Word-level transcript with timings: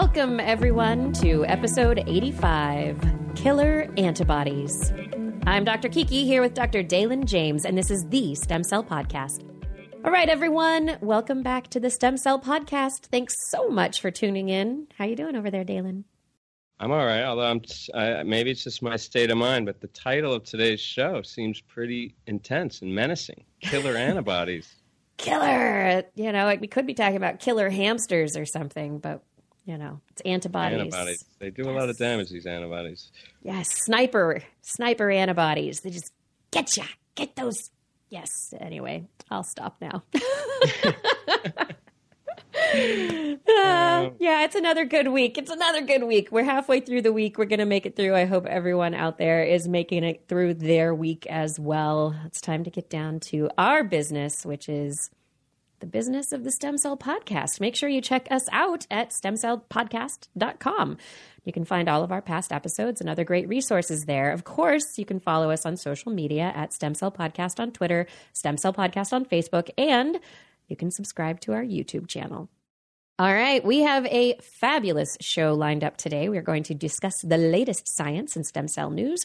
Welcome, 0.00 0.38
everyone, 0.38 1.12
to 1.14 1.44
episode 1.46 2.04
85 2.06 3.04
Killer 3.34 3.92
Antibodies. 3.96 4.92
I'm 5.44 5.64
Dr. 5.64 5.88
Kiki 5.88 6.24
here 6.24 6.40
with 6.40 6.54
Dr. 6.54 6.84
Dalen 6.84 7.26
James, 7.26 7.64
and 7.64 7.76
this 7.76 7.90
is 7.90 8.06
the 8.08 8.36
Stem 8.36 8.62
Cell 8.62 8.84
Podcast. 8.84 9.42
All 10.04 10.12
right, 10.12 10.28
everyone, 10.28 10.98
welcome 11.00 11.42
back 11.42 11.66
to 11.70 11.80
the 11.80 11.90
Stem 11.90 12.16
Cell 12.16 12.38
Podcast. 12.40 13.06
Thanks 13.06 13.34
so 13.50 13.68
much 13.70 14.00
for 14.00 14.12
tuning 14.12 14.50
in. 14.50 14.86
How 14.96 15.04
are 15.04 15.08
you 15.08 15.16
doing 15.16 15.34
over 15.34 15.50
there, 15.50 15.64
Dalen? 15.64 16.04
I'm 16.78 16.92
all 16.92 17.04
right, 17.04 17.24
although 17.24 17.50
I'm 17.50 17.60
uh, 17.92 18.22
maybe 18.24 18.52
it's 18.52 18.62
just 18.62 18.82
my 18.82 18.94
state 18.94 19.32
of 19.32 19.36
mind, 19.36 19.66
but 19.66 19.80
the 19.80 19.88
title 19.88 20.32
of 20.32 20.44
today's 20.44 20.80
show 20.80 21.22
seems 21.22 21.60
pretty 21.60 22.14
intense 22.28 22.82
and 22.82 22.94
menacing. 22.94 23.42
Killer 23.62 23.96
antibodies. 23.96 24.76
Killer. 25.16 26.04
You 26.14 26.30
know, 26.30 26.44
like 26.44 26.60
we 26.60 26.68
could 26.68 26.86
be 26.86 26.94
talking 26.94 27.16
about 27.16 27.40
killer 27.40 27.68
hamsters 27.68 28.36
or 28.36 28.46
something, 28.46 29.00
but 29.00 29.24
you 29.68 29.76
know, 29.76 30.00
it's 30.08 30.22
antibodies. 30.22 30.78
Antibodies. 30.78 31.24
They 31.38 31.50
do 31.50 31.64
yes. 31.64 31.70
a 31.70 31.74
lot 31.74 31.90
of 31.90 31.98
damage. 31.98 32.30
These 32.30 32.46
antibodies. 32.46 33.12
Yes, 33.42 33.68
sniper, 33.84 34.42
sniper 34.62 35.10
antibodies. 35.10 35.80
They 35.80 35.90
just 35.90 36.10
get 36.50 36.74
you. 36.78 36.84
Get 37.14 37.36
those. 37.36 37.70
Yes. 38.08 38.54
Anyway, 38.58 39.06
I'll 39.30 39.44
stop 39.44 39.76
now. 39.82 40.04
uh, 40.14 40.94
yeah, 44.18 44.44
it's 44.44 44.54
another 44.54 44.86
good 44.86 45.08
week. 45.08 45.36
It's 45.36 45.50
another 45.50 45.82
good 45.82 46.04
week. 46.04 46.32
We're 46.32 46.44
halfway 46.44 46.80
through 46.80 47.02
the 47.02 47.12
week. 47.12 47.36
We're 47.36 47.44
going 47.44 47.58
to 47.58 47.66
make 47.66 47.84
it 47.84 47.94
through. 47.94 48.14
I 48.14 48.24
hope 48.24 48.46
everyone 48.46 48.94
out 48.94 49.18
there 49.18 49.44
is 49.44 49.68
making 49.68 50.02
it 50.02 50.24
through 50.28 50.54
their 50.54 50.94
week 50.94 51.26
as 51.26 51.60
well. 51.60 52.16
It's 52.24 52.40
time 52.40 52.64
to 52.64 52.70
get 52.70 52.88
down 52.88 53.20
to 53.20 53.50
our 53.58 53.84
business, 53.84 54.46
which 54.46 54.70
is 54.70 55.10
the 55.80 55.86
business 55.86 56.32
of 56.32 56.44
the 56.44 56.50
Stem 56.50 56.78
Cell 56.78 56.96
Podcast. 56.96 57.60
Make 57.60 57.76
sure 57.76 57.88
you 57.88 58.00
check 58.00 58.28
us 58.30 58.48
out 58.52 58.86
at 58.90 59.10
stemcellpodcast.com. 59.10 60.98
You 61.44 61.52
can 61.52 61.64
find 61.64 61.88
all 61.88 62.02
of 62.02 62.12
our 62.12 62.20
past 62.20 62.52
episodes 62.52 63.00
and 63.00 63.08
other 63.08 63.24
great 63.24 63.48
resources 63.48 64.04
there. 64.04 64.30
Of 64.32 64.44
course, 64.44 64.98
you 64.98 65.04
can 65.04 65.20
follow 65.20 65.50
us 65.50 65.64
on 65.64 65.76
social 65.76 66.12
media 66.12 66.52
at 66.54 66.72
Stem 66.72 66.94
Cell 66.94 67.10
Podcast 67.12 67.60
on 67.60 67.72
Twitter, 67.72 68.06
Stem 68.32 68.56
Cell 68.56 68.72
Podcast 68.72 69.12
on 69.12 69.24
Facebook, 69.24 69.70
and 69.78 70.18
you 70.66 70.76
can 70.76 70.90
subscribe 70.90 71.40
to 71.40 71.52
our 71.52 71.62
YouTube 71.62 72.06
channel. 72.06 72.48
All 73.18 73.32
right, 73.32 73.64
we 73.64 73.80
have 73.80 74.06
a 74.06 74.36
fabulous 74.40 75.16
show 75.20 75.54
lined 75.54 75.82
up 75.82 75.96
today. 75.96 76.28
We 76.28 76.38
are 76.38 76.42
going 76.42 76.62
to 76.64 76.74
discuss 76.74 77.20
the 77.22 77.36
latest 77.38 77.88
science 77.88 78.36
and 78.36 78.46
stem 78.46 78.68
cell 78.68 78.90
news. 78.90 79.24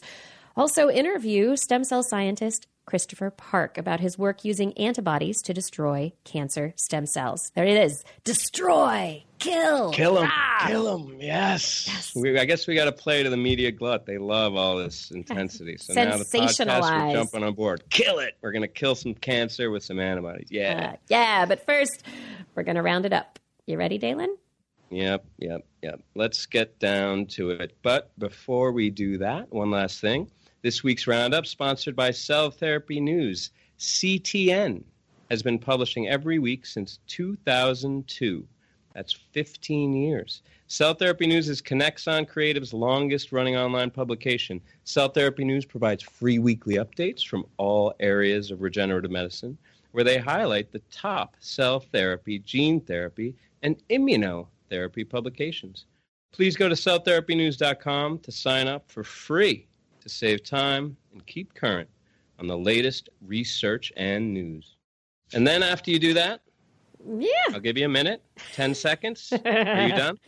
Also, 0.56 0.88
interview 0.88 1.56
stem 1.56 1.84
cell 1.84 2.02
scientist 2.02 2.66
Christopher 2.86 3.30
Park 3.30 3.78
about 3.78 4.00
his 4.00 4.18
work 4.18 4.44
using 4.44 4.76
antibodies 4.78 5.42
to 5.42 5.54
destroy 5.54 6.12
cancer 6.24 6.72
stem 6.76 7.06
cells. 7.06 7.50
There 7.54 7.64
it 7.64 7.76
is. 7.76 8.04
Destroy, 8.24 9.24
kill, 9.38 9.92
kill 9.92 10.14
them, 10.14 10.28
ah! 10.30 10.66
kill 10.66 10.98
them. 10.98 11.18
Yes. 11.20 11.86
yes. 11.86 12.12
We, 12.14 12.38
I 12.38 12.44
guess 12.44 12.66
we 12.66 12.74
got 12.74 12.86
to 12.86 12.92
play 12.92 13.22
to 13.22 13.30
the 13.30 13.36
media 13.36 13.72
glut. 13.72 14.06
They 14.06 14.18
love 14.18 14.54
all 14.54 14.76
this 14.76 15.10
intensity. 15.10 15.76
So 15.78 15.94
now 15.94 16.16
the 16.16 16.24
podcast, 16.24 17.08
we're 17.08 17.12
jumping 17.12 17.42
on 17.42 17.54
board. 17.54 17.84
Kill 17.90 18.18
it. 18.18 18.36
We're 18.40 18.52
going 18.52 18.62
to 18.62 18.68
kill 18.68 18.94
some 18.94 19.14
cancer 19.14 19.70
with 19.70 19.84
some 19.84 19.98
antibodies. 19.98 20.48
Yeah. 20.50 20.92
Uh, 20.92 20.96
yeah, 21.08 21.46
but 21.46 21.64
first, 21.64 22.04
we're 22.54 22.62
going 22.62 22.76
to 22.76 22.82
round 22.82 23.06
it 23.06 23.12
up. 23.12 23.38
You 23.66 23.78
ready, 23.78 23.98
Dalen? 23.98 24.36
Yep, 24.90 25.24
yep, 25.38 25.66
yep. 25.82 26.00
Let's 26.14 26.46
get 26.46 26.78
down 26.78 27.26
to 27.26 27.50
it. 27.50 27.76
But 27.82 28.16
before 28.18 28.72
we 28.72 28.90
do 28.90 29.18
that, 29.18 29.52
one 29.52 29.70
last 29.70 30.00
thing. 30.00 30.30
This 30.64 30.82
week's 30.82 31.06
roundup, 31.06 31.44
sponsored 31.44 31.94
by 31.94 32.10
Cell 32.10 32.50
Therapy 32.50 32.98
News. 32.98 33.50
CTN 33.78 34.82
has 35.28 35.42
been 35.42 35.58
publishing 35.58 36.08
every 36.08 36.38
week 36.38 36.64
since 36.64 37.00
2002. 37.06 38.48
That's 38.94 39.12
15 39.12 39.92
years. 39.92 40.40
Cell 40.68 40.94
Therapy 40.94 41.26
News 41.26 41.50
is 41.50 41.60
Connexon 41.60 42.26
Creative's 42.26 42.72
longest 42.72 43.30
running 43.30 43.58
online 43.58 43.90
publication. 43.90 44.58
Cell 44.84 45.10
Therapy 45.10 45.44
News 45.44 45.66
provides 45.66 46.02
free 46.02 46.38
weekly 46.38 46.76
updates 46.76 47.26
from 47.26 47.44
all 47.58 47.92
areas 48.00 48.50
of 48.50 48.62
regenerative 48.62 49.10
medicine, 49.10 49.58
where 49.92 50.02
they 50.02 50.16
highlight 50.16 50.72
the 50.72 50.80
top 50.90 51.36
cell 51.40 51.78
therapy, 51.78 52.38
gene 52.38 52.80
therapy, 52.80 53.34
and 53.62 53.76
immunotherapy 53.90 55.06
publications. 55.06 55.84
Please 56.32 56.56
go 56.56 56.70
to 56.70 56.74
celltherapynews.com 56.74 58.20
to 58.20 58.32
sign 58.32 58.66
up 58.66 58.90
for 58.90 59.04
free 59.04 59.66
to 60.04 60.08
save 60.10 60.44
time 60.44 60.96
and 61.12 61.26
keep 61.26 61.54
current 61.54 61.88
on 62.38 62.46
the 62.46 62.56
latest 62.56 63.08
research 63.26 63.92
and 63.96 64.32
news. 64.32 64.76
And 65.32 65.46
then 65.46 65.62
after 65.62 65.90
you 65.90 65.98
do 65.98 66.14
that, 66.14 66.42
yeah, 67.06 67.28
I'll 67.52 67.60
give 67.60 67.76
you 67.76 67.86
a 67.86 67.88
minute, 67.88 68.22
10 68.52 68.74
seconds. 68.86 69.32
Are 69.32 69.88
you 69.88 69.94
done? 69.94 70.18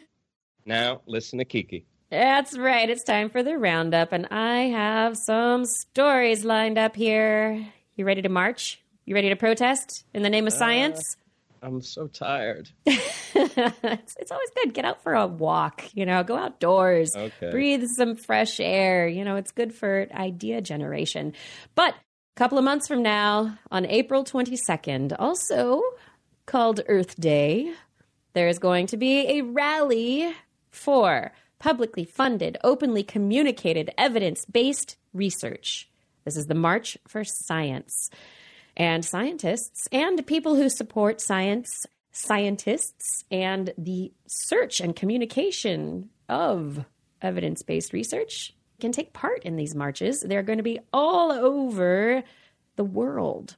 Now 0.65 1.03
listen 1.07 1.39
to 1.39 1.45
Kiki. 1.45 1.85
That's 2.11 2.57
right. 2.57 2.89
It's 2.89 3.03
time 3.03 3.31
for 3.31 3.43
the 3.43 3.59
roundup, 3.59 4.13
and 4.13 4.27
I 4.31 4.69
have 4.69 5.17
some 5.17 5.65
stories 5.65 6.45
lined 6.45 6.79
up 6.79 6.97
here. 6.97 7.67
You 7.97 8.05
ready 8.05 8.23
to 8.23 8.29
march? 8.29 8.83
You 9.05 9.15
ready 9.15 9.29
to 9.29 9.37
protest 9.37 10.05
in 10.15 10.23
the 10.23 10.31
name 10.31 10.47
of 10.47 10.53
uh, 10.53 10.57
science? 10.57 11.17
I'm 11.63 11.81
so 11.81 12.07
tired. 12.07 12.69
it's, 12.87 14.17
it's, 14.19 14.31
always 14.31 14.51
good. 14.55 14.75
Get 14.75 14.85
out 14.85 15.03
for 15.03 15.15
a 15.15 15.27
walk, 15.27 15.85
you 15.95 16.07
know, 16.07 16.23
go 16.23 16.37
outdoors, 16.37 17.15
okay. 17.17 17.51
breathe 17.51 17.85
some 17.97 18.17
fresh 18.17 18.61
air. 18.61 19.09
You 19.09 19.25
know, 19.25 19.37
it's 19.37 19.53
good 19.53 19.75
for 19.75 20.07
idea 20.13 20.61
generation. 20.61 21.33
But 21.75 21.95
a 21.95 22.37
couple 22.37 22.59
of 22.59 22.65
months 22.65 22.89
from 22.89 23.03
now, 23.03 23.59
on 23.71 23.87
April 23.87 24.25
22nd, 24.25 25.17
also 25.19 25.83
called 26.47 26.81
Earth 26.89 27.17
Day, 27.17 27.73
there 28.35 28.49
is 28.49 28.59
going 28.59 28.87
to 28.89 28.97
be 28.97 29.39
a 29.39 29.43
rally 29.43 30.35
for 30.71 31.33
publicly 31.59 32.05
funded, 32.05 32.59
openly 32.63 33.03
communicated, 33.03 33.91
evidence 33.97 34.45
based 34.45 34.97
research. 35.13 35.89
This 36.25 36.37
is 36.37 36.47
the 36.47 36.55
March 36.55 36.99
for 37.07 37.25
Science 37.25 38.11
and 38.77 39.05
scientists 39.05 39.89
and 39.91 40.27
people 40.27 40.55
who 40.55 40.69
support 40.69 41.21
science, 41.21 41.87
scientists, 42.13 43.25
and 43.31 43.73
the 43.79 44.13
search 44.27 44.81
and 44.81 44.95
communication 44.95 46.11
of 46.29 46.85
evidence 47.23 47.63
based 47.63 47.93
research 47.93 48.55
can 48.81 48.93
take 48.93 49.13
part 49.13 49.43
in 49.45 49.57
these 49.57 49.75
marches. 49.75 50.21
They're 50.21 50.43
going 50.43 50.59
to 50.59 50.63
be 50.63 50.81
all 50.93 51.33
over 51.33 52.23
the 52.77 52.85
world. 52.85 53.57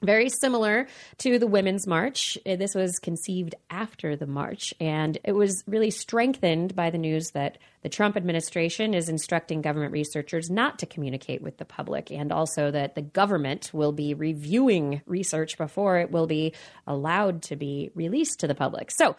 Very 0.00 0.28
similar 0.28 0.86
to 1.18 1.40
the 1.40 1.48
Women's 1.48 1.84
March. 1.84 2.38
Uh, 2.46 2.54
this 2.54 2.72
was 2.72 3.00
conceived 3.00 3.56
after 3.68 4.14
the 4.14 4.28
march, 4.28 4.72
and 4.78 5.18
it 5.24 5.32
was 5.32 5.64
really 5.66 5.90
strengthened 5.90 6.76
by 6.76 6.90
the 6.90 6.98
news 6.98 7.32
that 7.32 7.58
the 7.82 7.88
Trump 7.88 8.16
administration 8.16 8.94
is 8.94 9.08
instructing 9.08 9.60
government 9.60 9.92
researchers 9.92 10.50
not 10.50 10.78
to 10.78 10.86
communicate 10.86 11.42
with 11.42 11.56
the 11.56 11.64
public, 11.64 12.12
and 12.12 12.30
also 12.30 12.70
that 12.70 12.94
the 12.94 13.02
government 13.02 13.70
will 13.72 13.90
be 13.90 14.14
reviewing 14.14 15.02
research 15.04 15.58
before 15.58 15.98
it 15.98 16.12
will 16.12 16.28
be 16.28 16.54
allowed 16.86 17.42
to 17.42 17.56
be 17.56 17.90
released 17.96 18.38
to 18.38 18.46
the 18.46 18.54
public. 18.54 18.92
So, 18.92 19.16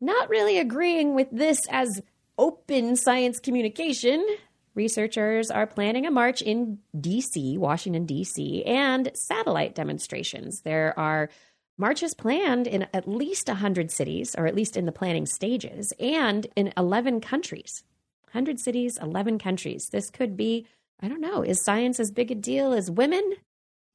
not 0.00 0.30
really 0.30 0.58
agreeing 0.58 1.14
with 1.14 1.28
this 1.32 1.58
as 1.68 2.00
open 2.38 2.96
science 2.96 3.40
communication 3.40 4.26
researchers 4.74 5.50
are 5.50 5.66
planning 5.66 6.06
a 6.06 6.10
march 6.10 6.42
in 6.42 6.78
DC, 6.96 7.58
Washington, 7.58 8.06
D.C., 8.06 8.64
and 8.64 9.10
satellite 9.14 9.74
demonstrations. 9.74 10.62
There 10.62 10.98
are 10.98 11.30
marches 11.76 12.14
planned 12.14 12.66
in 12.66 12.86
at 12.92 13.08
least 13.08 13.48
100 13.48 13.90
cities, 13.90 14.34
or 14.36 14.46
at 14.46 14.54
least 14.54 14.76
in 14.76 14.86
the 14.86 14.92
planning 14.92 15.26
stages, 15.26 15.92
and 15.98 16.46
in 16.56 16.72
11 16.76 17.20
countries. 17.20 17.84
100 18.26 18.58
cities, 18.58 18.98
11 19.00 19.38
countries. 19.38 19.88
This 19.90 20.10
could 20.10 20.36
be, 20.36 20.66
I 21.00 21.08
don't 21.08 21.20
know, 21.20 21.42
is 21.42 21.62
science 21.62 22.00
as 22.00 22.10
big 22.10 22.30
a 22.30 22.34
deal 22.34 22.72
as 22.72 22.90
women? 22.90 23.34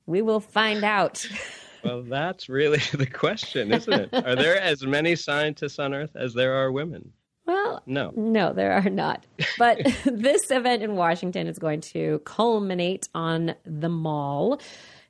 We 0.05 0.21
will 0.21 0.39
find 0.39 0.83
out. 0.83 1.27
well, 1.83 2.03
that's 2.03 2.49
really 2.49 2.79
the 2.93 3.05
question, 3.05 3.73
isn't 3.73 3.93
it? 3.93 4.09
Are 4.13 4.35
there 4.35 4.59
as 4.59 4.85
many 4.85 5.15
scientists 5.15 5.77
on 5.77 5.93
Earth 5.93 6.15
as 6.15 6.33
there 6.33 6.55
are 6.55 6.71
women? 6.71 7.11
Well, 7.49 7.81
no. 7.87 8.13
No, 8.15 8.53
there 8.53 8.73
are 8.73 8.89
not. 8.89 9.25
But 9.57 9.79
this 10.05 10.51
event 10.51 10.83
in 10.83 10.95
Washington 10.95 11.47
is 11.47 11.57
going 11.57 11.81
to 11.81 12.21
culminate 12.23 13.09
on 13.15 13.55
the 13.65 13.89
mall. 13.89 14.61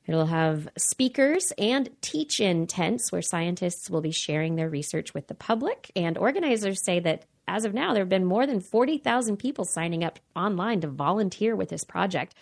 It'll 0.06 0.26
have 0.26 0.70
speakers 0.78 1.52
and 1.58 1.90
teach 2.02 2.40
in 2.40 2.66
tents 2.66 3.12
where 3.12 3.22
scientists 3.22 3.90
will 3.90 4.02
be 4.02 4.12
sharing 4.12 4.56
their 4.56 4.70
research 4.70 5.14
with 5.14 5.28
the 5.28 5.36
public. 5.36 5.92
And 5.96 6.18
organizers 6.18 6.84
say 6.84 7.00
that 7.02 7.26
as 7.48 7.66
of 7.66 7.74
now, 7.74 7.94
there 7.94 8.04
have 8.04 8.10
been 8.10 8.26
more 8.26 8.48
than 8.48 8.62
40,000 8.62 9.38
people 9.38 9.66
signing 9.66 10.04
up 10.04 10.20
online 10.36 10.82
to 10.82 10.88
volunteer 10.88 11.56
with 11.56 11.70
this 11.70 11.84
project. 11.84 12.36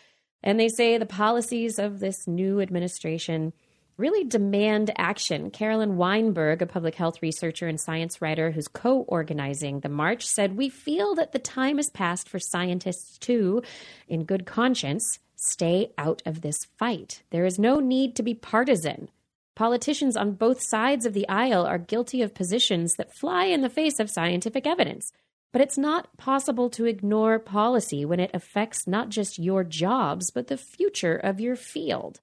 And 0.44 0.60
they 0.60 0.70
say 0.70 0.98
the 0.98 1.06
policies 1.06 1.80
of 1.80 2.00
this 2.00 2.28
new 2.28 2.62
administration 2.62 3.52
really 3.98 4.24
demand 4.24 4.92
action. 4.98 5.50
Carolyn 5.50 5.98
Weinberg, 5.98 6.62
a 6.62 6.66
public 6.66 6.96
health 6.96 7.22
researcher 7.22 7.68
and 7.68 7.80
science 7.80 8.22
writer 8.22 8.52
who's 8.52 8.68
co 8.68 9.00
organizing 9.02 9.80
the 9.80 9.90
march, 9.90 10.26
said, 10.26 10.56
We 10.56 10.70
feel 10.70 11.16
that 11.16 11.32
the 11.32 11.40
time 11.40 11.78
has 11.78 11.90
passed 11.90 12.30
for 12.30 12.40
scientists 12.40 13.18
to, 13.20 13.64
in 14.08 14.24
good 14.24 14.46
conscience, 14.46 15.20
stay 15.36 15.92
out 15.98 16.22
of 16.26 16.42
this 16.42 16.66
fight. 16.78 17.24
There 17.32 17.46
is 17.46 17.60
no 17.60 17.80
need 17.80 18.16
to 18.16 18.24
be 18.24 18.34
partisan. 18.34 19.10
Politicians 19.56 20.16
on 20.16 20.34
both 20.34 20.62
sides 20.62 21.06
of 21.06 21.14
the 21.14 21.28
aisle 21.28 21.66
are 21.66 21.80
guilty 21.80 22.22
of 22.22 22.36
positions 22.36 22.94
that 22.96 23.16
fly 23.16 23.46
in 23.46 23.62
the 23.62 23.70
face 23.70 24.00
of 24.00 24.10
scientific 24.10 24.68
evidence. 24.68 25.12
But 25.52 25.62
it's 25.62 25.78
not 25.78 26.16
possible 26.18 26.70
to 26.72 26.86
ignore 26.86 27.40
policy 27.40 28.06
when 28.06 28.20
it 28.20 28.30
affects 28.34 28.86
not 28.86 29.10
just 29.10 29.40
your 29.40 29.64
jobs, 29.64 30.30
but 30.30 30.48
the 30.48 30.58
future 30.58 31.16
of 31.16 31.40
your 31.40 31.56
field. 31.56 32.20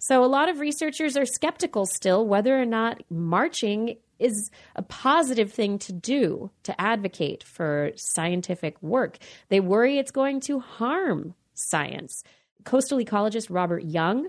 So, 0.00 0.24
a 0.24 0.26
lot 0.26 0.48
of 0.48 0.60
researchers 0.60 1.16
are 1.16 1.26
skeptical 1.26 1.84
still 1.86 2.26
whether 2.26 2.60
or 2.60 2.64
not 2.64 3.02
marching 3.10 3.96
is 4.18 4.50
a 4.76 4.82
positive 4.82 5.52
thing 5.52 5.78
to 5.78 5.92
do 5.92 6.50
to 6.62 6.78
advocate 6.80 7.44
for 7.44 7.92
scientific 7.96 8.80
work. 8.82 9.18
They 9.48 9.60
worry 9.60 9.98
it's 9.98 10.10
going 10.10 10.40
to 10.42 10.60
harm 10.60 11.34
science. 11.54 12.22
Coastal 12.64 12.98
ecologist 12.98 13.46
Robert 13.50 13.84
Young 13.84 14.28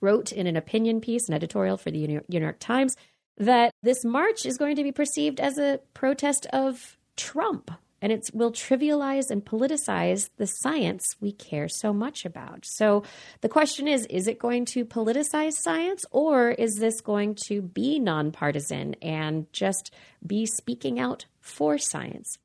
wrote 0.00 0.32
in 0.32 0.46
an 0.46 0.56
opinion 0.56 1.00
piece, 1.00 1.28
an 1.28 1.34
editorial 1.34 1.76
for 1.76 1.90
the 1.90 2.06
New 2.06 2.22
York 2.28 2.58
Times, 2.58 2.96
that 3.36 3.72
this 3.82 4.04
march 4.04 4.46
is 4.46 4.58
going 4.58 4.76
to 4.76 4.82
be 4.82 4.92
perceived 4.92 5.40
as 5.40 5.58
a 5.58 5.80
protest 5.94 6.46
of 6.52 6.96
Trump 7.16 7.70
and 8.02 8.12
it 8.12 8.30
will 8.32 8.52
trivialize 8.52 9.30
and 9.30 9.44
politicize 9.44 10.30
the 10.36 10.46
science 10.46 11.16
we 11.20 11.32
care 11.32 11.68
so 11.68 11.92
much 11.92 12.24
about. 12.24 12.64
So 12.64 13.02
the 13.40 13.48
question 13.48 13.88
is 13.88 14.06
is 14.06 14.26
it 14.26 14.38
going 14.38 14.64
to 14.66 14.84
politicize 14.84 15.54
science 15.54 16.04
or 16.10 16.50
is 16.50 16.76
this 16.76 17.00
going 17.00 17.36
to 17.46 17.62
be 17.62 17.98
nonpartisan 17.98 18.94
and 19.02 19.52
just 19.52 19.92
be 20.26 20.46
speaking 20.46 20.98
out 20.98 21.26
for 21.40 21.78
science? 21.78 22.38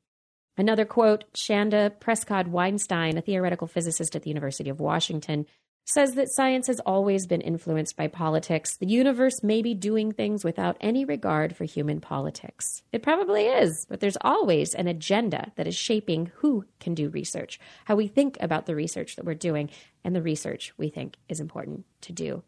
Another 0.58 0.84
quote 0.84 1.24
Chanda 1.34 1.92
Prescod 2.00 2.48
Weinstein, 2.48 3.18
a 3.18 3.20
theoretical 3.20 3.66
physicist 3.66 4.16
at 4.16 4.22
the 4.22 4.30
University 4.30 4.70
of 4.70 4.80
Washington, 4.80 5.46
says 5.86 6.14
that 6.14 6.28
science 6.28 6.66
has 6.66 6.80
always 6.80 7.28
been 7.28 7.40
influenced 7.40 7.96
by 7.96 8.08
politics. 8.08 8.76
The 8.76 8.86
universe 8.86 9.44
may 9.44 9.62
be 9.62 9.72
doing 9.72 10.10
things 10.10 10.44
without 10.44 10.76
any 10.80 11.04
regard 11.04 11.54
for 11.56 11.64
human 11.64 12.00
politics. 12.00 12.82
It 12.92 13.04
probably 13.04 13.46
is, 13.46 13.86
but 13.88 14.00
there's 14.00 14.18
always 14.20 14.74
an 14.74 14.88
agenda 14.88 15.52
that 15.54 15.68
is 15.68 15.76
shaping 15.76 16.32
who 16.36 16.64
can 16.80 16.94
do 16.94 17.08
research, 17.08 17.60
how 17.84 17.94
we 17.94 18.08
think 18.08 18.36
about 18.40 18.66
the 18.66 18.74
research 18.74 19.14
that 19.14 19.24
we're 19.24 19.34
doing, 19.34 19.70
and 20.02 20.12
the 20.14 20.22
research 20.22 20.74
we 20.76 20.88
think 20.88 21.16
is 21.28 21.38
important 21.38 21.84
to 22.02 22.12
do. 22.12 22.42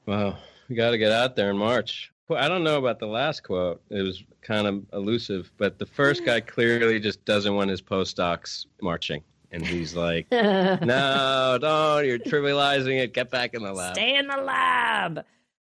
Wow, 0.06 0.36
we 0.68 0.76
got 0.76 0.92
to 0.92 0.98
get 0.98 1.10
out 1.10 1.34
there 1.34 1.50
in 1.50 1.58
March. 1.58 2.12
I 2.36 2.48
don't 2.48 2.64
know 2.64 2.78
about 2.78 2.98
the 2.98 3.06
last 3.06 3.42
quote. 3.42 3.80
It 3.90 4.02
was 4.02 4.22
kind 4.42 4.66
of 4.66 4.84
elusive, 4.92 5.50
but 5.56 5.78
the 5.78 5.86
first 5.86 6.24
guy 6.24 6.40
clearly 6.40 7.00
just 7.00 7.24
doesn't 7.24 7.54
want 7.54 7.70
his 7.70 7.82
postdocs 7.82 8.66
marching. 8.80 9.22
And 9.52 9.66
he's 9.66 9.96
like, 9.96 10.26
no, 10.32 11.58
don't. 11.60 12.06
You're 12.06 12.18
trivializing 12.18 13.00
it. 13.00 13.12
Get 13.12 13.30
back 13.30 13.54
in 13.54 13.62
the 13.62 13.72
lab. 13.72 13.94
Stay 13.94 14.16
in 14.16 14.26
the 14.26 14.36
lab. 14.36 15.24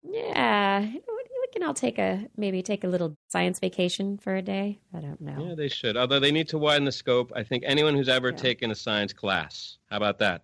Yeah. 0.03 0.81
We 0.81 1.47
can 1.53 1.63
all 1.63 1.73
take 1.73 1.97
a, 1.99 2.25
maybe 2.35 2.61
take 2.61 2.83
a 2.83 2.87
little 2.87 3.15
science 3.29 3.59
vacation 3.59 4.17
for 4.17 4.35
a 4.35 4.41
day. 4.41 4.79
I 4.93 4.99
don't 4.99 5.21
know. 5.21 5.47
Yeah, 5.49 5.55
they 5.55 5.69
should. 5.69 5.95
Although 5.95 6.19
they 6.19 6.31
need 6.31 6.49
to 6.49 6.57
widen 6.57 6.85
the 6.85 6.91
scope. 6.91 7.31
I 7.35 7.43
think 7.43 7.63
anyone 7.65 7.93
who's 7.93 8.09
ever 8.09 8.31
yeah. 8.31 8.37
taken 8.37 8.71
a 8.71 8.75
science 8.75 9.13
class, 9.13 9.77
how 9.89 9.97
about 9.97 10.19
that? 10.19 10.43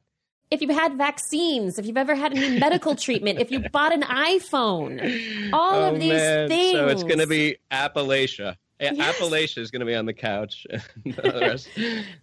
If 0.52 0.62
you've 0.62 0.72
had 0.72 0.98
vaccines, 0.98 1.80
if 1.80 1.86
you've 1.86 1.98
ever 1.98 2.16
had 2.16 2.36
any 2.36 2.60
medical 2.60 2.96
treatment, 2.96 3.40
if 3.40 3.52
you 3.52 3.60
bought 3.72 3.94
an 3.94 4.04
iPhone, 4.04 5.52
all 5.54 5.84
oh, 5.84 5.94
of 5.94 6.00
these 6.00 6.14
man. 6.14 6.48
things. 6.48 6.78
So 6.78 6.88
it's 6.88 7.04
going 7.04 7.20
to 7.20 7.28
be 7.28 7.58
Appalachia. 7.72 8.56
Yes. 8.80 8.98
Appalachia 8.98 9.60
is 9.60 9.72
going 9.72 9.80
to 9.80 9.86
be 9.86 9.96
on 9.96 10.06
the 10.06 10.14
couch. 10.14 10.68
the, 11.06 11.40
rest, 11.40 11.70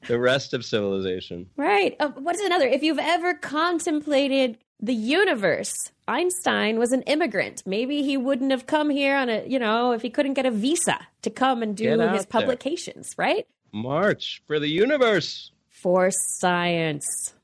the 0.08 0.18
rest 0.18 0.52
of 0.52 0.64
civilization. 0.64 1.48
Right. 1.56 1.96
Uh, 1.98 2.08
what 2.10 2.34
is 2.34 2.42
another? 2.42 2.66
If 2.66 2.82
you've 2.82 2.98
ever 2.98 3.34
contemplated 3.34 4.58
the 4.78 4.94
universe, 4.94 5.74
Einstein 6.06 6.78
was 6.78 6.92
an 6.92 7.02
immigrant. 7.02 7.62
Maybe 7.66 8.02
he 8.02 8.16
wouldn't 8.16 8.50
have 8.50 8.66
come 8.66 8.90
here 8.90 9.16
on 9.16 9.28
a, 9.28 9.46
you 9.46 9.58
know, 9.58 9.92
if 9.92 10.02
he 10.02 10.10
couldn't 10.10 10.34
get 10.34 10.46
a 10.46 10.50
visa 10.50 10.98
to 11.22 11.30
come 11.30 11.62
and 11.62 11.76
do 11.76 11.98
his 11.98 12.26
publications, 12.26 13.14
there. 13.16 13.26
right? 13.26 13.46
March 13.72 14.42
for 14.46 14.58
the 14.58 14.68
universe. 14.68 15.52
For 15.68 16.10
science. 16.10 17.34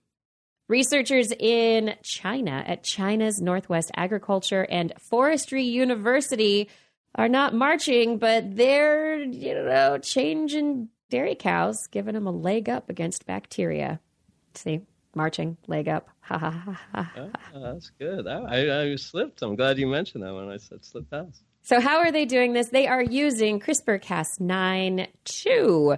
Researchers 0.69 1.33
in 1.33 1.95
China 2.03 2.65
at 2.67 2.83
China's 2.83 3.41
Northwest 3.41 3.91
Agriculture 3.97 4.67
and 4.69 4.93
Forestry 4.99 5.63
University 5.63 6.69
are 7.15 7.29
not 7.29 7.55
marching, 7.55 8.19
but 8.19 8.57
they're, 8.57 9.23
you 9.23 9.55
know, 9.55 9.99
changing 9.99 10.89
dairy 11.09 11.37
cows, 11.37 11.87
giving 11.91 12.15
them 12.15 12.27
a 12.27 12.33
leg 12.33 12.69
up 12.69 12.91
against 12.91 13.27
bacteria. 13.27 14.01
See, 14.55 14.81
marching, 15.15 15.57
leg 15.69 15.89
up. 15.89 16.09
Ha 16.21 16.37
ha 16.37 16.51
ha 16.51 16.81
ha. 16.93 17.13
Oh, 17.55 17.61
that's 17.61 17.91
good. 17.99 18.27
I, 18.27 18.83
I 18.83 18.97
slipped. 18.97 19.43
I'm 19.43 19.55
glad 19.55 19.79
you 19.79 19.87
mentioned 19.87 20.25
that 20.25 20.35
when 20.35 20.49
I 20.49 20.57
said 20.57 20.85
slip 20.85 21.09
pass. 21.11 21.43
So, 21.63 21.81
how 21.81 21.99
are 21.99 22.13
they 22.13 22.25
doing 22.25 22.53
this? 22.53 22.69
They 22.69 22.87
are 22.87 23.03
using 23.03 23.61
CRISPR 23.61 24.03
Cas9 24.03 25.07
to 25.43 25.97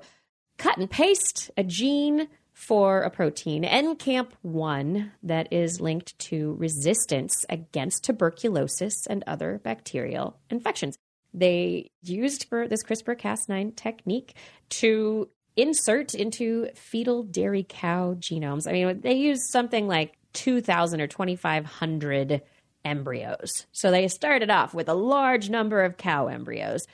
cut 0.56 0.78
and 0.78 0.90
paste 0.90 1.50
a 1.56 1.64
gene 1.64 2.28
for 2.58 3.02
a 3.02 3.08
protein, 3.08 3.62
NCAMP1, 3.62 5.12
that 5.22 5.52
is 5.52 5.80
linked 5.80 6.18
to 6.18 6.56
resistance 6.58 7.46
against 7.48 8.02
tuberculosis 8.02 9.06
and 9.06 9.22
other 9.28 9.60
bacterial 9.62 10.36
infections. 10.50 10.98
They 11.32 11.92
used 12.02 12.46
for 12.48 12.66
this 12.66 12.82
CRISPR 12.82 13.16
Cas9 13.16 13.76
technique 13.76 14.34
to 14.70 15.28
insert 15.56 16.16
into 16.16 16.68
fetal 16.74 17.22
dairy 17.22 17.64
cow 17.66 18.14
genomes. 18.14 18.68
I 18.68 18.72
mean, 18.72 19.02
they 19.02 19.14
used 19.14 19.42
something 19.44 19.86
like 19.86 20.18
2,000 20.32 21.00
or 21.00 21.06
2,500 21.06 22.42
embryos. 22.84 23.66
So 23.70 23.92
they 23.92 24.08
started 24.08 24.50
off 24.50 24.74
with 24.74 24.88
a 24.88 24.94
large 24.94 25.48
number 25.48 25.84
of 25.84 25.96
cow 25.96 26.26
embryos. 26.26 26.88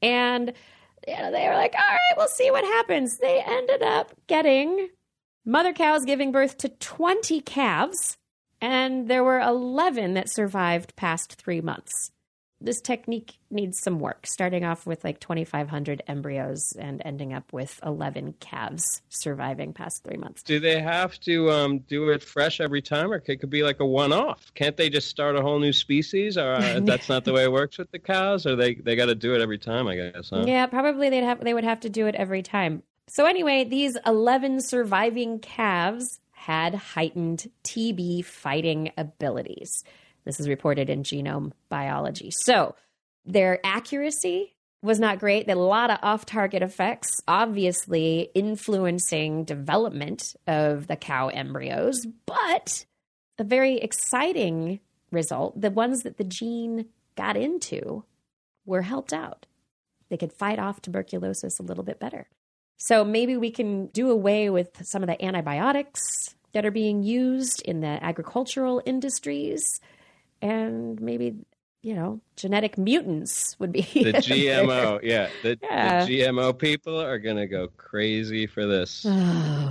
And 0.00 0.54
you 1.06 1.16
know, 1.16 1.30
they 1.30 1.46
were 1.46 1.54
like, 1.54 1.74
all 1.74 1.80
right, 1.80 2.16
we'll 2.16 2.28
see 2.28 2.50
what 2.50 2.64
happens. 2.64 3.18
They 3.18 3.42
ended 3.46 3.82
up 3.82 4.12
getting 4.26 4.88
Mother 5.46 5.72
cows 5.72 6.04
giving 6.04 6.32
birth 6.32 6.58
to 6.58 6.68
20 6.68 7.40
calves, 7.40 8.18
and 8.60 9.08
there 9.08 9.24
were 9.24 9.40
11 9.40 10.12
that 10.12 10.30
survived 10.30 10.94
past 10.96 11.36
three 11.36 11.62
months. 11.62 12.10
This 12.60 12.82
technique 12.82 13.38
needs 13.50 13.80
some 13.80 14.00
work, 14.00 14.26
starting 14.26 14.66
off 14.66 14.86
with 14.86 15.02
like 15.02 15.18
2,500 15.18 16.02
embryos 16.06 16.74
and 16.78 17.00
ending 17.06 17.32
up 17.32 17.54
with 17.54 17.80
11 17.82 18.34
calves 18.38 19.00
surviving 19.08 19.72
past 19.72 20.04
three 20.04 20.18
months. 20.18 20.42
Do 20.42 20.60
they 20.60 20.78
have 20.78 21.18
to 21.20 21.50
um, 21.50 21.78
do 21.78 22.10
it 22.10 22.22
fresh 22.22 22.60
every 22.60 22.82
time, 22.82 23.10
or 23.10 23.16
it 23.16 23.40
could 23.40 23.48
be 23.48 23.62
like 23.62 23.80
a 23.80 23.86
one 23.86 24.12
off? 24.12 24.52
Can't 24.54 24.76
they 24.76 24.90
just 24.90 25.08
start 25.08 25.36
a 25.36 25.40
whole 25.40 25.58
new 25.58 25.72
species? 25.72 26.36
Or 26.36 26.52
uh, 26.52 26.80
that's 26.84 27.08
not 27.08 27.24
the 27.24 27.32
way 27.32 27.44
it 27.44 27.52
works 27.52 27.78
with 27.78 27.90
the 27.92 27.98
cows, 27.98 28.44
or 28.44 28.56
they, 28.56 28.74
they 28.74 28.94
got 28.94 29.06
to 29.06 29.14
do 29.14 29.34
it 29.34 29.40
every 29.40 29.58
time, 29.58 29.88
I 29.88 29.96
guess? 29.96 30.28
Huh? 30.28 30.44
Yeah, 30.46 30.66
probably 30.66 31.08
they'd 31.08 31.24
have, 31.24 31.42
they 31.42 31.54
would 31.54 31.64
have 31.64 31.80
to 31.80 31.88
do 31.88 32.08
it 32.08 32.14
every 32.14 32.42
time. 32.42 32.82
So, 33.12 33.26
anyway, 33.26 33.64
these 33.64 33.96
11 34.06 34.60
surviving 34.60 35.40
calves 35.40 36.20
had 36.30 36.76
heightened 36.76 37.50
TB 37.64 38.24
fighting 38.24 38.92
abilities. 38.96 39.82
This 40.24 40.38
is 40.38 40.48
reported 40.48 40.88
in 40.88 41.02
Genome 41.02 41.50
Biology. 41.68 42.30
So, 42.30 42.76
their 43.26 43.58
accuracy 43.66 44.54
was 44.80 45.00
not 45.00 45.18
great. 45.18 45.48
There 45.48 45.56
were 45.56 45.64
a 45.64 45.66
lot 45.66 45.90
of 45.90 45.98
off 46.02 46.24
target 46.24 46.62
effects, 46.62 47.08
obviously 47.26 48.30
influencing 48.32 49.42
development 49.42 50.36
of 50.46 50.86
the 50.86 50.94
cow 50.94 51.30
embryos, 51.30 52.06
but 52.26 52.86
a 53.38 53.44
very 53.44 53.78
exciting 53.78 54.78
result 55.10 55.60
the 55.60 55.72
ones 55.72 56.04
that 56.04 56.16
the 56.16 56.22
gene 56.22 56.86
got 57.16 57.36
into 57.36 58.04
were 58.64 58.82
helped 58.82 59.12
out. 59.12 59.46
They 60.10 60.16
could 60.16 60.32
fight 60.32 60.60
off 60.60 60.80
tuberculosis 60.80 61.58
a 61.58 61.64
little 61.64 61.82
bit 61.82 61.98
better. 61.98 62.28
So 62.82 63.04
maybe 63.04 63.36
we 63.36 63.50
can 63.50 63.88
do 63.88 64.10
away 64.10 64.48
with 64.48 64.86
some 64.86 65.02
of 65.02 65.06
the 65.06 65.22
antibiotics 65.22 66.00
that 66.52 66.64
are 66.64 66.70
being 66.70 67.02
used 67.02 67.60
in 67.62 67.82
the 67.82 68.02
agricultural 68.02 68.82
industries 68.86 69.80
and 70.40 70.98
maybe 70.98 71.34
you 71.82 71.94
know 71.94 72.20
genetic 72.36 72.78
mutants 72.78 73.54
would 73.58 73.72
be 73.72 73.82
the 73.82 74.12
gmo 74.12 74.98
yeah 75.02 75.28
the, 75.42 75.58
yeah. 75.62 76.04
The, 76.04 76.22
gmo 76.22 76.58
people 76.58 77.00
are 77.00 77.18
gonna 77.18 77.46
go 77.46 77.68
crazy 77.76 78.46
for 78.46 78.66
this. 78.66 79.06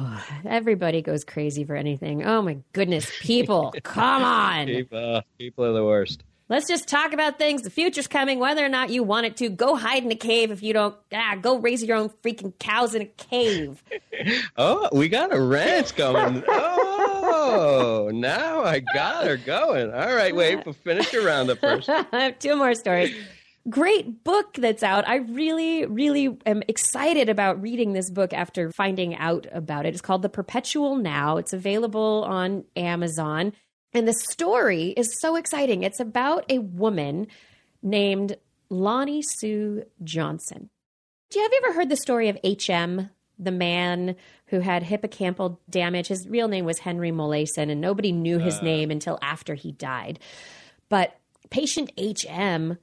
Oh, 0.01 0.23
everybody 0.45 1.01
goes 1.01 1.23
crazy 1.23 1.63
for 1.63 1.75
anything. 1.75 2.25
Oh 2.25 2.41
my 2.41 2.57
goodness 2.73 3.11
people 3.21 3.73
come 3.83 4.23
on. 4.23 4.67
People, 4.67 5.21
people 5.37 5.65
are 5.65 5.73
the 5.73 5.83
worst 5.83 6.23
Let's 6.49 6.67
just 6.67 6.87
talk 6.87 7.13
about 7.13 7.37
things. 7.37 7.61
The 7.61 7.69
future's 7.69 8.07
coming, 8.07 8.39
whether 8.39 8.65
or 8.65 8.69
not 8.69 8.89
you 8.89 9.03
want 9.03 9.27
it 9.27 9.37
to. 9.37 9.49
Go 9.49 9.75
hide 9.75 10.03
in 10.03 10.11
a 10.11 10.15
cave 10.15 10.49
if 10.49 10.63
you 10.63 10.73
don't. 10.73 10.95
Ah, 11.13 11.35
go 11.39 11.59
raise 11.59 11.83
your 11.83 11.95
own 11.95 12.09
freaking 12.23 12.57
cows 12.57 12.95
in 12.95 13.03
a 13.03 13.05
cave. 13.05 13.83
oh, 14.57 14.89
we 14.91 15.09
got 15.09 15.31
a 15.31 15.39
ranch 15.39 15.95
going. 15.95 16.43
Oh, 16.47 18.09
now 18.11 18.63
I 18.63 18.79
got 18.79 19.27
her 19.27 19.37
going. 19.37 19.93
All 19.93 20.15
right, 20.15 20.35
wait, 20.35 20.65
we'll 20.65 20.73
finish 20.83 21.13
your 21.13 21.23
roundup 21.23 21.59
first. 21.59 21.87
I 21.89 22.05
have 22.11 22.39
two 22.39 22.55
more 22.55 22.73
stories. 22.73 23.15
great 23.69 24.23
book 24.23 24.55
that's 24.55 24.81
out. 24.81 25.07
I 25.07 25.17
really, 25.17 25.85
really 25.85 26.35
am 26.47 26.63
excited 26.67 27.29
about 27.29 27.61
reading 27.61 27.93
this 27.93 28.09
book 28.09 28.33
after 28.33 28.71
finding 28.71 29.15
out 29.15 29.45
about 29.51 29.85
it. 29.85 29.89
It's 29.89 30.01
called 30.01 30.23
The 30.23 30.29
Perpetual 30.29 30.95
Now. 30.95 31.37
It's 31.37 31.53
available 31.53 32.23
on 32.27 32.63
Amazon. 32.75 33.53
And 33.93 34.07
the 34.07 34.13
story 34.13 34.93
is 34.95 35.19
so 35.19 35.35
exciting. 35.35 35.83
It's 35.83 35.99
about 35.99 36.45
a 36.49 36.59
woman 36.59 37.27
named 37.81 38.37
Lonnie 38.69 39.23
Sue 39.23 39.83
Johnson. 40.03 40.69
Do 41.29 41.39
you 41.39 41.43
have 41.43 41.51
you 41.51 41.61
ever 41.63 41.73
heard 41.73 41.89
the 41.89 41.97
story 41.97 42.29
of 42.29 42.37
HM, 42.43 43.09
the 43.37 43.51
man 43.51 44.15
who 44.47 44.59
had 44.59 44.83
hippocampal 44.83 45.57
damage? 45.69 46.07
His 46.07 46.27
real 46.27 46.47
name 46.47 46.65
was 46.65 46.79
Henry 46.79 47.11
Molaison, 47.11 47.71
and 47.71 47.81
nobody 47.81 48.11
knew 48.11 48.37
his 48.37 48.59
uh. 48.59 48.63
name 48.63 48.91
until 48.91 49.17
after 49.21 49.55
he 49.55 49.71
died. 49.71 50.19
But 50.89 51.15
patient 51.49 51.91
HM 51.97 52.77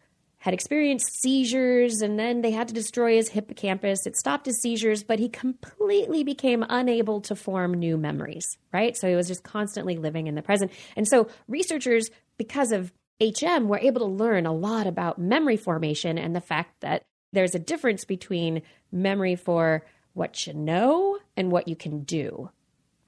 had 0.47 0.55
experienced 0.55 1.21
seizures 1.21 2.03
and 2.03 2.21
then 2.21 2.41
they 2.41 2.53
had 2.53 2.69
to 2.69 2.75
destroy 2.75 3.17
his 3.17 3.29
hippocampus. 3.29 4.07
It 4.07 4.17
stopped 4.17 4.47
his 4.47 4.61
seizures, 4.63 5.03
but 5.03 5.19
he 5.19 5.29
completely 5.29 6.23
became 6.23 6.65
unable 6.69 7.21
to 7.23 7.35
form 7.35 7.75
new 7.75 7.97
memories, 7.97 8.57
right? 8.73 8.97
So 8.97 9.09
he 9.09 9.17
was 9.17 9.27
just 9.27 9.43
constantly 9.43 9.97
living 9.97 10.29
in 10.29 10.37
the 10.37 10.43
present. 10.43 10.71
And 10.95 11.09
so 11.09 11.27
researchers, 11.49 12.11
because 12.39 12.71
of 12.71 12.93
HM, 13.21 13.67
were 13.67 13.81
able 13.81 14.03
to 14.03 14.07
learn 14.07 14.47
a 14.47 14.53
lot 14.53 14.87
about 14.87 15.19
memory 15.19 15.57
formation 15.57 16.17
and 16.17 16.37
the 16.37 16.41
fact 16.41 16.81
that 16.81 17.03
there's 17.33 17.57
a 17.57 17.59
difference 17.59 18.05
between 18.05 18.63
memory 18.93 19.35
for 19.35 19.85
what 20.13 20.47
you 20.47 20.55
know 20.55 21.19
and 21.37 21.51
what 21.51 21.67
you 21.67 21.75
can 21.75 22.05
do. 22.05 22.51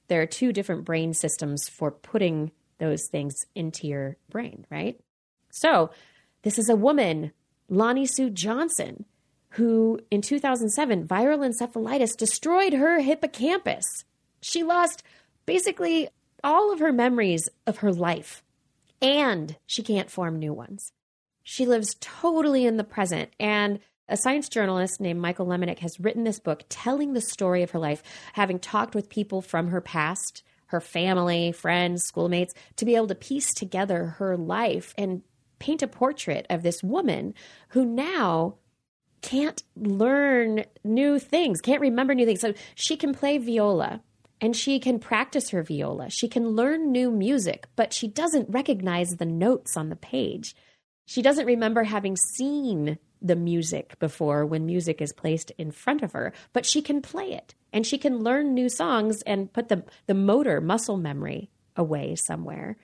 There 0.08 0.20
are 0.20 0.26
two 0.26 0.52
different 0.52 0.84
brain 0.84 1.14
systems 1.14 1.68
for 1.68 1.92
putting 1.92 2.50
those 2.78 3.06
things 3.06 3.46
into 3.54 3.86
your 3.86 4.16
brain, 4.28 4.66
right? 4.72 4.98
So, 5.52 5.90
this 6.48 6.58
is 6.58 6.70
a 6.70 6.76
woman, 6.76 7.30
Lonnie 7.68 8.06
Sue 8.06 8.30
Johnson, 8.30 9.04
who 9.50 10.00
in 10.10 10.22
2007, 10.22 11.06
viral 11.06 11.46
encephalitis 11.46 12.16
destroyed 12.16 12.72
her 12.72 13.00
hippocampus. 13.00 13.84
She 14.40 14.62
lost 14.62 15.02
basically 15.44 16.08
all 16.42 16.72
of 16.72 16.78
her 16.78 16.90
memories 16.90 17.50
of 17.66 17.80
her 17.80 17.92
life, 17.92 18.42
and 19.02 19.56
she 19.66 19.82
can't 19.82 20.10
form 20.10 20.38
new 20.38 20.54
ones. 20.54 20.90
She 21.42 21.66
lives 21.66 21.96
totally 22.00 22.64
in 22.64 22.78
the 22.78 22.82
present. 22.82 23.28
And 23.38 23.78
a 24.08 24.16
science 24.16 24.48
journalist 24.48 25.02
named 25.02 25.20
Michael 25.20 25.44
Lemonick 25.44 25.80
has 25.80 26.00
written 26.00 26.24
this 26.24 26.40
book 26.40 26.62
telling 26.70 27.12
the 27.12 27.20
story 27.20 27.62
of 27.62 27.72
her 27.72 27.78
life, 27.78 28.02
having 28.32 28.58
talked 28.58 28.94
with 28.94 29.10
people 29.10 29.42
from 29.42 29.68
her 29.68 29.82
past, 29.82 30.42
her 30.68 30.80
family, 30.80 31.52
friends, 31.52 32.04
schoolmates, 32.04 32.54
to 32.76 32.86
be 32.86 32.96
able 32.96 33.08
to 33.08 33.14
piece 33.14 33.52
together 33.52 34.06
her 34.16 34.34
life 34.34 34.94
and 34.96 35.20
paint 35.58 35.82
a 35.82 35.88
portrait 35.88 36.46
of 36.50 36.62
this 36.62 36.82
woman 36.82 37.34
who 37.70 37.84
now 37.84 38.56
can't 39.20 39.62
learn 39.76 40.64
new 40.84 41.18
things, 41.18 41.60
can't 41.60 41.80
remember 41.80 42.14
new 42.14 42.26
things. 42.26 42.40
So 42.40 42.54
she 42.74 42.96
can 42.96 43.12
play 43.12 43.38
viola 43.38 44.02
and 44.40 44.54
she 44.54 44.78
can 44.78 44.98
practice 44.98 45.50
her 45.50 45.62
viola. 45.62 46.10
She 46.10 46.28
can 46.28 46.50
learn 46.50 46.92
new 46.92 47.10
music, 47.10 47.66
but 47.76 47.92
she 47.92 48.08
doesn't 48.08 48.50
recognize 48.50 49.10
the 49.10 49.26
notes 49.26 49.76
on 49.76 49.88
the 49.88 49.96
page. 49.96 50.54
She 51.06 51.22
doesn't 51.22 51.46
remember 51.46 51.84
having 51.84 52.16
seen 52.16 52.98
the 53.20 53.36
music 53.36 53.98
before 53.98 54.46
when 54.46 54.66
music 54.66 55.00
is 55.00 55.12
placed 55.12 55.50
in 55.58 55.72
front 55.72 56.02
of 56.02 56.12
her, 56.12 56.32
but 56.52 56.64
she 56.64 56.82
can 56.82 57.02
play 57.02 57.32
it 57.32 57.54
and 57.72 57.84
she 57.84 57.98
can 57.98 58.22
learn 58.22 58.54
new 58.54 58.68
songs 58.68 59.22
and 59.22 59.52
put 59.52 59.68
the, 59.68 59.84
the 60.06 60.14
motor 60.14 60.60
muscle 60.60 60.96
memory 60.96 61.50
away 61.76 62.14
somewhere 62.14 62.76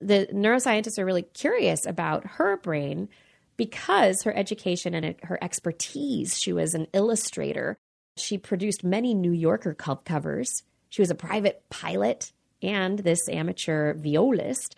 the 0.00 0.28
neuroscientists 0.32 0.98
are 0.98 1.04
really 1.04 1.22
curious 1.22 1.86
about 1.86 2.24
her 2.24 2.56
brain 2.56 3.08
because 3.56 4.22
her 4.22 4.36
education 4.36 4.94
and 4.94 5.16
her 5.22 5.38
expertise. 5.42 6.38
She 6.38 6.52
was 6.52 6.74
an 6.74 6.86
illustrator. 6.92 7.78
She 8.16 8.38
produced 8.38 8.84
many 8.84 9.14
New 9.14 9.32
Yorker 9.32 9.74
covers. 9.74 10.62
She 10.88 11.02
was 11.02 11.10
a 11.10 11.14
private 11.14 11.64
pilot 11.70 12.32
and 12.62 12.98
this 12.98 13.28
amateur 13.28 13.94
violist. 13.94 14.76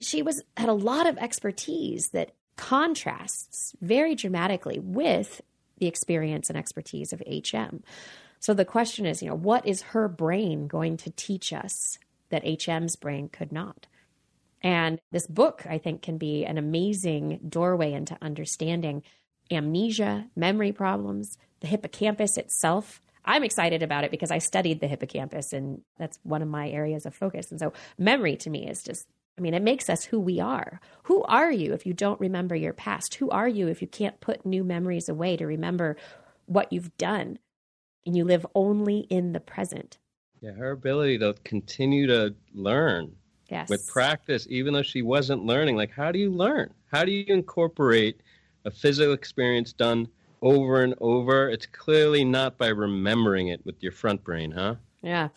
She 0.00 0.22
was 0.22 0.42
had 0.56 0.68
a 0.68 0.74
lot 0.74 1.06
of 1.06 1.18
expertise 1.18 2.10
that 2.10 2.32
contrasts 2.56 3.74
very 3.80 4.14
dramatically 4.14 4.78
with 4.78 5.40
the 5.78 5.86
experience 5.86 6.48
and 6.48 6.58
expertise 6.58 7.12
of 7.12 7.22
HM. 7.26 7.82
So 8.40 8.54
the 8.54 8.64
question 8.64 9.06
is, 9.06 9.22
you 9.22 9.28
know, 9.28 9.36
what 9.36 9.66
is 9.66 9.82
her 9.82 10.08
brain 10.08 10.66
going 10.66 10.96
to 10.98 11.10
teach 11.10 11.52
us 11.52 11.98
that 12.30 12.44
HM's 12.44 12.96
brain 12.96 13.28
could 13.28 13.52
not? 13.52 13.86
And 14.62 14.98
this 15.12 15.26
book, 15.26 15.64
I 15.68 15.78
think, 15.78 16.02
can 16.02 16.18
be 16.18 16.44
an 16.44 16.58
amazing 16.58 17.40
doorway 17.48 17.92
into 17.92 18.18
understanding 18.20 19.02
amnesia, 19.50 20.26
memory 20.36 20.72
problems, 20.72 21.38
the 21.60 21.68
hippocampus 21.68 22.36
itself. 22.36 23.00
I'm 23.24 23.44
excited 23.44 23.82
about 23.82 24.04
it 24.04 24.10
because 24.10 24.30
I 24.30 24.38
studied 24.38 24.80
the 24.80 24.88
hippocampus 24.88 25.52
and 25.52 25.82
that's 25.98 26.18
one 26.22 26.42
of 26.42 26.48
my 26.48 26.70
areas 26.70 27.06
of 27.06 27.14
focus. 27.14 27.50
And 27.50 27.60
so 27.60 27.72
memory 27.98 28.36
to 28.36 28.50
me 28.50 28.68
is 28.68 28.82
just, 28.82 29.06
I 29.36 29.40
mean, 29.40 29.54
it 29.54 29.62
makes 29.62 29.88
us 29.90 30.04
who 30.04 30.18
we 30.18 30.40
are. 30.40 30.80
Who 31.04 31.22
are 31.24 31.52
you 31.52 31.72
if 31.72 31.86
you 31.86 31.92
don't 31.92 32.20
remember 32.20 32.56
your 32.56 32.72
past? 32.72 33.14
Who 33.16 33.30
are 33.30 33.48
you 33.48 33.68
if 33.68 33.82
you 33.82 33.88
can't 33.88 34.20
put 34.20 34.46
new 34.46 34.64
memories 34.64 35.08
away 35.08 35.36
to 35.36 35.46
remember 35.46 35.96
what 36.46 36.72
you've 36.72 36.96
done 36.96 37.38
and 38.06 38.16
you 38.16 38.24
live 38.24 38.46
only 38.54 39.00
in 39.00 39.32
the 39.32 39.40
present? 39.40 39.98
Yeah, 40.40 40.52
her 40.52 40.70
ability 40.70 41.18
to 41.18 41.34
continue 41.44 42.06
to 42.06 42.34
learn 42.54 43.17
Yes. 43.48 43.68
With 43.70 43.86
practice, 43.86 44.46
even 44.50 44.74
though 44.74 44.82
she 44.82 45.02
wasn't 45.02 45.44
learning, 45.44 45.76
like 45.76 45.90
how 45.90 46.12
do 46.12 46.18
you 46.18 46.30
learn? 46.30 46.72
How 46.92 47.04
do 47.04 47.12
you 47.12 47.24
incorporate 47.28 48.20
a 48.64 48.70
physical 48.70 49.14
experience 49.14 49.72
done 49.72 50.08
over 50.42 50.82
and 50.82 50.94
over? 51.00 51.48
It's 51.48 51.66
clearly 51.66 52.24
not 52.24 52.58
by 52.58 52.68
remembering 52.68 53.48
it 53.48 53.64
with 53.64 53.82
your 53.82 53.92
front 53.92 54.22
brain, 54.22 54.50
huh? 54.50 54.76
Yeah. 55.02 55.28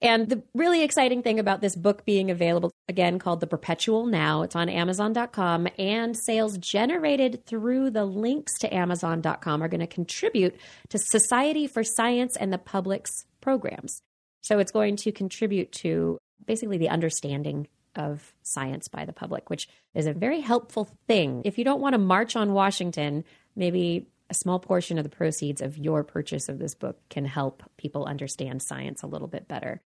And 0.00 0.28
the 0.28 0.42
really 0.54 0.84
exciting 0.84 1.22
thing 1.22 1.40
about 1.40 1.60
this 1.60 1.74
book 1.74 2.04
being 2.04 2.30
available, 2.30 2.70
again, 2.88 3.18
called 3.18 3.40
The 3.40 3.48
Perpetual 3.48 4.06
Now, 4.06 4.42
it's 4.42 4.54
on 4.54 4.68
Amazon.com, 4.68 5.66
and 5.76 6.16
sales 6.16 6.56
generated 6.56 7.44
through 7.46 7.90
the 7.90 8.04
links 8.04 8.56
to 8.60 8.72
Amazon.com 8.72 9.60
are 9.60 9.68
going 9.68 9.80
to 9.80 9.88
contribute 9.88 10.54
to 10.90 10.98
Society 10.98 11.66
for 11.66 11.82
Science 11.82 12.36
and 12.36 12.52
the 12.52 12.58
Public's 12.58 13.26
programs. 13.40 14.00
So 14.42 14.60
it's 14.60 14.70
going 14.70 14.96
to 14.98 15.10
contribute 15.10 15.72
to 15.72 16.18
basically 16.46 16.78
the 16.78 16.88
understanding 16.88 17.68
of 17.96 18.32
science 18.42 18.88
by 18.88 19.04
the 19.04 19.12
public, 19.12 19.50
which 19.50 19.68
is 19.94 20.06
a 20.06 20.12
very 20.12 20.40
helpful 20.40 20.88
thing. 21.06 21.42
If 21.44 21.58
you 21.58 21.64
don't 21.64 21.80
want 21.80 21.94
to 21.94 21.98
march 21.98 22.36
on 22.36 22.52
Washington, 22.52 23.24
maybe 23.56 24.06
a 24.30 24.34
small 24.34 24.58
portion 24.58 24.98
of 24.98 25.04
the 25.04 25.10
proceeds 25.10 25.60
of 25.60 25.78
your 25.78 26.04
purchase 26.04 26.48
of 26.48 26.58
this 26.58 26.74
book 26.74 26.98
can 27.08 27.24
help 27.24 27.62
people 27.76 28.04
understand 28.04 28.62
science 28.62 29.02
a 29.02 29.06
little 29.06 29.28
bit 29.28 29.48
better. 29.48 29.80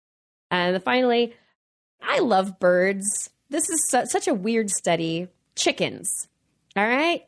And 0.50 0.82
finally, 0.82 1.34
I 2.02 2.18
love 2.18 2.58
birds. 2.58 3.30
This 3.48 3.70
is 3.70 3.88
su- 3.88 4.06
such 4.06 4.28
a 4.28 4.34
weird 4.34 4.70
study. 4.70 5.28
Chickens. 5.54 6.28
All 6.76 6.86
right. 6.86 7.22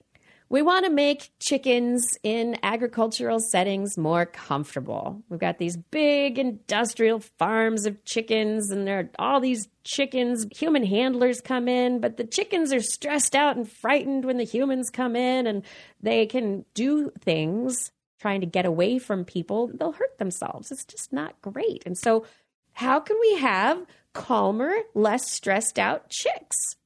We 0.51 0.63
want 0.63 0.85
to 0.85 0.91
make 0.91 1.31
chickens 1.41 2.19
in 2.23 2.59
agricultural 2.63 3.41
settings 3.41 3.97
more 3.97 4.27
comfortable. 4.27 5.23
We've 5.29 5.41
got 5.41 5.59
these 5.59 5.77
big 5.77 6.39
industrial 6.39 7.21
farms 7.21 7.87
of 7.87 8.05
chickens, 8.05 8.71
and 8.71 8.87
there 8.87 8.99
are 9.01 9.11
all 9.19 9.41
these 9.41 9.69
chickens. 9.85 10.47
Human 10.55 10.85
handlers 10.85 11.41
come 11.41 11.67
in, 11.67 12.01
but 12.01 12.19
the 12.19 12.25
chickens 12.25 12.73
are 12.73 12.81
stressed 12.81 13.35
out 13.35 13.57
and 13.57 13.69
frightened 13.69 14.25
when 14.25 14.37
the 14.37 14.45
humans 14.45 14.91
come 14.91 15.17
in, 15.17 15.47
and 15.47 15.63
they 16.01 16.27
can 16.27 16.65
do 16.75 17.11
things 17.21 17.91
trying 18.21 18.41
to 18.41 18.47
get 18.47 18.67
away 18.67 18.99
from 18.99 19.25
people. 19.25 19.71
They'll 19.73 19.93
hurt 19.93 20.19
themselves. 20.19 20.71
It's 20.71 20.85
just 20.85 21.13
not 21.13 21.41
great. 21.43 21.83
And 21.87 21.97
so, 21.97 22.27
how 22.73 23.01
can 23.01 23.19
we 23.21 23.37
have 23.39 23.87
calmer, 24.13 24.75
less 24.95 25.31
stressed 25.31 25.79
out 25.79 26.11
chicks? 26.11 26.77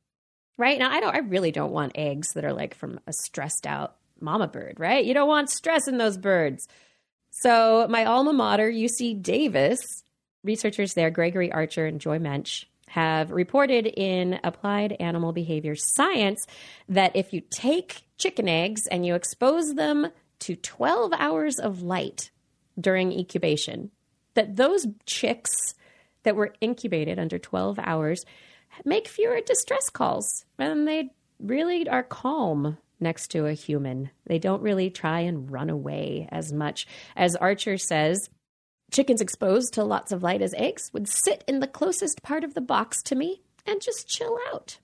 Right? 0.59 0.79
Now, 0.79 0.91
I 0.91 1.01
don't, 1.01 1.15
I 1.15 1.21
really 1.21 1.53
don't 1.53 1.73
want 1.73 1.93
eggs 1.95 2.35
that 2.35 2.45
are 2.45 2.53
like 2.53 2.75
from 2.75 3.01
a 3.07 3.13
stressed 3.13 3.67
out 3.67 3.97
mama 4.21 4.49
bird, 4.49 4.79
right? 4.79 5.05
You 5.05 5.15
don't 5.15 5.29
want 5.29 5.49
stress 5.49 5.89
in 5.89 5.97
those 5.97 6.19
birds. 6.19 6.69
So, 7.31 7.87
my 7.89 8.05
alma 8.05 8.33
mater, 8.33 8.71
UC 8.71 9.23
Davis, 9.23 9.81
researchers 10.43 10.95
there, 10.95 11.11
Gregory 11.11 11.51
Archer 11.53 11.87
and 11.87 12.01
Joy 12.01 12.19
Mensch, 12.19 12.65
have 12.89 13.31
reported 13.31 13.87
in 13.87 14.41
Applied 14.43 14.97
Animal 14.99 15.33
Behavior 15.33 15.77
Science 15.77 16.47
that 16.89 17.15
if 17.15 17.33
you 17.33 17.43
take 17.51 18.03
chicken 18.17 18.49
eggs 18.49 18.87
and 18.91 19.07
you 19.07 19.15
expose 19.15 19.75
them 19.75 20.09
to 20.41 20.57
12 20.57 21.13
hours 21.19 21.59
of 21.59 21.83
light 21.83 22.31
during 22.81 23.13
incubation, 23.13 23.91
that 24.35 24.57
those 24.57 24.87
chicks 25.05 25.51
that 26.23 26.35
were 26.35 26.55
incubated 26.61 27.19
under 27.19 27.39
12 27.39 27.79
hours 27.79 28.25
make 28.85 29.09
fewer 29.09 29.41
distress 29.41 29.91
calls 29.91 30.45
and 30.59 30.87
they 30.87 31.11
really 31.39 31.89
are 31.89 32.03
calm 32.03 32.79
next 33.01 33.29
to 33.29 33.47
a 33.47 33.53
human. 33.53 34.11
They 34.27 34.39
don't 34.39 34.63
really 34.63 34.91
try 34.91 35.21
and 35.21 35.51
run 35.51 35.71
away 35.71 36.29
as 36.31 36.53
much. 36.53 36.87
As 37.17 37.37
Archer 37.37 37.79
says, 37.79 38.29
chickens 38.91 39.21
exposed 39.21 39.75
to 39.75 39.85
lots 39.85 40.13
of 40.13 40.23
light 40.23 40.43
as 40.43 40.55
eggs 40.55 40.91
would 40.93 41.09
sit 41.09 41.45
in 41.47 41.61
the 41.61 41.67
closest 41.67 42.23
part 42.23 42.45
of 42.45 42.55
the 42.55 42.61
box 42.61 43.03
to 43.05 43.15
me 43.15 43.43
and 43.67 43.81
just 43.81 44.09
chill 44.09 44.39
out. 44.53 44.79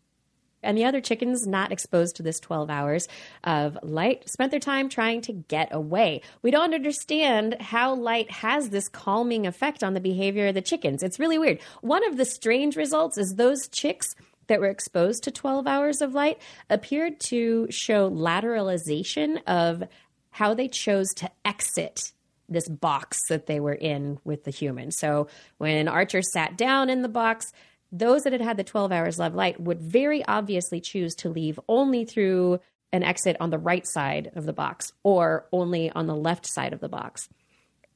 And 0.64 0.76
the 0.76 0.84
other 0.84 1.00
chickens 1.00 1.46
not 1.46 1.72
exposed 1.72 2.16
to 2.16 2.22
this 2.22 2.40
12 2.40 2.70
hours 2.70 3.08
of 3.44 3.78
light 3.82 4.28
spent 4.28 4.50
their 4.50 4.60
time 4.60 4.88
trying 4.88 5.20
to 5.22 5.32
get 5.32 5.68
away. 5.72 6.22
We 6.42 6.50
don't 6.50 6.74
understand 6.74 7.56
how 7.60 7.94
light 7.94 8.30
has 8.30 8.70
this 8.70 8.88
calming 8.88 9.46
effect 9.46 9.84
on 9.84 9.94
the 9.94 10.00
behavior 10.00 10.48
of 10.48 10.54
the 10.54 10.62
chickens. 10.62 11.02
It's 11.02 11.20
really 11.20 11.38
weird. 11.38 11.60
One 11.80 12.06
of 12.08 12.16
the 12.16 12.24
strange 12.24 12.76
results 12.76 13.18
is 13.18 13.34
those 13.34 13.68
chicks 13.68 14.14
that 14.46 14.60
were 14.60 14.68
exposed 14.68 15.22
to 15.24 15.30
12 15.30 15.66
hours 15.66 16.00
of 16.00 16.14
light 16.14 16.40
appeared 16.68 17.18
to 17.18 17.66
show 17.70 18.10
lateralization 18.10 19.42
of 19.46 19.84
how 20.30 20.54
they 20.54 20.68
chose 20.68 21.08
to 21.14 21.30
exit 21.44 22.12
this 22.48 22.68
box 22.68 23.18
that 23.28 23.46
they 23.46 23.60
were 23.60 23.72
in 23.74 24.18
with 24.24 24.44
the 24.44 24.50
human. 24.50 24.90
So 24.90 25.28
when 25.58 25.88
Archer 25.88 26.22
sat 26.22 26.58
down 26.58 26.90
in 26.90 27.02
the 27.02 27.08
box, 27.08 27.52
those 27.94 28.24
that 28.24 28.32
had 28.32 28.42
had 28.42 28.56
the 28.56 28.64
12 28.64 28.90
hours 28.90 29.20
of 29.20 29.34
light 29.34 29.60
would 29.60 29.80
very 29.80 30.24
obviously 30.26 30.80
choose 30.80 31.14
to 31.14 31.28
leave 31.28 31.60
only 31.68 32.04
through 32.04 32.58
an 32.92 33.04
exit 33.04 33.36
on 33.38 33.50
the 33.50 33.58
right 33.58 33.86
side 33.86 34.32
of 34.34 34.46
the 34.46 34.52
box 34.52 34.92
or 35.04 35.46
only 35.52 35.90
on 35.90 36.06
the 36.08 36.16
left 36.16 36.44
side 36.44 36.72
of 36.72 36.80
the 36.80 36.88
box. 36.88 37.28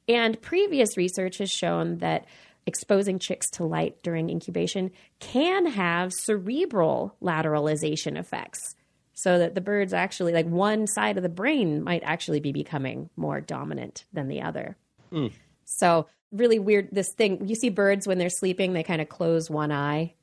And 0.07 0.41
previous 0.41 0.95
research 0.95 1.37
has 1.39 1.51
shown 1.51 1.97
that 1.97 2.25
exposing 2.65 3.19
chicks 3.19 3.49
to 3.51 3.65
light 3.65 4.01
during 4.01 4.29
incubation 4.29 4.91
can 5.19 5.65
have 5.65 6.13
cerebral 6.13 7.15
lateralization 7.21 8.17
effects. 8.17 8.75
So 9.13 9.37
that 9.39 9.53
the 9.53 9.59
birds 9.59 9.93
actually, 9.93 10.31
like 10.31 10.45
one 10.45 10.87
side 10.87 11.17
of 11.17 11.23
the 11.23 11.29
brain 11.29 11.83
might 11.83 12.03
actually 12.05 12.39
be 12.39 12.53
becoming 12.53 13.09
more 13.17 13.41
dominant 13.41 14.05
than 14.13 14.29
the 14.29 14.43
other. 14.43 14.77
Mm. 15.11 15.33
So 15.65 16.07
really 16.31 16.59
weird 16.59 16.89
this 16.91 17.13
thing. 17.13 17.47
You 17.47 17.55
see 17.55 17.69
birds 17.69 18.07
when 18.07 18.17
they're 18.17 18.29
sleeping, 18.29 18.73
they 18.73 18.83
kind 18.83 19.01
of 19.01 19.09
close 19.09 19.49
one 19.49 19.71
eye 19.71 20.13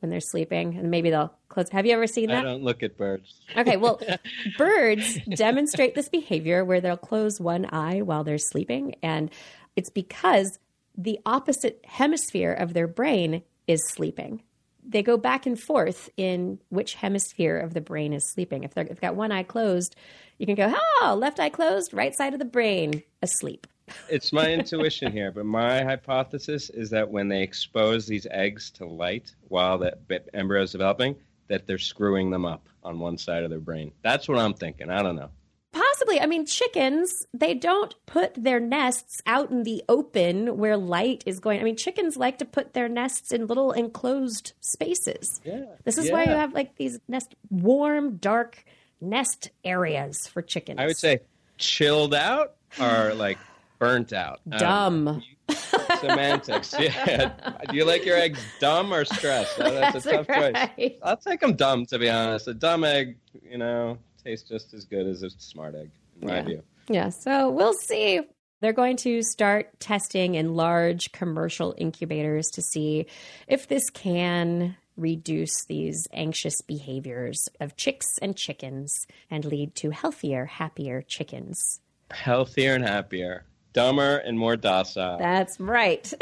when 0.00 0.10
they're 0.10 0.20
sleeping, 0.20 0.76
and 0.76 0.90
maybe 0.90 1.10
they'll 1.10 1.32
close. 1.48 1.68
Have 1.70 1.84
you 1.86 1.92
ever 1.92 2.06
seen 2.06 2.28
that? 2.28 2.38
I 2.38 2.42
don't 2.42 2.62
look 2.62 2.82
at 2.82 2.96
birds. 2.96 3.40
Okay, 3.56 3.76
well, 3.76 4.00
birds 4.58 5.18
demonstrate 5.34 5.94
this 5.94 6.08
behavior 6.08 6.64
where 6.64 6.80
they'll 6.80 6.96
close 6.96 7.40
one 7.40 7.66
eye 7.72 8.02
while 8.02 8.24
they're 8.24 8.38
sleeping, 8.38 8.94
and 9.02 9.30
it's 9.76 9.90
because 9.90 10.58
the 10.96 11.18
opposite 11.26 11.80
hemisphere 11.84 12.52
of 12.52 12.74
their 12.74 12.88
brain 12.88 13.42
is 13.66 13.80
sleeping. 13.88 14.42
They 14.84 15.02
go 15.02 15.16
back 15.16 15.46
and 15.46 15.60
forth 15.60 16.08
in 16.16 16.60
which 16.70 16.94
hemisphere 16.94 17.58
of 17.58 17.74
the 17.74 17.80
brain 17.80 18.12
is 18.12 18.30
sleeping. 18.32 18.64
If 18.64 18.74
they've 18.74 19.00
got 19.00 19.16
one 19.16 19.32
eye 19.32 19.42
closed, 19.42 19.94
you 20.38 20.46
can 20.46 20.54
go, 20.54 20.74
oh, 21.02 21.16
left 21.18 21.40
eye 21.40 21.50
closed, 21.50 21.92
right 21.92 22.14
side 22.14 22.32
of 22.32 22.38
the 22.38 22.46
brain 22.46 23.02
asleep 23.20 23.66
it's 24.08 24.32
my 24.32 24.52
intuition 24.52 25.12
here, 25.12 25.32
but 25.32 25.44
my 25.44 25.82
hypothesis 25.82 26.70
is 26.70 26.90
that 26.90 27.08
when 27.08 27.28
they 27.28 27.42
expose 27.42 28.06
these 28.06 28.26
eggs 28.30 28.70
to 28.72 28.86
light 28.86 29.34
while 29.48 29.78
the 29.78 29.96
embryo 30.34 30.62
is 30.62 30.72
developing, 30.72 31.16
that 31.48 31.66
they're 31.66 31.78
screwing 31.78 32.30
them 32.30 32.44
up 32.44 32.68
on 32.82 32.98
one 32.98 33.18
side 33.18 33.42
of 33.42 33.50
their 33.50 33.60
brain. 33.60 33.92
That's 34.02 34.28
what 34.28 34.38
I'm 34.38 34.54
thinking. 34.54 34.90
I 34.90 35.02
don't 35.02 35.16
know. 35.16 35.30
Possibly. 35.72 36.20
I 36.20 36.26
mean, 36.26 36.46
chickens, 36.46 37.26
they 37.34 37.54
don't 37.54 37.94
put 38.06 38.34
their 38.34 38.58
nests 38.58 39.20
out 39.26 39.50
in 39.50 39.64
the 39.64 39.82
open 39.88 40.56
where 40.56 40.76
light 40.76 41.22
is 41.26 41.40
going. 41.40 41.60
I 41.60 41.62
mean, 41.62 41.76
chickens 41.76 42.16
like 42.16 42.38
to 42.38 42.44
put 42.44 42.72
their 42.72 42.88
nests 42.88 43.32
in 43.32 43.46
little 43.46 43.72
enclosed 43.72 44.52
spaces. 44.60 45.40
Yeah. 45.44 45.64
This 45.84 45.98
is 45.98 46.06
yeah. 46.06 46.12
why 46.12 46.24
you 46.24 46.30
have 46.30 46.54
like 46.54 46.76
these 46.76 46.98
nest 47.06 47.34
warm, 47.50 48.16
dark 48.16 48.64
nest 49.00 49.50
areas 49.64 50.26
for 50.26 50.42
chickens. 50.42 50.78
I 50.78 50.86
would 50.86 50.96
say 50.96 51.20
chilled 51.58 52.14
out 52.14 52.54
or 52.80 53.12
like 53.14 53.38
burnt 53.78 54.12
out. 54.12 54.40
Um, 54.50 54.58
dumb. 54.58 55.08
Um, 55.08 55.22
semantics. 56.00 56.74
Yeah. 56.78 57.32
Do 57.70 57.76
you 57.76 57.84
like 57.84 58.04
your 58.04 58.16
eggs 58.16 58.40
dumb 58.60 58.92
or 58.92 59.04
stressed? 59.04 59.58
that's, 59.58 60.04
that's, 60.04 60.06
a 60.06 60.12
tough 60.12 60.28
right. 60.28 60.76
choice. 60.76 60.92
I'll 61.02 61.16
take 61.16 61.40
them 61.40 61.54
dumb, 61.54 61.86
to 61.86 61.98
be 61.98 62.10
honest. 62.10 62.48
A 62.48 62.54
dumb 62.54 62.84
egg, 62.84 63.16
you 63.42 63.58
know, 63.58 63.98
tastes 64.22 64.48
just 64.48 64.74
as 64.74 64.84
good 64.84 65.06
as 65.06 65.22
a 65.22 65.30
smart 65.30 65.74
egg, 65.74 65.90
in 66.20 66.28
yeah. 66.28 66.34
my 66.34 66.42
view. 66.42 66.62
Yeah. 66.88 67.10
So 67.10 67.50
we'll 67.50 67.74
see. 67.74 68.20
They're 68.60 68.72
going 68.72 68.96
to 68.98 69.22
start 69.22 69.78
testing 69.78 70.34
in 70.34 70.54
large 70.54 71.12
commercial 71.12 71.74
incubators 71.78 72.48
to 72.48 72.62
see 72.62 73.06
if 73.46 73.68
this 73.68 73.88
can 73.90 74.76
reduce 74.96 75.64
these 75.66 76.08
anxious 76.12 76.60
behaviors 76.62 77.48
of 77.60 77.76
chicks 77.76 78.18
and 78.20 78.36
chickens 78.36 79.06
and 79.30 79.44
lead 79.44 79.76
to 79.76 79.90
healthier, 79.90 80.46
happier 80.46 81.02
chickens. 81.02 81.80
Healthier 82.10 82.74
and 82.74 82.84
happier 82.84 83.44
dumber 83.78 84.16
and 84.18 84.36
more 84.36 84.56
docile. 84.56 85.18
That's 85.18 85.60
right. 85.60 86.12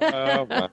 oh, 0.00 0.46
my. 0.46 0.70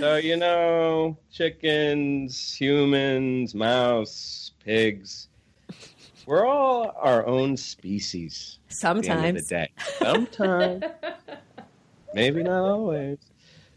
So, 0.00 0.16
you 0.22 0.38
know, 0.38 1.18
chickens, 1.30 2.54
humans, 2.54 3.54
mouse, 3.54 4.52
pigs, 4.64 5.28
we're 6.24 6.46
all 6.46 6.94
our 6.96 7.26
own 7.26 7.58
species. 7.58 8.58
Sometimes. 8.68 9.34
the, 9.34 9.40
the 9.42 9.48
day. 9.48 9.70
Sometimes. 9.98 10.84
Maybe 12.14 12.42
not 12.42 12.64
always. 12.64 13.18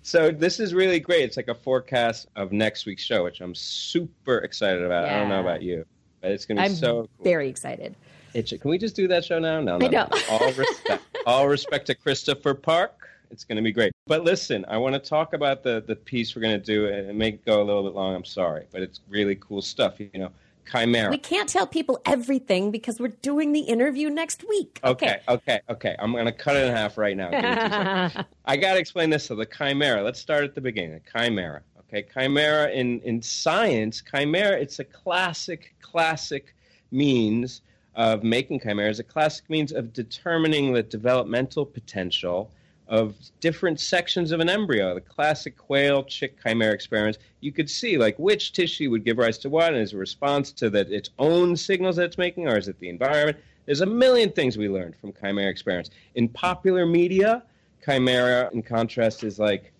So 0.04 0.32
this 0.32 0.62
is 0.62 0.74
really 0.74 1.02
great. 1.02 1.24
It's 1.24 1.36
like 1.36 1.50
a 1.50 1.56
forecast 1.56 2.28
of 2.38 2.54
next 2.54 2.86
week's 2.86 3.04
show, 3.04 3.26
which 3.26 3.42
I'm 3.42 3.56
super 3.56 4.38
excited 4.38 4.84
about. 4.84 5.06
Yeah. 5.06 5.18
I 5.18 5.20
don't 5.20 5.30
know 5.30 5.42
about 5.42 5.62
you, 5.62 5.86
but 6.22 6.32
it's 6.32 6.46
going 6.46 6.56
to 6.56 6.62
be 6.62 6.66
I'm 6.66 6.76
so 6.76 6.94
cool. 6.94 7.10
very 7.24 7.50
excited. 7.50 7.98
Can 8.34 8.70
we 8.70 8.78
just 8.78 8.96
do 8.96 9.08
that 9.08 9.24
show 9.24 9.40
now? 9.40 9.62
No, 9.62 9.78
no. 9.78 9.88
no. 9.88 10.08
All 10.30 10.52
respect, 10.58 11.04
all 11.26 11.48
respect 11.48 11.88
to 11.88 11.96
Christopher 11.96 12.54
Park. 12.54 13.10
It's 13.32 13.44
going 13.44 13.56
to 13.56 13.62
be 13.62 13.72
great. 13.72 13.92
But 14.06 14.24
listen, 14.24 14.64
I 14.68 14.78
want 14.78 14.94
to 14.94 15.00
talk 15.00 15.34
about 15.34 15.64
the 15.64 15.84
the 15.86 15.96
piece 15.96 16.36
we're 16.36 16.42
going 16.42 16.60
to 16.60 16.66
do. 16.66 16.86
It 16.86 17.16
may 17.16 17.32
go 17.32 17.62
a 17.62 17.66
little 17.66 17.84
bit 17.84 17.94
long. 17.94 18.16
I'm 18.16 18.26
sorry, 18.26 18.66
but 18.72 18.82
it's 18.82 19.02
really 19.10 19.36
cool 19.36 19.62
stuff. 19.62 20.00
You 20.00 20.10
know, 20.14 20.30
Chimera. 20.72 21.10
We 21.10 21.18
can't 21.18 21.50
tell 21.50 21.68
people 21.68 22.00
everything 22.06 22.72
because 22.72 23.00
we're 23.00 23.08
doing 23.22 23.52
the 23.52 23.62
interview 23.62 24.10
next 24.10 24.48
week. 24.48 24.80
Okay, 24.84 25.20
okay, 25.28 25.28
okay. 25.28 25.62
okay. 25.70 25.96
I'm 26.00 26.12
going 26.12 26.26
to 26.26 26.32
cut 26.32 26.56
it 26.56 26.66
in 26.68 26.76
half 26.76 26.98
right 26.98 27.18
now. 27.18 27.30
I 28.46 28.58
got 28.58 28.74
to 28.74 28.80
explain 28.80 29.10
this. 29.10 29.26
So 29.26 29.36
the 29.36 29.46
Chimera. 29.46 30.04
Let's 30.04 30.20
start 30.20 30.44
at 30.44 30.56
the 30.56 30.62
beginning. 30.62 31.02
The 31.04 31.20
Chimera. 31.20 31.62
Okay, 31.88 32.08
Chimera 32.14 32.70
in 32.72 33.00
in 33.02 33.22
science, 33.22 34.02
Chimera. 34.02 34.60
It's 34.60 34.80
a 34.80 34.84
classic, 34.84 35.74
classic 35.82 36.56
means 36.92 37.62
of 37.96 38.24
making 38.24 38.60
chimeras, 38.60 39.00
a 39.00 39.04
classic 39.04 39.50
means 39.50 39.72
of 39.72 39.94
determining 39.94 40.74
the 40.74 40.84
developmental 40.84 41.66
potential 41.66 42.50
of 42.88 43.16
different 43.40 43.80
sections 43.80 44.32
of 44.32 44.40
an 44.40 44.50
embryo. 44.50 44.94
The 44.94 45.02
classic 45.02 45.58
quail 45.58 46.04
chick 46.04 46.36
chimera 46.44 46.74
experiments, 46.74 47.20
you 47.40 47.52
could 47.52 47.70
see 47.70 47.98
like 47.98 48.18
which 48.18 48.52
tissue 48.52 48.90
would 48.92 49.06
give 49.06 49.18
rise 49.18 49.38
to 49.40 49.50
what, 49.50 49.74
and 49.74 49.82
is 49.82 49.94
a 49.94 49.98
response 49.98 50.52
to 50.54 50.70
that 50.72 50.92
its 50.92 51.10
own 51.20 51.56
signals 51.56 51.96
that 51.96 52.06
it's 52.06 52.18
making, 52.18 52.48
or 52.48 52.58
is 52.58 52.68
it 52.68 52.80
the 52.80 52.90
environment? 52.90 53.38
There's 53.66 53.82
a 53.82 53.86
million 53.86 54.32
things 54.32 54.58
we 54.58 54.68
learned 54.68 54.96
from 54.98 55.14
chimera 55.14 55.50
experiments. 55.50 55.92
In 56.16 56.28
popular 56.28 56.86
media, 56.86 57.44
chimera, 57.86 58.50
in 58.54 58.62
contrast, 58.62 59.24
is 59.24 59.40
like 59.40 59.72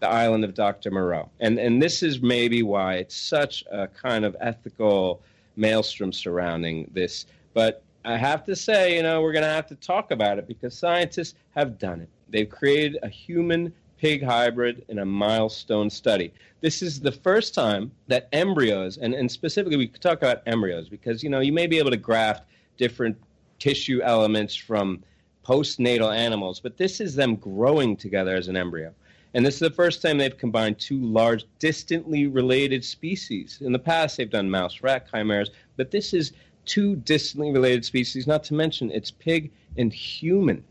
the 0.00 0.08
island 0.08 0.44
of 0.44 0.54
Dr. 0.54 0.90
Moreau. 0.90 1.28
And 1.40 1.58
and 1.58 1.82
this 1.82 2.02
is 2.02 2.22
maybe 2.22 2.62
why 2.62 2.94
it's 2.96 3.16
such 3.16 3.64
a 3.70 3.88
kind 3.88 4.24
of 4.24 4.36
ethical 4.40 5.20
maelstrom 5.56 6.12
surrounding 6.12 6.90
this 6.94 7.26
but 7.54 7.82
I 8.04 8.16
have 8.16 8.44
to 8.44 8.56
say, 8.56 8.96
you 8.96 9.02
know, 9.02 9.20
we're 9.20 9.32
going 9.32 9.44
to 9.44 9.48
have 9.48 9.66
to 9.68 9.76
talk 9.76 10.10
about 10.10 10.38
it 10.38 10.48
because 10.48 10.76
scientists 10.76 11.34
have 11.54 11.78
done 11.78 12.00
it. 12.00 12.08
They've 12.28 12.48
created 12.48 12.98
a 13.02 13.08
human 13.08 13.72
pig 13.98 14.24
hybrid 14.24 14.84
in 14.88 14.98
a 14.98 15.04
milestone 15.04 15.88
study. 15.88 16.32
This 16.60 16.82
is 16.82 16.98
the 16.98 17.12
first 17.12 17.54
time 17.54 17.92
that 18.08 18.28
embryos, 18.32 18.98
and, 18.98 19.14
and 19.14 19.30
specifically 19.30 19.76
we 19.76 19.86
could 19.86 20.02
talk 20.02 20.18
about 20.18 20.42
embryos 20.46 20.88
because, 20.88 21.22
you 21.22 21.30
know, 21.30 21.38
you 21.38 21.52
may 21.52 21.68
be 21.68 21.78
able 21.78 21.92
to 21.92 21.96
graft 21.96 22.44
different 22.76 23.16
tissue 23.60 24.00
elements 24.02 24.56
from 24.56 25.04
postnatal 25.44 26.12
animals, 26.14 26.58
but 26.58 26.76
this 26.76 27.00
is 27.00 27.14
them 27.14 27.36
growing 27.36 27.96
together 27.96 28.34
as 28.34 28.48
an 28.48 28.56
embryo. 28.56 28.92
And 29.34 29.46
this 29.46 29.54
is 29.54 29.60
the 29.60 29.70
first 29.70 30.02
time 30.02 30.18
they've 30.18 30.36
combined 30.36 30.78
two 30.78 30.98
large, 30.98 31.46
distantly 31.58 32.26
related 32.26 32.84
species. 32.84 33.58
In 33.60 33.72
the 33.72 33.78
past, 33.78 34.16
they've 34.16 34.28
done 34.28 34.50
mouse 34.50 34.82
rat 34.82 35.08
chimeras, 35.10 35.50
but 35.76 35.90
this 35.90 36.12
is 36.12 36.32
two 36.64 36.96
distantly 36.96 37.52
related 37.52 37.84
species, 37.84 38.26
not 38.26 38.44
to 38.44 38.54
mention 38.54 38.90
it's 38.90 39.10
pig 39.10 39.50
and 39.76 39.92
human. 39.92 40.62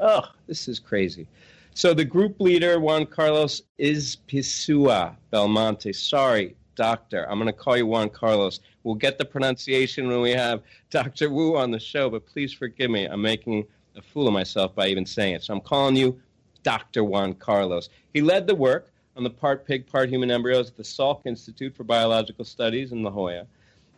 Ugh, 0.00 0.26
this 0.46 0.68
is 0.68 0.78
crazy. 0.78 1.26
So 1.74 1.92
the 1.92 2.04
group 2.04 2.40
leader, 2.40 2.78
Juan 2.78 3.06
Carlos 3.06 3.62
is 3.78 4.16
Izpisua 4.16 5.16
Belmonte. 5.30 5.92
Sorry, 5.92 6.54
doctor. 6.76 7.28
I'm 7.28 7.38
going 7.38 7.46
to 7.46 7.52
call 7.52 7.76
you 7.76 7.86
Juan 7.86 8.10
Carlos. 8.10 8.60
We'll 8.84 8.94
get 8.94 9.18
the 9.18 9.24
pronunciation 9.24 10.08
when 10.08 10.20
we 10.20 10.30
have 10.30 10.62
Dr. 10.90 11.30
Wu 11.30 11.56
on 11.56 11.70
the 11.70 11.80
show, 11.80 12.08
but 12.08 12.26
please 12.26 12.52
forgive 12.52 12.90
me. 12.90 13.06
I'm 13.06 13.22
making 13.22 13.64
a 13.96 14.02
fool 14.02 14.28
of 14.28 14.32
myself 14.32 14.74
by 14.74 14.88
even 14.88 15.06
saying 15.06 15.34
it. 15.34 15.42
So 15.42 15.54
I'm 15.54 15.60
calling 15.60 15.96
you 15.96 16.20
Dr. 16.62 17.04
Juan 17.04 17.34
Carlos. 17.34 17.88
He 18.12 18.20
led 18.20 18.46
the 18.46 18.54
work 18.54 18.90
on 19.16 19.24
the 19.24 19.30
part 19.30 19.66
pig, 19.66 19.86
part 19.86 20.08
human 20.08 20.30
embryos 20.30 20.68
at 20.70 20.76
the 20.76 20.82
Salk 20.82 21.22
Institute 21.24 21.76
for 21.76 21.84
Biological 21.84 22.44
Studies 22.44 22.92
in 22.92 23.02
La 23.02 23.10
Jolla. 23.10 23.46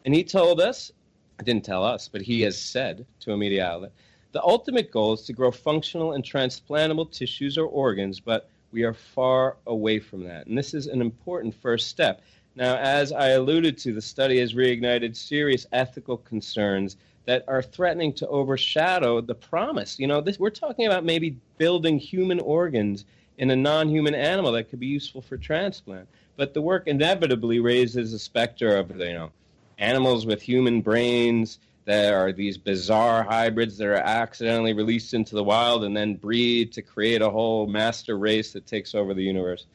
And 0.04 0.14
he 0.14 0.22
told 0.24 0.60
us 0.60 0.92
didn't 1.44 1.64
tell 1.64 1.84
us, 1.84 2.08
but 2.08 2.22
he 2.22 2.40
has 2.42 2.60
said 2.60 3.06
to 3.20 3.32
a 3.32 3.36
media 3.36 3.66
outlet, 3.66 3.92
the 4.32 4.42
ultimate 4.42 4.90
goal 4.90 5.14
is 5.14 5.22
to 5.22 5.32
grow 5.32 5.50
functional 5.50 6.12
and 6.12 6.24
transplantable 6.24 7.10
tissues 7.10 7.56
or 7.56 7.66
organs, 7.66 8.20
but 8.20 8.50
we 8.72 8.82
are 8.82 8.92
far 8.92 9.56
away 9.66 9.98
from 9.98 10.24
that. 10.24 10.46
And 10.46 10.58
this 10.58 10.74
is 10.74 10.86
an 10.86 11.00
important 11.00 11.54
first 11.54 11.88
step. 11.88 12.20
Now, 12.54 12.76
as 12.76 13.12
I 13.12 13.28
alluded 13.28 13.78
to, 13.78 13.92
the 13.92 14.02
study 14.02 14.40
has 14.40 14.54
reignited 14.54 15.16
serious 15.16 15.66
ethical 15.72 16.16
concerns 16.18 16.96
that 17.26 17.44
are 17.48 17.62
threatening 17.62 18.12
to 18.14 18.28
overshadow 18.28 19.20
the 19.20 19.34
promise. 19.34 19.98
You 19.98 20.06
know, 20.06 20.20
this, 20.20 20.38
we're 20.38 20.50
talking 20.50 20.86
about 20.86 21.04
maybe 21.04 21.36
building 21.58 21.98
human 21.98 22.40
organs 22.40 23.04
in 23.38 23.50
a 23.50 23.56
non 23.56 23.88
human 23.88 24.14
animal 24.14 24.52
that 24.52 24.70
could 24.70 24.80
be 24.80 24.86
useful 24.86 25.20
for 25.20 25.36
transplant. 25.36 26.08
But 26.36 26.54
the 26.54 26.62
work 26.62 26.86
inevitably 26.86 27.60
raises 27.60 28.12
a 28.12 28.18
specter 28.18 28.76
of, 28.76 28.90
you 28.98 29.12
know, 29.12 29.30
animals 29.78 30.26
with 30.26 30.40
human 30.40 30.80
brains 30.80 31.58
that 31.84 32.12
are 32.12 32.32
these 32.32 32.58
bizarre 32.58 33.22
hybrids 33.22 33.78
that 33.78 33.86
are 33.86 33.94
accidentally 33.94 34.72
released 34.72 35.14
into 35.14 35.34
the 35.34 35.44
wild 35.44 35.84
and 35.84 35.96
then 35.96 36.14
breed 36.14 36.72
to 36.72 36.82
create 36.82 37.22
a 37.22 37.30
whole 37.30 37.66
master 37.66 38.18
race 38.18 38.52
that 38.52 38.66
takes 38.66 38.94
over 38.94 39.14
the 39.14 39.22
universe. 39.22 39.66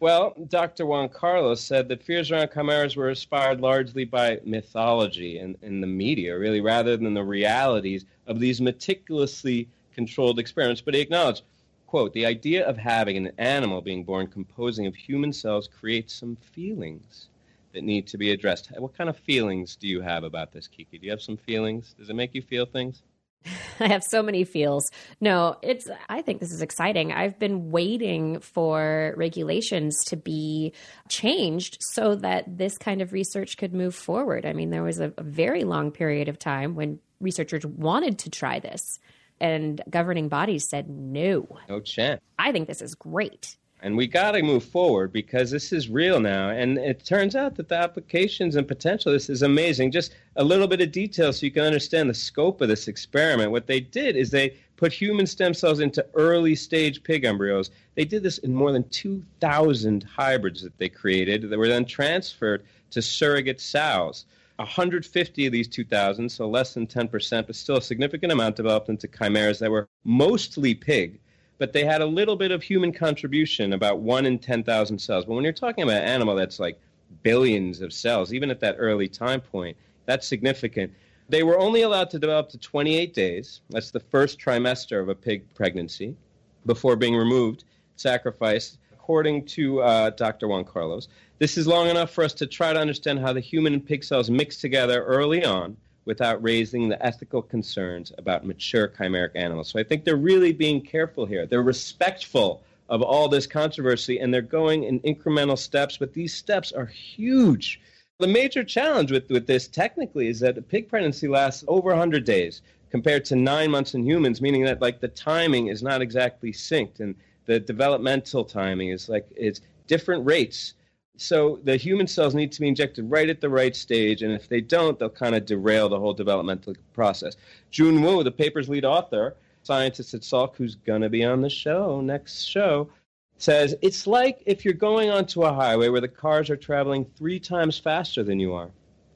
Well, 0.00 0.34
Dr. 0.48 0.86
Juan 0.86 1.08
Carlos 1.08 1.60
said 1.60 1.88
that 1.88 2.04
fears 2.04 2.30
around 2.30 2.50
chimeras 2.54 2.94
were 2.94 3.08
inspired 3.08 3.60
largely 3.60 4.04
by 4.04 4.38
mythology 4.44 5.38
and 5.38 5.56
in 5.60 5.80
the 5.80 5.88
media, 5.88 6.38
really, 6.38 6.60
rather 6.60 6.96
than 6.96 7.14
the 7.14 7.24
realities 7.24 8.04
of 8.28 8.38
these 8.38 8.60
meticulously 8.60 9.66
controlled 9.92 10.38
experiments. 10.38 10.80
But 10.80 10.94
he 10.94 11.00
acknowledged, 11.00 11.42
quote, 11.88 12.12
the 12.12 12.26
idea 12.26 12.64
of 12.64 12.76
having 12.76 13.16
an 13.16 13.32
animal 13.38 13.80
being 13.80 14.04
born 14.04 14.28
composing 14.28 14.86
of 14.86 14.94
human 14.94 15.32
cells 15.32 15.66
creates 15.66 16.14
some 16.14 16.36
feelings 16.36 17.26
that 17.72 17.84
need 17.84 18.06
to 18.08 18.18
be 18.18 18.32
addressed. 18.32 18.70
What 18.76 18.96
kind 18.96 19.10
of 19.10 19.16
feelings 19.16 19.76
do 19.76 19.86
you 19.86 20.00
have 20.00 20.24
about 20.24 20.52
this, 20.52 20.66
Kiki? 20.66 20.98
Do 20.98 21.04
you 21.04 21.10
have 21.10 21.22
some 21.22 21.36
feelings? 21.36 21.94
Does 21.98 22.10
it 22.10 22.16
make 22.16 22.34
you 22.34 22.42
feel 22.42 22.66
things? 22.66 23.02
I 23.80 23.88
have 23.88 24.02
so 24.02 24.22
many 24.22 24.44
feels. 24.44 24.90
No, 25.20 25.56
it's 25.62 25.88
I 26.08 26.22
think 26.22 26.40
this 26.40 26.52
is 26.52 26.62
exciting. 26.62 27.12
I've 27.12 27.38
been 27.38 27.70
waiting 27.70 28.40
for 28.40 29.14
regulations 29.16 30.04
to 30.06 30.16
be 30.16 30.72
changed 31.08 31.78
so 31.80 32.16
that 32.16 32.58
this 32.58 32.76
kind 32.78 33.00
of 33.00 33.12
research 33.12 33.56
could 33.56 33.72
move 33.72 33.94
forward. 33.94 34.44
I 34.44 34.52
mean, 34.52 34.70
there 34.70 34.82
was 34.82 35.00
a, 35.00 35.12
a 35.16 35.22
very 35.22 35.64
long 35.64 35.92
period 35.92 36.28
of 36.28 36.38
time 36.38 36.74
when 36.74 36.98
researchers 37.20 37.64
wanted 37.64 38.18
to 38.20 38.30
try 38.30 38.58
this 38.58 38.98
and 39.40 39.80
governing 39.88 40.28
bodies 40.28 40.68
said 40.68 40.88
no. 40.88 41.46
No 41.68 41.80
chance. 41.80 42.20
I 42.38 42.52
think 42.52 42.66
this 42.66 42.82
is 42.82 42.94
great 42.94 43.56
and 43.80 43.96
we 43.96 44.06
got 44.06 44.32
to 44.32 44.42
move 44.42 44.64
forward 44.64 45.12
because 45.12 45.50
this 45.50 45.72
is 45.72 45.88
real 45.88 46.18
now. 46.18 46.50
And 46.50 46.78
it 46.78 47.04
turns 47.04 47.36
out 47.36 47.54
that 47.56 47.68
the 47.68 47.76
applications 47.76 48.56
and 48.56 48.66
potential 48.66 49.12
this 49.12 49.30
is 49.30 49.42
amazing. 49.42 49.92
Just 49.92 50.14
a 50.36 50.42
little 50.42 50.66
bit 50.66 50.80
of 50.80 50.90
detail 50.90 51.32
so 51.32 51.46
you 51.46 51.52
can 51.52 51.62
understand 51.62 52.10
the 52.10 52.14
scope 52.14 52.60
of 52.60 52.68
this 52.68 52.88
experiment. 52.88 53.52
What 53.52 53.68
they 53.68 53.80
did 53.80 54.16
is 54.16 54.30
they 54.30 54.56
put 54.76 54.92
human 54.92 55.26
stem 55.26 55.54
cells 55.54 55.78
into 55.78 56.04
early 56.14 56.56
stage 56.56 57.02
pig 57.04 57.24
embryos. 57.24 57.70
They 57.94 58.04
did 58.04 58.24
this 58.24 58.38
in 58.38 58.52
more 58.54 58.72
than 58.72 58.88
2000 58.88 60.02
hybrids 60.02 60.62
that 60.62 60.76
they 60.78 60.88
created 60.88 61.48
that 61.48 61.58
were 61.58 61.68
then 61.68 61.84
transferred 61.84 62.64
to 62.90 63.00
surrogate 63.00 63.60
sows. 63.60 64.24
150 64.56 65.46
of 65.46 65.52
these 65.52 65.68
2000 65.68 66.28
so 66.28 66.48
less 66.48 66.74
than 66.74 66.84
10% 66.84 67.46
but 67.46 67.54
still 67.54 67.76
a 67.76 67.82
significant 67.82 68.32
amount 68.32 68.56
developed 68.56 68.88
into 68.88 69.06
chimeras 69.06 69.60
that 69.60 69.70
were 69.70 69.88
mostly 70.02 70.74
pig 70.74 71.20
but 71.58 71.72
they 71.72 71.84
had 71.84 72.00
a 72.00 72.06
little 72.06 72.36
bit 72.36 72.50
of 72.50 72.62
human 72.62 72.92
contribution, 72.92 73.72
about 73.72 73.98
one 73.98 74.26
in 74.26 74.38
10,000 74.38 74.98
cells. 74.98 75.24
But 75.24 75.34
when 75.34 75.44
you're 75.44 75.52
talking 75.52 75.84
about 75.84 76.02
an 76.02 76.08
animal 76.08 76.36
that's 76.36 76.60
like 76.60 76.80
billions 77.22 77.80
of 77.80 77.92
cells, 77.92 78.32
even 78.32 78.50
at 78.50 78.60
that 78.60 78.76
early 78.78 79.08
time 79.08 79.40
point, 79.40 79.76
that's 80.06 80.26
significant. 80.26 80.92
They 81.28 81.42
were 81.42 81.58
only 81.58 81.82
allowed 81.82 82.10
to 82.10 82.18
develop 82.18 82.48
to 82.50 82.58
28 82.58 83.12
days. 83.12 83.60
That's 83.70 83.90
the 83.90 84.00
first 84.00 84.38
trimester 84.38 85.02
of 85.02 85.08
a 85.08 85.14
pig 85.14 85.52
pregnancy 85.54 86.16
before 86.64 86.96
being 86.96 87.16
removed, 87.16 87.64
sacrificed, 87.96 88.78
according 88.92 89.44
to 89.46 89.82
uh, 89.82 90.10
Dr. 90.10 90.48
Juan 90.48 90.64
Carlos. 90.64 91.08
This 91.38 91.58
is 91.58 91.66
long 91.66 91.88
enough 91.88 92.10
for 92.10 92.24
us 92.24 92.34
to 92.34 92.46
try 92.46 92.72
to 92.72 92.80
understand 92.80 93.18
how 93.18 93.32
the 93.32 93.40
human 93.40 93.74
and 93.74 93.84
pig 93.84 94.04
cells 94.04 94.30
mix 94.30 94.58
together 94.58 95.04
early 95.04 95.44
on 95.44 95.76
without 96.08 96.42
raising 96.42 96.88
the 96.88 97.04
ethical 97.04 97.42
concerns 97.42 98.14
about 98.16 98.46
mature 98.46 98.88
chimeric 98.88 99.32
animals. 99.34 99.68
So 99.68 99.78
I 99.78 99.82
think 99.82 100.04
they're 100.04 100.16
really 100.16 100.54
being 100.54 100.80
careful 100.80 101.26
here. 101.26 101.44
They're 101.44 101.62
respectful 101.62 102.62
of 102.88 103.02
all 103.02 103.28
this 103.28 103.46
controversy 103.46 104.18
and 104.18 104.32
they're 104.32 104.40
going 104.40 104.84
in 104.84 105.00
incremental 105.00 105.58
steps, 105.58 105.98
but 105.98 106.14
these 106.14 106.32
steps 106.32 106.72
are 106.72 106.86
huge. 106.86 107.78
The 108.20 108.26
major 108.26 108.64
challenge 108.64 109.12
with, 109.12 109.28
with 109.28 109.46
this 109.46 109.68
technically 109.68 110.28
is 110.28 110.40
that 110.40 110.56
a 110.56 110.62
pig 110.62 110.88
pregnancy 110.88 111.28
lasts 111.28 111.62
over 111.68 111.90
100 111.90 112.24
days 112.24 112.62
compared 112.90 113.26
to 113.26 113.36
nine 113.36 113.70
months 113.70 113.92
in 113.92 114.02
humans, 114.02 114.40
meaning 114.40 114.64
that 114.64 114.80
like 114.80 115.00
the 115.00 115.08
timing 115.08 115.66
is 115.66 115.82
not 115.82 116.00
exactly 116.00 116.52
synced 116.52 117.00
and 117.00 117.14
the 117.44 117.60
developmental 117.60 118.46
timing 118.46 118.88
is 118.88 119.10
like 119.10 119.28
it's 119.36 119.60
different 119.86 120.24
rates 120.24 120.72
so 121.18 121.58
the 121.64 121.76
human 121.76 122.06
cells 122.06 122.34
need 122.34 122.52
to 122.52 122.60
be 122.60 122.68
injected 122.68 123.10
right 123.10 123.28
at 123.28 123.40
the 123.40 123.48
right 123.48 123.74
stage, 123.74 124.22
and 124.22 124.32
if 124.32 124.48
they 124.48 124.60
don't, 124.60 124.98
they'll 124.98 125.10
kind 125.10 125.34
of 125.34 125.44
derail 125.44 125.88
the 125.88 125.98
whole 125.98 126.14
developmental 126.14 126.74
process. 126.94 127.36
Jun 127.70 128.02
Wu, 128.02 128.22
the 128.22 128.30
paper's 128.30 128.68
lead 128.68 128.84
author, 128.84 129.36
scientist 129.64 130.14
at 130.14 130.20
Salk, 130.22 130.54
who's 130.54 130.76
going 130.76 131.02
to 131.02 131.10
be 131.10 131.24
on 131.24 131.42
the 131.42 131.50
show 131.50 132.00
next 132.00 132.44
show, 132.44 132.88
says 133.36 133.74
it's 133.82 134.06
like 134.06 134.42
if 134.46 134.64
you're 134.64 134.74
going 134.74 135.10
onto 135.10 135.42
a 135.42 135.52
highway 135.52 135.88
where 135.88 136.00
the 136.00 136.08
cars 136.08 136.50
are 136.50 136.56
traveling 136.56 137.04
three 137.16 137.40
times 137.40 137.78
faster 137.78 138.22
than 138.22 138.38
you 138.38 138.54
are. 138.54 138.70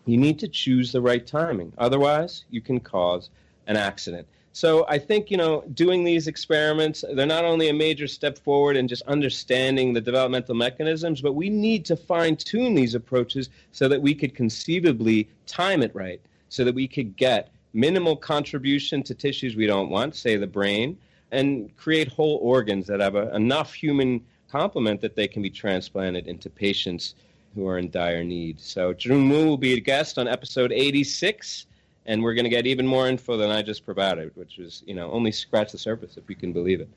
You 0.05 0.17
need 0.17 0.41
to 0.41 0.49
choose 0.49 0.91
the 0.91 1.01
right 1.01 1.25
timing. 1.25 1.73
Otherwise, 1.79 2.45
you 2.51 2.61
can 2.61 2.81
cause 2.81 3.31
an 3.69 3.77
accident. 3.77 4.27
So 4.55 4.85
I 4.87 4.99
think, 4.99 5.31
you 5.31 5.39
know, 5.39 5.65
doing 5.73 6.05
these 6.05 6.29
experiments, 6.29 7.05
they're 7.15 7.27
not 7.27 7.45
only 7.45 7.71
a 7.71 7.73
major 7.73 8.07
step 8.07 8.39
forward 8.39 8.77
in 8.77 8.87
just 8.87 9.03
understanding 9.03 9.95
the 9.95 10.01
developmental 10.01 10.55
mechanisms, 10.55 11.23
but 11.23 11.33
we 11.33 11.49
need 11.49 11.87
to 11.87 11.97
fine 11.97 12.37
tune 12.37 12.75
these 12.75 12.95
approaches 12.95 13.49
so 13.73 13.89
that 13.89 14.01
we 14.01 14.15
could 14.15 14.35
conceivably 14.35 15.27
time 15.47 15.83
it 15.83 15.95
right, 15.95 16.21
so 16.51 16.65
that 16.65 16.75
we 16.75 16.87
could 16.87 17.17
get 17.17 17.51
minimal 17.73 18.15
contribution 18.15 19.03
to 19.03 19.15
tissues 19.15 19.57
we 19.57 19.67
don't 19.67 19.89
want, 19.89 20.15
say 20.15 20.37
the 20.37 20.47
brain, 20.47 20.99
and 21.31 21.75
create 21.79 22.09
whole 22.09 22.39
organs 22.43 22.87
that 22.87 23.01
have 23.01 23.15
a, 23.15 23.35
enough 23.35 23.73
human 23.73 24.23
complement 24.51 25.01
that 25.01 25.17
they 25.17 25.27
can 25.27 25.41
be 25.41 25.49
transplanted 25.49 26.27
into 26.27 26.51
patients 26.51 27.15
who 27.55 27.67
are 27.67 27.79
in 27.79 27.91
dire 27.91 28.23
need. 28.23 28.61
So 28.61 28.93
Jun 28.93 29.31
Wu 29.31 29.47
will 29.47 29.57
be 29.57 29.73
a 29.75 29.81
guest 29.81 30.19
on 30.19 30.29
episode 30.29 30.73
86 30.73 31.67
and 32.07 32.23
we're 32.23 32.35
going 32.35 32.45
to 32.45 32.51
get 32.51 32.67
even 32.67 32.87
more 32.87 33.09
info 33.09 33.37
than 33.37 33.51
I 33.51 33.63
just 33.63 33.85
provided, 33.85 34.33
which 34.35 34.59
is, 34.59 34.83
you 34.87 34.95
know, 34.95 35.11
only 35.11 35.33
scratch 35.33 35.73
the 35.73 35.79
surface 35.79 36.17
if 36.17 36.29
you 36.29 36.37
can 36.37 36.53
believe 36.53 36.81
it. 36.81 36.89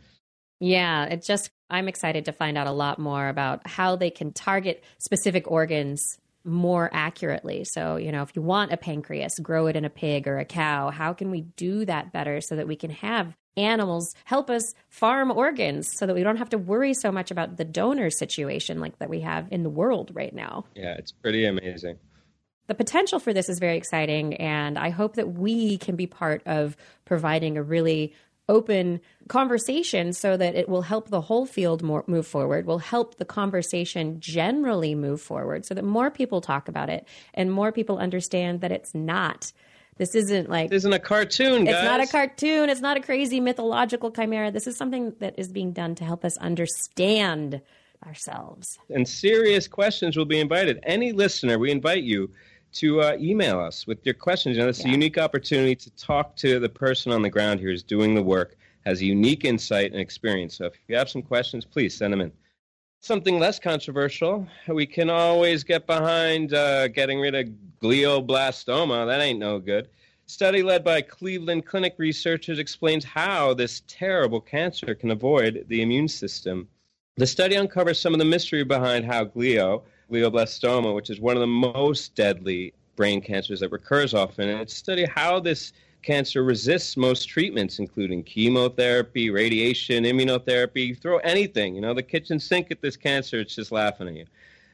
Yeah, 0.60 1.06
it 1.06 1.24
just 1.24 1.52
I'm 1.70 1.88
excited 1.88 2.26
to 2.26 2.32
find 2.32 2.58
out 2.58 2.68
a 2.68 2.72
lot 2.72 3.00
more 3.00 3.28
about 3.28 3.68
how 3.68 3.96
they 3.96 4.10
can 4.10 4.32
target 4.32 4.84
specific 5.00 5.50
organs 5.50 6.18
more 6.44 6.90
accurately. 6.94 7.66
So, 7.66 7.98
you 7.98 8.12
know, 8.12 8.22
if 8.22 8.36
you 8.36 8.42
want 8.42 8.72
a 8.72 8.78
pancreas, 8.78 9.40
grow 9.40 9.68
it 9.68 9.76
in 9.76 9.84
a 9.84 9.90
pig 9.90 10.28
or 10.28 10.38
a 10.38 10.46
cow. 10.46 10.92
How 10.92 11.14
can 11.14 11.32
we 11.32 11.42
do 11.42 11.86
that 11.86 12.14
better 12.14 12.40
so 12.40 12.56
that 12.56 12.68
we 12.68 12.76
can 12.76 12.92
have 12.92 13.36
animals 13.58 14.14
help 14.26 14.50
us 14.50 14.74
farm 14.90 15.32
organs 15.32 15.90
so 15.94 16.06
that 16.06 16.14
we 16.14 16.24
don't 16.24 16.38
have 16.38 16.50
to 16.50 16.58
worry 16.58 16.94
so 16.94 17.12
much 17.12 17.32
about 17.32 17.58
the 17.58 17.64
donor 17.64 18.10
situation 18.10 18.80
like 18.80 19.00
that 19.00 19.10
we 19.10 19.22
have 19.22 19.48
in 19.52 19.64
the 19.64 19.70
world 19.70 20.12
right 20.14 20.34
now? 20.34 20.66
Yeah, 20.76 20.96
it's 20.98 21.12
pretty 21.12 21.46
amazing 21.46 21.98
the 22.68 22.76
potential 22.76 23.20
for 23.20 23.34
this 23.34 23.50
is 23.50 23.60
very 23.60 23.78
exciting, 23.78 24.36
and 24.36 24.78
I 24.78 24.90
hope 24.90 25.16
that 25.16 25.34
we 25.34 25.78
can 25.78 25.96
be 25.96 26.08
part 26.08 26.42
of 26.46 26.76
providing 27.06 27.58
a 27.58 27.64
really 27.64 28.14
open 28.48 29.00
conversation 29.28 30.14
so 30.14 30.38
that 30.38 30.56
it 30.56 30.70
will 30.70 30.84
help 30.84 31.10
the 31.10 31.22
whole 31.22 31.46
field 31.46 31.82
more, 31.82 32.04
move 32.08 32.28
forward, 32.28 32.66
will 32.66 32.80
help 32.80 33.16
the 33.18 33.26
conversation 33.26 34.20
generally 34.20 34.94
move 34.94 35.22
forward 35.22 35.66
so 35.66 35.74
that 35.74 35.84
more 35.84 36.12
people 36.12 36.42
talk 36.42 36.68
about 36.68 36.90
it 36.90 37.08
and 37.34 37.52
more 37.52 37.72
people 37.72 37.98
understand 37.98 38.62
that 38.62 38.72
it's 38.72 38.94
not. 38.94 39.52
This 39.98 40.14
isn't 40.14 40.50
like. 40.50 40.70
This 40.70 40.82
isn't 40.82 40.94
a 40.94 41.00
cartoon, 41.00 41.66
guys. 41.66 41.76
It's 41.76 41.84
not 41.86 42.02
a 42.02 42.08
cartoon. 42.08 42.70
It's 42.70 42.82
not 42.82 42.98
a 42.98 43.00
crazy 43.00 43.40
mythological 43.40 44.12
chimera. 44.12 44.52
This 44.52 44.68
is 44.68 44.76
something 44.76 45.14
that 45.20 45.40
is 45.40 45.48
being 45.48 45.72
done 45.72 45.96
to 45.96 46.04
help 46.04 46.26
us 46.26 46.38
understand 46.38 47.62
ourselves. 48.06 48.78
And 48.90 49.08
serious 49.08 49.68
questions 49.68 50.18
will 50.18 50.26
be 50.26 50.40
invited. 50.40 50.80
Any 50.84 51.14
listener, 51.14 51.58
we 51.58 51.72
invite 51.72 52.04
you 52.04 52.30
to 52.76 53.02
uh, 53.02 53.18
email 53.20 53.60
us 53.60 53.88
with 53.88 54.06
your 54.06 54.14
questions. 54.14 54.58
You 54.58 54.64
know, 54.64 54.70
it's 54.70 54.84
yeah. 54.84 54.90
a 54.90 54.92
unique 54.92 55.18
opportunity 55.18 55.76
to 55.76 55.90
talk 55.92 56.36
to 56.38 56.60
the 56.60 56.70
person 56.70 57.12
on 57.12 57.22
the 57.22 57.30
ground 57.30 57.60
here 57.60 57.70
who's 57.70 57.84
doing 57.84 58.16
the 58.16 58.22
work, 58.22 58.58
has 58.86 59.02
a 59.02 59.06
unique 59.06 59.46
insight 59.46 59.92
and 59.92 60.00
experience. 60.00 60.58
So 60.58 60.66
if 60.66 60.74
you 60.88 60.96
have 60.96 61.10
some 61.10 61.22
questions, 61.22 61.66
please 61.66 61.96
send 61.96 62.14
them 62.14 62.22
in. 62.22 62.32
Something 63.02 63.40
less 63.40 63.60
controversial, 63.60 64.48
we 64.68 64.86
can 64.86 65.10
always 65.10 65.64
get 65.64 65.86
behind 65.86 66.54
uh, 66.54 66.88
getting 66.88 67.20
rid 67.20 67.36
of 67.36 67.48
glioblastoma. 67.82 69.06
That 69.06 69.22
ain't 69.22 69.40
no 69.40 69.60
good. 69.60 69.90
Study 70.28 70.64
led 70.64 70.84
by 70.84 71.02
Cleveland 71.02 71.68
Clinic 71.68 71.96
researchers 72.00 72.58
explains 72.58 73.06
how 73.06 73.54
this 73.54 73.84
terrible 73.88 74.42
cancer 74.42 74.96
can 74.96 75.12
avoid 75.12 75.66
the 75.68 75.84
immune 75.84 76.08
system. 76.08 76.68
The 77.18 77.28
study 77.28 77.56
uncovers 77.56 78.02
some 78.02 78.14
of 78.14 78.20
the 78.20 78.26
mystery 78.26 78.64
behind 78.64 79.06
how 79.06 79.26
glio, 79.26 79.84
glioblastoma, 80.12 80.94
which 80.94 81.10
is 81.10 81.20
one 81.20 81.36
of 81.36 81.42
the 81.42 81.48
most 81.48 82.16
deadly 82.16 82.74
brain 82.96 83.22
cancers 83.22 83.60
that 83.60 83.72
recurs 83.72 84.14
often. 84.14 84.50
And 84.50 84.62
it's 84.62 84.74
studied 84.74 85.10
how 85.10 85.40
this 85.40 85.74
cancer 86.02 86.44
resists 86.44 86.96
most 86.96 87.28
treatments, 87.28 87.80
including 87.80 88.24
chemotherapy, 88.24 89.30
radiation, 89.30 90.04
immunotherapy. 90.04 90.98
throw 91.00 91.18
anything, 91.20 91.76
you 91.76 91.82
know, 91.82 91.94
the 91.94 92.04
kitchen 92.04 92.40
sink 92.40 92.72
at 92.72 92.82
this 92.82 92.96
cancer, 92.96 93.40
it's 93.40 93.56
just 93.56 93.72
laughing 93.72 94.08
at 94.08 94.14
you. 94.14 94.26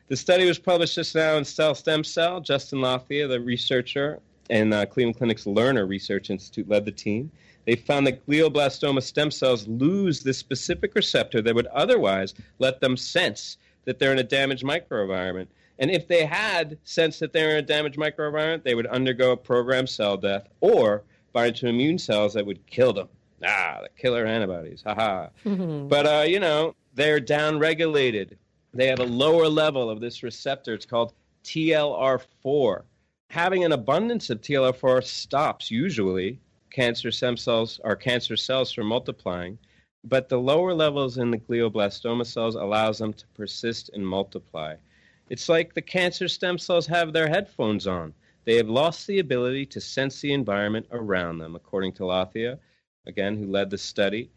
The 0.09 0.17
study 0.17 0.45
was 0.45 0.59
published 0.59 0.95
just 0.95 1.15
now 1.15 1.37
in 1.37 1.45
Cell 1.45 1.73
Stem 1.73 2.03
Cell. 2.03 2.41
Justin 2.41 2.79
Lathia, 2.79 3.29
the 3.29 3.39
researcher 3.39 4.19
and 4.49 4.73
uh, 4.73 4.85
Cleveland 4.85 5.17
Clinic's 5.17 5.45
Lerner 5.45 5.87
Research 5.87 6.29
Institute, 6.29 6.67
led 6.67 6.83
the 6.83 6.91
team. 6.91 7.31
They 7.65 7.77
found 7.77 8.05
that 8.07 8.25
glioblastoma 8.27 9.03
stem 9.03 9.31
cells 9.31 9.67
lose 9.67 10.21
the 10.21 10.33
specific 10.33 10.95
receptor 10.95 11.41
that 11.41 11.55
would 11.55 11.67
otherwise 11.67 12.33
let 12.59 12.81
them 12.81 12.97
sense 12.97 13.57
that 13.85 13.99
they're 13.99 14.11
in 14.11 14.19
a 14.19 14.23
damaged 14.23 14.63
microenvironment. 14.63 15.47
And 15.79 15.89
if 15.89 16.07
they 16.07 16.25
had 16.25 16.77
sensed 16.83 17.19
that 17.21 17.33
they're 17.33 17.51
in 17.51 17.57
a 17.57 17.61
damaged 17.61 17.97
microenvironment, 17.97 18.63
they 18.63 18.75
would 18.75 18.87
undergo 18.87 19.31
a 19.31 19.37
programmed 19.37 19.89
cell 19.89 20.17
death 20.17 20.47
or 20.59 21.03
bind 21.33 21.55
to 21.57 21.67
immune 21.67 21.97
cells 21.97 22.33
that 22.33 22.45
would 22.45 22.65
kill 22.67 22.93
them. 22.93 23.09
Ah, 23.43 23.79
the 23.81 23.89
killer 23.99 24.25
antibodies. 24.25 24.83
Haha. 24.85 25.29
Mm-hmm. 25.45 25.87
But, 25.89 26.05
uh, 26.05 26.25
you 26.27 26.39
know, 26.39 26.75
they're 26.93 27.19
downregulated. 27.19 28.35
They 28.73 28.87
have 28.87 28.99
a 28.99 29.05
lower 29.05 29.47
level 29.47 29.89
of 29.89 29.99
this 29.99 30.23
receptor. 30.23 30.73
It's 30.73 30.85
called 30.85 31.13
TLR4 31.43 32.83
having 33.31 33.63
an 33.63 33.71
abundance 33.71 34.29
of 34.29 34.41
TLR4 34.41 35.01
stops 35.05 35.71
usually 35.71 36.37
cancer 36.69 37.11
stem 37.11 37.37
cells 37.37 37.79
or 37.85 37.95
cancer 37.95 38.35
cells 38.35 38.73
from 38.73 38.87
multiplying, 38.87 39.57
but 40.03 40.29
the 40.29 40.39
lower 40.39 40.73
levels 40.73 41.17
in 41.17 41.31
the 41.31 41.37
glioblastoma 41.37 42.25
cells 42.25 42.55
allows 42.55 42.97
them 42.97 43.13
to 43.13 43.27
persist 43.35 43.89
and 43.93 44.05
multiply. 44.05 44.75
It's 45.29 45.47
like 45.47 45.73
the 45.73 45.81
cancer 45.81 46.27
stem 46.27 46.57
cells 46.57 46.87
have 46.87 47.13
their 47.13 47.27
headphones 47.27 47.87
on. 47.87 48.13
They 48.43 48.57
have 48.57 48.69
lost 48.69 49.05
the 49.05 49.19
ability 49.19 49.67
to 49.67 49.79
sense 49.79 50.19
the 50.19 50.33
environment 50.33 50.87
around 50.91 51.37
them, 51.37 51.55
according 51.55 51.93
to 51.93 52.03
Lathia, 52.03 52.57
again, 53.05 53.37
who 53.37 53.45
led 53.45 53.69
the 53.69 53.77
study. 53.77 54.31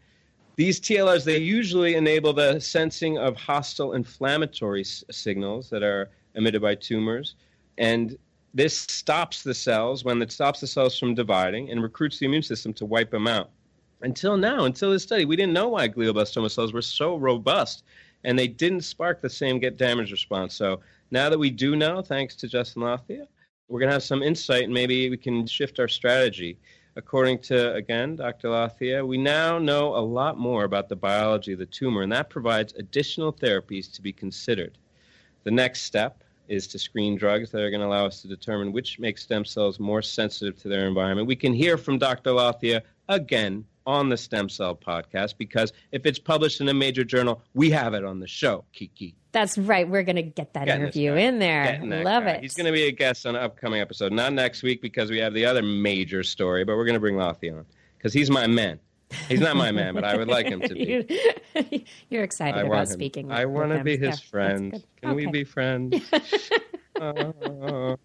These 0.55 0.79
TLRs, 0.79 1.25
they 1.25 1.39
usually 1.39 1.95
enable 1.95 2.31
the 2.31 2.59
sensing 2.59 3.17
of 3.17 3.35
hostile 3.35 3.93
inflammatory 3.93 4.81
s- 4.81 5.03
signals 5.11 5.69
that 5.69 5.83
are 5.83 6.11
emitted 6.35 6.61
by 6.61 6.75
tumors. 6.75 7.35
And 7.77 8.17
this 8.53 8.77
stops 8.77 9.43
the 9.43 9.53
cells 9.53 10.05
when 10.05 10.21
it 10.21 10.31
stops 10.31 10.61
the 10.61 10.67
cells 10.67 10.97
from 10.97 11.13
dividing 11.13 11.71
and 11.71 11.83
recruits 11.83 12.19
the 12.19 12.25
immune 12.25 12.43
system 12.43 12.71
to 12.73 12.85
wipe 12.85 13.11
them 13.11 13.27
out. 13.27 13.49
Until 14.05 14.37
now, 14.37 14.65
until 14.65 14.91
this 14.91 15.01
study, 15.01 15.25
we 15.25 15.35
didn't 15.35 15.53
know 15.53 15.69
why 15.69 15.89
glioblastoma 15.89 16.51
cells 16.51 16.73
were 16.73 16.81
so 16.83 17.15
robust 17.15 17.83
and 18.23 18.37
they 18.37 18.47
didn't 18.47 18.81
spark 18.81 19.19
the 19.19 19.29
same 19.29 19.57
get 19.57 19.77
damage 19.77 20.11
response. 20.11 20.53
So 20.53 20.81
now 21.09 21.27
that 21.27 21.39
we 21.39 21.49
do 21.49 21.75
know, 21.75 22.03
thanks 22.03 22.35
to 22.35 22.47
Justin 22.47 22.83
Lathia, 22.83 23.25
we're 23.67 23.79
going 23.79 23.89
to 23.89 23.95
have 23.95 24.03
some 24.03 24.21
insight 24.21 24.65
and 24.65 24.73
maybe 24.73 25.09
we 25.09 25.17
can 25.17 25.47
shift 25.47 25.79
our 25.79 25.87
strategy. 25.87 26.59
According 26.95 27.39
to, 27.49 27.73
again, 27.73 28.15
Dr. 28.15 28.49
Lathia, 28.49 29.05
we 29.05 29.17
now 29.17 29.57
know 29.57 29.95
a 29.95 30.05
lot 30.05 30.37
more 30.37 30.65
about 30.65 30.87
the 30.87 30.95
biology 30.95 31.53
of 31.53 31.59
the 31.59 31.65
tumor, 31.65 32.03
and 32.03 32.11
that 32.11 32.29
provides 32.29 32.73
additional 32.77 33.33
therapies 33.33 33.91
to 33.91 34.03
be 34.03 34.13
considered. 34.13 34.77
The 35.45 35.51
next 35.51 35.81
step 35.81 36.23
is 36.47 36.67
to 36.67 36.77
screen 36.77 37.17
drugs 37.17 37.49
that 37.49 37.61
are 37.61 37.71
going 37.71 37.81
to 37.81 37.87
allow 37.87 38.05
us 38.05 38.21
to 38.21 38.27
determine 38.27 38.71
which 38.71 38.99
make 38.99 39.17
stem 39.17 39.45
cells 39.45 39.79
more 39.79 40.03
sensitive 40.03 40.61
to 40.61 40.67
their 40.67 40.87
environment. 40.87 41.27
We 41.27 41.35
can 41.35 41.53
hear 41.53 41.75
from 41.75 41.97
Dr. 41.97 42.29
Lathia 42.29 42.81
again 43.09 43.65
on 43.85 44.09
the 44.09 44.17
Stem 44.17 44.49
Cell 44.49 44.75
podcast 44.75 45.37
because 45.37 45.73
if 45.91 46.05
it's 46.05 46.19
published 46.19 46.61
in 46.61 46.69
a 46.69 46.73
major 46.73 47.03
journal, 47.03 47.41
we 47.53 47.69
have 47.71 47.93
it 47.93 48.03
on 48.03 48.19
the 48.19 48.27
show, 48.27 48.65
Kiki. 48.73 49.15
That's 49.31 49.57
right. 49.57 49.87
We're 49.87 50.03
going 50.03 50.15
to 50.15 50.21
get 50.21 50.53
that 50.53 50.65
Getting 50.65 50.83
interview 50.83 51.13
in 51.15 51.39
there. 51.39 51.79
Love 51.83 52.23
guy. 52.23 52.31
it. 52.31 52.41
He's 52.41 52.53
going 52.53 52.67
to 52.67 52.71
be 52.71 52.87
a 52.87 52.91
guest 52.91 53.25
on 53.25 53.35
an 53.35 53.43
upcoming 53.43 53.81
episode. 53.81 54.13
Not 54.13 54.33
next 54.33 54.63
week 54.63 54.81
because 54.81 55.09
we 55.09 55.19
have 55.19 55.33
the 55.33 55.45
other 55.45 55.61
major 55.61 56.23
story, 56.23 56.63
but 56.63 56.77
we're 56.77 56.85
going 56.85 56.93
to 56.93 56.99
bring 57.01 57.15
Lathia 57.15 57.57
on 57.57 57.65
because 57.97 58.13
he's 58.13 58.29
my 58.29 58.47
man. 58.47 58.79
He's 59.27 59.39
not 59.39 59.55
my 59.55 59.71
man, 59.71 59.93
but 59.93 60.03
I 60.03 60.17
would 60.17 60.27
like 60.27 60.47
him 60.47 60.61
to 60.61 60.73
be. 60.73 61.85
You're 62.09 62.23
excited 62.23 62.59
I 62.59 62.67
about 62.67 62.87
him. 62.87 62.93
speaking. 62.93 63.31
I 63.31 63.45
want 63.45 63.71
to 63.71 63.83
be 63.83 63.97
his 63.97 64.21
yeah, 64.21 64.29
friend. 64.29 64.71
Can 65.01 65.11
okay. 65.11 65.15
we 65.15 65.25
be 65.27 65.43
friends? 65.43 65.95
oh, 67.01 67.97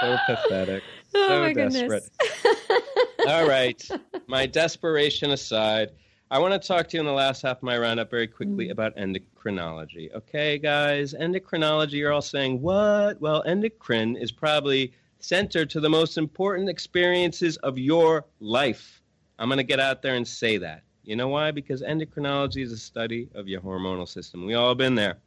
so 0.00 0.16
pathetic. 0.26 0.82
Oh, 1.14 1.28
so 1.28 1.40
my 1.40 1.52
desperate. 1.52 2.08
All 3.28 3.46
right. 3.46 3.82
My 4.26 4.46
desperation 4.46 5.30
aside, 5.30 5.90
I 6.30 6.38
want 6.38 6.60
to 6.60 6.66
talk 6.66 6.88
to 6.88 6.96
you 6.96 7.00
in 7.00 7.06
the 7.06 7.12
last 7.12 7.42
half 7.42 7.58
of 7.58 7.62
my 7.62 7.76
roundup 7.76 8.10
very 8.10 8.26
quickly 8.26 8.68
mm. 8.68 8.70
about 8.72 8.96
endocrinology. 8.96 10.12
Okay, 10.14 10.58
guys? 10.58 11.14
Endocrinology, 11.14 11.92
you're 11.92 12.12
all 12.12 12.22
saying, 12.22 12.60
what? 12.60 13.20
Well, 13.20 13.42
endocrine 13.44 14.16
is 14.16 14.32
probably 14.32 14.92
center 15.20 15.66
to 15.66 15.78
the 15.78 15.90
most 15.90 16.18
important 16.18 16.68
experiences 16.68 17.56
of 17.58 17.78
your 17.78 18.24
life. 18.40 19.02
I'm 19.38 19.48
going 19.48 19.58
to 19.58 19.64
get 19.64 19.78
out 19.78 20.02
there 20.02 20.14
and 20.14 20.26
say 20.26 20.56
that. 20.58 20.82
You 21.04 21.16
know 21.16 21.28
why? 21.28 21.50
Because 21.50 21.82
endocrinology 21.82 22.62
is 22.62 22.72
a 22.72 22.78
study 22.78 23.28
of 23.34 23.48
your 23.48 23.60
hormonal 23.60 24.08
system. 24.08 24.46
We 24.46 24.54
all 24.54 24.74
been 24.74 24.94
there. 24.94 25.18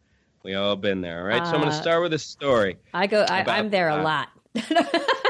We 0.44 0.56
all 0.56 0.76
been 0.76 1.02
there. 1.02 1.20
All 1.20 1.28
right. 1.28 1.42
Uh, 1.42 1.46
so 1.46 1.54
I'm 1.54 1.62
going 1.62 1.72
to 1.72 1.78
start 1.78 2.02
with 2.02 2.14
a 2.14 2.20
story. 2.20 2.78
I 2.94 3.08
go. 3.08 3.26
I, 3.30 3.60
am 3.60 3.70
there 3.70 3.90
a 3.90 4.02
lot. 4.02 4.30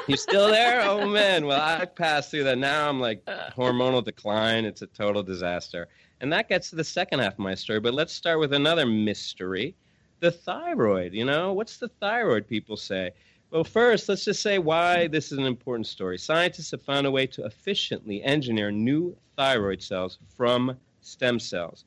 you 0.07 0.17
still 0.17 0.47
there? 0.49 0.81
Oh 0.83 1.07
man. 1.07 1.45
Well, 1.45 1.61
I 1.61 1.85
passed 1.85 2.31
through 2.31 2.43
that. 2.45 2.57
Now 2.57 2.89
I'm 2.89 2.99
like 2.99 3.23
hormonal 3.25 4.03
decline. 4.03 4.65
It's 4.65 4.81
a 4.81 4.87
total 4.87 5.23
disaster. 5.23 5.87
And 6.21 6.31
that 6.31 6.49
gets 6.49 6.69
to 6.69 6.75
the 6.75 6.83
second 6.83 7.19
half 7.19 7.33
of 7.33 7.39
my 7.39 7.55
story. 7.55 7.79
But 7.79 7.93
let's 7.93 8.13
start 8.13 8.39
with 8.39 8.53
another 8.53 8.85
mystery: 8.85 9.75
the 10.19 10.31
thyroid. 10.31 11.13
You 11.13 11.25
know, 11.25 11.53
what's 11.53 11.77
the 11.77 11.89
thyroid? 11.99 12.47
People 12.47 12.77
say. 12.77 13.11
Well, 13.51 13.63
first, 13.63 14.09
let's 14.09 14.25
just 14.25 14.41
say 14.41 14.57
why 14.57 15.07
this 15.07 15.31
is 15.31 15.37
an 15.37 15.45
important 15.45 15.87
story. 15.87 16.17
Scientists 16.17 16.71
have 16.71 16.81
found 16.81 17.05
a 17.05 17.11
way 17.11 17.27
to 17.27 17.45
efficiently 17.45 18.21
engineer 18.23 18.71
new 18.71 19.15
thyroid 19.37 19.81
cells 19.81 20.17
from 20.35 20.75
stem 21.01 21.39
cells. 21.39 21.85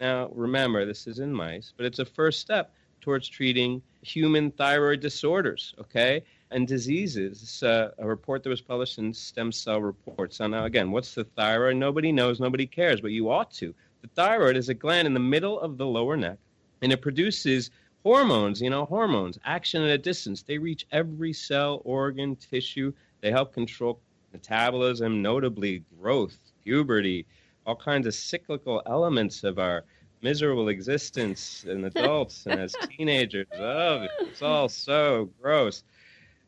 Now, 0.00 0.30
remember, 0.32 0.84
this 0.84 1.06
is 1.08 1.18
in 1.18 1.32
mice, 1.32 1.72
but 1.76 1.86
it's 1.86 1.98
a 1.98 2.04
first 2.04 2.40
step 2.40 2.72
towards 3.00 3.28
treating 3.28 3.82
human 4.02 4.50
thyroid 4.52 5.00
disorders, 5.00 5.74
okay, 5.80 6.22
and 6.50 6.66
diseases. 6.66 7.62
Uh, 7.62 7.90
a 7.98 8.06
report 8.06 8.42
that 8.42 8.50
was 8.50 8.60
published 8.60 8.98
in 8.98 9.12
Stem 9.12 9.52
Cell 9.52 9.80
Reports. 9.80 10.36
So 10.36 10.46
now, 10.46 10.64
again, 10.64 10.90
what's 10.90 11.14
the 11.14 11.24
thyroid? 11.24 11.76
Nobody 11.76 12.12
knows, 12.12 12.40
nobody 12.40 12.66
cares, 12.66 13.00
but 13.00 13.12
you 13.12 13.30
ought 13.30 13.50
to. 13.52 13.74
The 14.02 14.08
thyroid 14.08 14.56
is 14.56 14.68
a 14.68 14.74
gland 14.74 15.06
in 15.06 15.14
the 15.14 15.20
middle 15.20 15.60
of 15.60 15.76
the 15.76 15.86
lower 15.86 16.16
neck, 16.16 16.38
and 16.82 16.92
it 16.92 17.02
produces 17.02 17.70
hormones, 18.02 18.62
you 18.62 18.70
know, 18.70 18.84
hormones, 18.84 19.38
action 19.44 19.82
at 19.82 19.90
a 19.90 19.98
distance. 19.98 20.42
They 20.42 20.58
reach 20.58 20.86
every 20.92 21.32
cell, 21.32 21.82
organ, 21.84 22.36
tissue. 22.36 22.92
They 23.20 23.30
help 23.30 23.52
control 23.52 24.00
metabolism, 24.32 25.20
notably 25.20 25.82
growth, 26.00 26.38
puberty, 26.64 27.26
all 27.66 27.76
kinds 27.76 28.06
of 28.06 28.14
cyclical 28.14 28.82
elements 28.86 29.44
of 29.44 29.58
our 29.58 29.84
miserable 30.22 30.68
existence 30.68 31.64
in 31.64 31.84
adults 31.84 32.46
and 32.46 32.60
as 32.60 32.74
teenagers. 32.96 33.46
Oh, 33.58 34.06
it's 34.20 34.42
all 34.42 34.68
so 34.68 35.30
gross. 35.40 35.82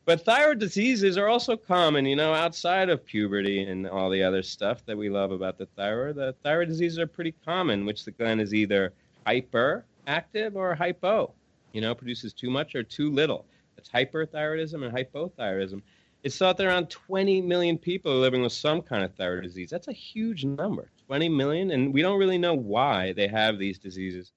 But 0.04 0.24
thyroid 0.24 0.58
diseases 0.58 1.16
are 1.18 1.28
also 1.28 1.56
common, 1.56 2.06
you 2.06 2.16
know, 2.16 2.32
outside 2.32 2.88
of 2.88 3.04
puberty 3.04 3.62
and 3.62 3.86
all 3.86 4.10
the 4.10 4.22
other 4.22 4.42
stuff 4.42 4.84
that 4.86 4.96
we 4.96 5.08
love 5.08 5.30
about 5.30 5.58
the 5.58 5.66
thyroid. 5.76 6.16
The 6.16 6.34
thyroid 6.42 6.68
diseases 6.68 6.98
are 6.98 7.06
pretty 7.06 7.34
common, 7.44 7.84
which 7.84 8.04
the 8.04 8.10
gland 8.10 8.40
is 8.40 8.54
either 8.54 8.92
hyperactive 9.26 10.54
or 10.54 10.74
hypo 10.74 11.32
you 11.72 11.80
know, 11.80 11.94
produces 11.94 12.32
too 12.32 12.50
much 12.50 12.74
or 12.74 12.82
too 12.82 13.10
little. 13.10 13.46
It's 13.76 13.88
hyperthyroidism 13.88 14.84
and 14.84 14.94
hypothyroidism. 14.94 15.82
It's 16.22 16.36
thought 16.36 16.56
that 16.58 16.66
around 16.66 16.90
20 16.90 17.40
million 17.42 17.78
people 17.78 18.12
are 18.12 18.16
living 18.16 18.42
with 18.42 18.52
some 18.52 18.82
kind 18.82 19.04
of 19.04 19.14
thyroid 19.14 19.44
disease. 19.44 19.70
That's 19.70 19.88
a 19.88 19.92
huge 19.92 20.44
number, 20.44 20.90
20 21.06 21.28
million, 21.30 21.70
and 21.70 21.94
we 21.94 22.02
don't 22.02 22.18
really 22.18 22.38
know 22.38 22.54
why 22.54 23.12
they 23.12 23.26
have 23.28 23.58
these 23.58 23.78
diseases. 23.78 24.32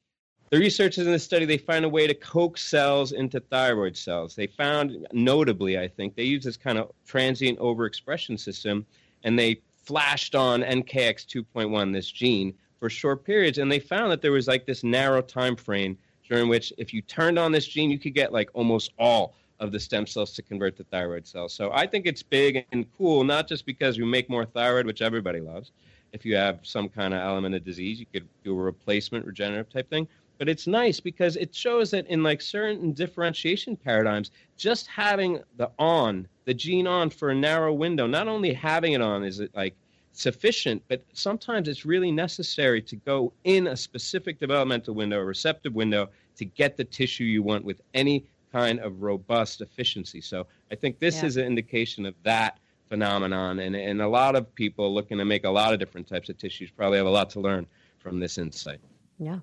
The 0.54 0.60
researchers 0.60 1.08
in 1.08 1.12
this 1.12 1.24
study, 1.24 1.46
they 1.46 1.58
find 1.58 1.84
a 1.84 1.90
way 1.90 2.06
to 2.06 2.14
coax 2.14 2.64
cells 2.64 3.12
into 3.12 3.40
thyroid 3.40 3.98
cells. 3.98 4.36
They 4.36 4.46
found, 4.46 5.08
notably, 5.12 5.80
I 5.80 5.88
think, 5.88 6.16
they 6.16 6.26
use 6.26 6.44
this 6.44 6.58
kind 6.58 6.78
of 6.78 6.92
transient 7.08 7.58
overexpression 7.58 8.40
system, 8.40 8.86
and 9.24 9.40
they 9.40 9.62
flashed 9.78 10.36
on 10.36 10.62
NKX2.1, 10.62 11.92
this 11.92 12.12
gene, 12.12 12.54
for 12.78 12.88
short 12.88 13.24
periods, 13.26 13.58
and 13.58 13.72
they 13.72 13.80
found 13.80 14.12
that 14.12 14.22
there 14.22 14.32
was 14.32 14.48
like 14.48 14.68
this 14.68 14.84
narrow 14.84 15.24
time 15.24 15.56
frame 15.56 15.98
during 16.30 16.48
which 16.48 16.72
if 16.78 16.94
you 16.94 17.02
turned 17.02 17.40
on 17.40 17.52
this 17.52 17.66
gene, 17.66 17.90
you 17.90 17.98
could 17.98 18.14
get 18.14 18.32
like 18.32 18.52
almost 18.54 18.92
all 19.00 19.34
of 19.60 19.72
the 19.72 19.80
stem 19.80 20.06
cells 20.06 20.34
to 20.34 20.44
convert 20.44 20.78
to 20.78 20.84
thyroid 20.84 21.26
cells. 21.26 21.52
So 21.52 21.72
I 21.74 21.88
think 21.88 22.06
it's 22.06 22.22
big 22.22 22.64
and 22.72 22.86
cool, 22.96 23.24
not 23.24 23.48
just 23.48 23.66
because 23.66 23.98
we 23.98 24.06
make 24.06 24.30
more 24.30 24.46
thyroid, 24.46 24.86
which 24.86 25.02
everybody 25.02 25.40
loves. 25.40 25.72
If 26.12 26.24
you 26.28 26.36
have 26.36 26.60
some 26.62 26.90
kind 26.90 27.12
of 27.16 27.22
element 27.22 27.56
of 27.56 27.64
disease, 27.64 28.00
you 28.00 28.06
could 28.06 28.30
do 28.44 28.52
a 28.52 28.62
replacement, 28.62 29.26
regenerative 29.26 29.74
type 29.74 29.90
thing. 29.90 30.08
But 30.38 30.50
it's 30.50 30.68
nice 30.68 31.00
because 31.00 31.36
it 31.36 31.54
shows 31.54 31.92
that 31.92 32.08
in 32.08 32.24
like 32.24 32.42
certain 32.42 32.92
differentiation 32.92 33.76
paradigms, 33.76 34.32
just 34.58 34.88
having 34.88 35.40
the 35.58 35.70
on, 35.80 36.28
the 36.46 36.54
gene 36.54 36.88
on 36.88 37.10
for 37.10 37.30
a 37.30 37.36
narrow 37.36 37.74
window, 37.74 38.08
not 38.08 38.28
only 38.28 38.54
having 38.54 38.94
it 38.94 39.02
on 39.02 39.24
is 39.24 39.40
it 39.40 39.52
like 39.56 39.76
sufficient, 40.12 40.82
but 40.88 41.04
sometimes 41.14 41.68
it's 41.68 41.86
really 41.86 42.12
necessary 42.12 42.82
to 42.82 42.96
go 42.96 43.34
in 43.44 43.68
a 43.68 43.78
specific 43.78 44.40
developmental 44.40 44.94
window, 44.94 45.20
a 45.20 45.26
receptive 45.26 45.74
window, 45.74 46.10
to 46.36 46.46
get 46.46 46.78
the 46.78 46.84
tissue 46.84 47.24
you 47.24 47.44
want 47.44 47.64
with 47.64 47.82
any 47.94 48.26
kind 48.52 48.80
of 48.80 49.02
robust 49.02 49.62
efficiency. 49.62 50.22
So 50.22 50.48
I 50.72 50.76
think 50.76 51.00
this 51.00 51.22
yeah. 51.22 51.26
is 51.26 51.38
an 51.38 51.46
indication 51.46 52.06
of 52.06 52.16
that 52.24 52.60
phenomenon. 52.88 53.60
And, 53.60 53.76
and 53.76 54.02
a 54.02 54.08
lot 54.08 54.36
of 54.36 54.54
people 54.54 54.94
looking 54.94 55.18
to 55.18 55.26
make 55.26 55.46
a 55.46 55.50
lot 55.50 55.74
of 55.74 55.80
different 55.80 56.08
types 56.08 56.30
of 56.30 56.38
tissues 56.38 56.70
probably 56.70 57.00
have 57.00 57.08
a 57.08 57.12
lot 57.12 57.30
to 57.32 57.40
learn 57.40 57.66
from 57.98 58.20
this 58.20 58.38
insight. 58.38 58.80
Yeah. 59.18 59.40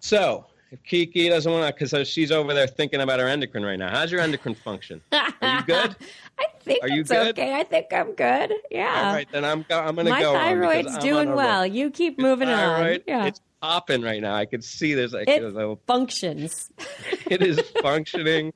So 0.00 0.46
if 0.70 0.82
Kiki 0.82 1.28
doesn't 1.28 1.50
want 1.50 1.66
to, 1.76 1.84
because 1.84 2.08
she's 2.08 2.30
over 2.32 2.52
there 2.54 2.66
thinking 2.66 3.00
about 3.00 3.20
her 3.20 3.28
endocrine 3.28 3.64
right 3.64 3.78
now. 3.78 3.90
How's 3.90 4.10
your 4.12 4.20
endocrine 4.20 4.54
function? 4.54 5.00
Are 5.12 5.26
you 5.42 5.62
good? 5.66 5.96
I 6.38 6.44
think 6.60 6.82
Are 6.82 6.88
you 6.88 7.00
it's 7.02 7.10
good? 7.10 7.28
okay. 7.28 7.54
I 7.58 7.62
think 7.62 7.86
I'm 7.92 8.12
good. 8.14 8.52
Yeah. 8.70 9.02
All 9.06 9.12
right, 9.14 9.28
then 9.32 9.44
I'm 9.44 9.64
go- 9.68 9.78
I'm 9.80 9.94
going 9.94 10.06
to 10.06 10.12
My 10.12 10.20
go. 10.20 10.34
on 10.34 10.60
because 10.60 10.84
thyroid's 10.92 10.98
doing 10.98 11.28
on 11.30 11.36
well. 11.36 11.56
roll. 11.62 11.66
You 11.66 11.90
keep 11.90 12.18
Your 12.18 12.28
moving 12.30 12.48
on. 12.48 12.56
thyroid, 12.58 13.04
Yeah. 13.06 13.26
It's 13.26 13.40
popping 13.62 14.02
right 14.02 14.20
now. 14.20 14.34
I 14.34 14.44
can 14.44 14.60
see 14.60 14.94
there's 14.94 15.12
like 15.14 15.28
It- 15.28 15.42
a 15.42 15.48
little, 15.48 15.80
Functions. 15.86 16.70
it 17.30 17.42
is 17.42 17.60
functioning, 17.82 18.52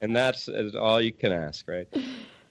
and 0.00 0.14
that's 0.16 0.48
is 0.48 0.74
all 0.74 1.00
you 1.00 1.12
can 1.12 1.32
ask, 1.32 1.66
right? 1.68 1.88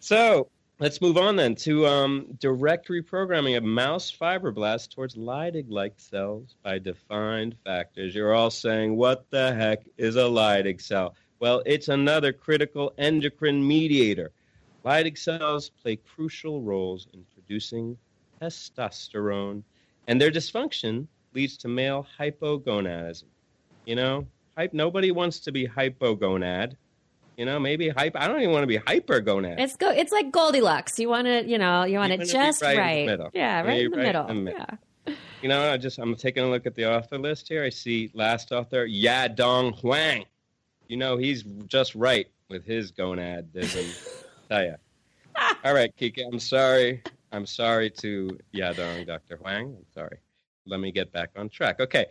So 0.01 0.49
let's 0.79 1.01
move 1.01 1.17
on 1.17 1.35
then 1.35 1.55
to 1.55 1.85
um, 1.85 2.25
direct 2.39 2.87
reprogramming 2.89 3.57
of 3.57 3.63
mouse 3.63 4.11
fibroblasts 4.11 4.89
towards 4.89 5.15
Leydig-like 5.15 5.93
cells 5.97 6.55
by 6.63 6.79
defined 6.79 7.55
factors. 7.63 8.15
You're 8.15 8.33
all 8.33 8.49
saying, 8.49 8.95
"What 8.95 9.29
the 9.29 9.53
heck 9.53 9.83
is 9.97 10.15
a 10.15 10.19
Leydig 10.19 10.81
cell?" 10.81 11.15
Well, 11.39 11.61
it's 11.65 11.89
another 11.89 12.33
critical 12.33 12.93
endocrine 12.97 13.65
mediator. 13.65 14.31
Leydig 14.83 15.17
cells 15.17 15.69
play 15.69 15.97
crucial 15.97 16.61
roles 16.61 17.07
in 17.13 17.25
producing 17.33 17.97
testosterone, 18.41 19.63
and 20.07 20.19
their 20.19 20.31
dysfunction 20.31 21.07
leads 21.33 21.57
to 21.57 21.67
male 21.67 22.07
hypogonadism. 22.19 23.25
You 23.85 23.95
know. 23.95 24.27
Nobody 24.73 25.11
wants 25.11 25.39
to 25.39 25.53
be 25.53 25.65
hypogonad. 25.65 26.75
You 27.39 27.45
know, 27.45 27.57
maybe 27.57 27.87
hype. 27.87 28.17
I 28.17 28.27
don't 28.27 28.41
even 28.41 28.51
want 28.51 28.63
to 28.63 28.67
be 28.67 28.79
hypergonad. 28.79 29.61
It's 29.61 29.77
go. 29.77 29.91
It's 29.91 30.11
like 30.11 30.29
Goldilocks. 30.29 30.99
You 30.99 31.07
want 31.07 31.25
it. 31.25 31.45
You 31.45 31.57
know. 31.57 31.85
You 31.85 31.97
want 31.97 32.11
it 32.11 32.27
just 32.27 32.61
right 32.61 32.71
in 32.71 32.75
the 32.75 32.81
right. 32.81 33.05
middle. 33.05 33.29
Yeah, 33.33 33.61
right 33.61 33.85
in 33.85 33.91
the 33.91 33.97
right 33.97 34.05
in 34.07 34.13
middle. 34.13 34.27
the 34.27 34.33
middle. 34.33 34.65
Yeah. 35.07 35.13
You 35.41 35.47
know, 35.47 35.71
I 35.71 35.77
just 35.77 35.99
I'm 35.99 36.13
taking 36.15 36.43
a 36.43 36.49
look 36.49 36.65
at 36.65 36.75
the 36.75 36.93
author 36.93 37.17
list 37.17 37.47
here. 37.47 37.63
I 37.63 37.69
see 37.69 38.11
last 38.13 38.51
author 38.51 38.83
Ya 38.83 39.29
Dong 39.29 39.71
Huang. 39.71 40.25
You 40.89 40.97
know, 40.97 41.15
he's 41.15 41.43
just 41.67 41.95
right 41.95 42.27
with 42.49 42.65
his 42.65 42.91
gonadism. 42.91 43.87
Tell 44.49 44.65
ya. 44.65 44.73
All 45.63 45.73
right, 45.73 45.95
Kiki. 45.95 46.21
I'm 46.21 46.39
sorry. 46.39 47.01
I'm 47.31 47.45
sorry 47.45 47.89
to 48.01 48.37
Ya 48.51 48.73
Dong, 48.73 49.05
Dr. 49.05 49.37
Huang. 49.37 49.77
I'm 49.77 49.85
sorry. 49.93 50.17
Let 50.65 50.81
me 50.81 50.91
get 50.91 51.13
back 51.13 51.29
on 51.37 51.47
track. 51.47 51.79
Okay. 51.79 52.07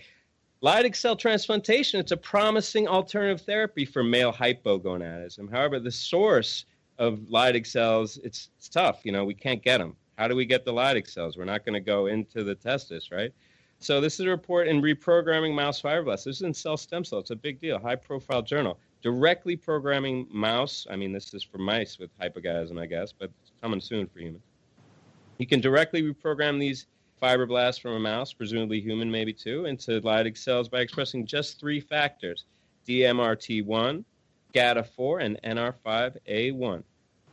Lytic 0.60 0.96
cell 0.96 1.14
transplantation, 1.14 2.00
it's 2.00 2.10
a 2.10 2.16
promising 2.16 2.88
alternative 2.88 3.46
therapy 3.46 3.84
for 3.84 4.02
male 4.02 4.32
hypogonadism. 4.32 5.48
However, 5.48 5.78
the 5.78 5.92
source 5.92 6.64
of 6.98 7.20
Lytic 7.30 7.64
cells, 7.64 8.18
it's, 8.24 8.50
it's 8.58 8.68
tough. 8.68 9.02
You 9.04 9.12
know, 9.12 9.24
we 9.24 9.34
can't 9.34 9.62
get 9.62 9.78
them. 9.78 9.94
How 10.16 10.26
do 10.26 10.34
we 10.34 10.44
get 10.44 10.64
the 10.64 10.72
Lytic 10.72 11.08
cells? 11.08 11.36
We're 11.36 11.44
not 11.44 11.64
going 11.64 11.74
to 11.74 11.80
go 11.80 12.06
into 12.06 12.42
the 12.42 12.56
testis, 12.56 13.12
right? 13.12 13.32
So 13.78 14.00
this 14.00 14.14
is 14.14 14.26
a 14.26 14.30
report 14.30 14.66
in 14.66 14.82
reprogramming 14.82 15.54
mouse 15.54 15.80
fibroblasts. 15.80 16.24
This 16.24 16.36
is 16.36 16.42
in 16.42 16.52
Cell 16.52 16.76
Stem 16.76 17.04
Cell. 17.04 17.20
It's 17.20 17.30
a 17.30 17.36
big 17.36 17.60
deal, 17.60 17.78
high-profile 17.78 18.42
journal. 18.42 18.80
Directly 19.00 19.54
programming 19.54 20.26
mouse. 20.28 20.88
I 20.90 20.96
mean, 20.96 21.12
this 21.12 21.32
is 21.34 21.44
for 21.44 21.58
mice 21.58 22.00
with 22.00 22.10
hypogonadism, 22.18 22.80
I 22.80 22.86
guess, 22.86 23.12
but 23.16 23.30
it's 23.42 23.52
coming 23.62 23.80
soon 23.80 24.08
for 24.08 24.18
humans. 24.18 24.42
You 25.38 25.46
can 25.46 25.60
directly 25.60 26.02
reprogram 26.02 26.58
these 26.58 26.88
fibroblasts 27.20 27.80
from 27.80 27.92
a 27.92 28.00
mouse, 28.00 28.32
presumably 28.32 28.80
human 28.80 29.10
maybe 29.10 29.32
too, 29.32 29.66
into 29.66 30.00
Leydig 30.00 30.36
cells 30.36 30.68
by 30.68 30.80
expressing 30.80 31.26
just 31.26 31.58
three 31.58 31.80
factors 31.80 32.44
DMRT1, 32.86 34.04
GATA4, 34.54 35.22
and 35.22 35.40
NR5A1. 35.44 36.82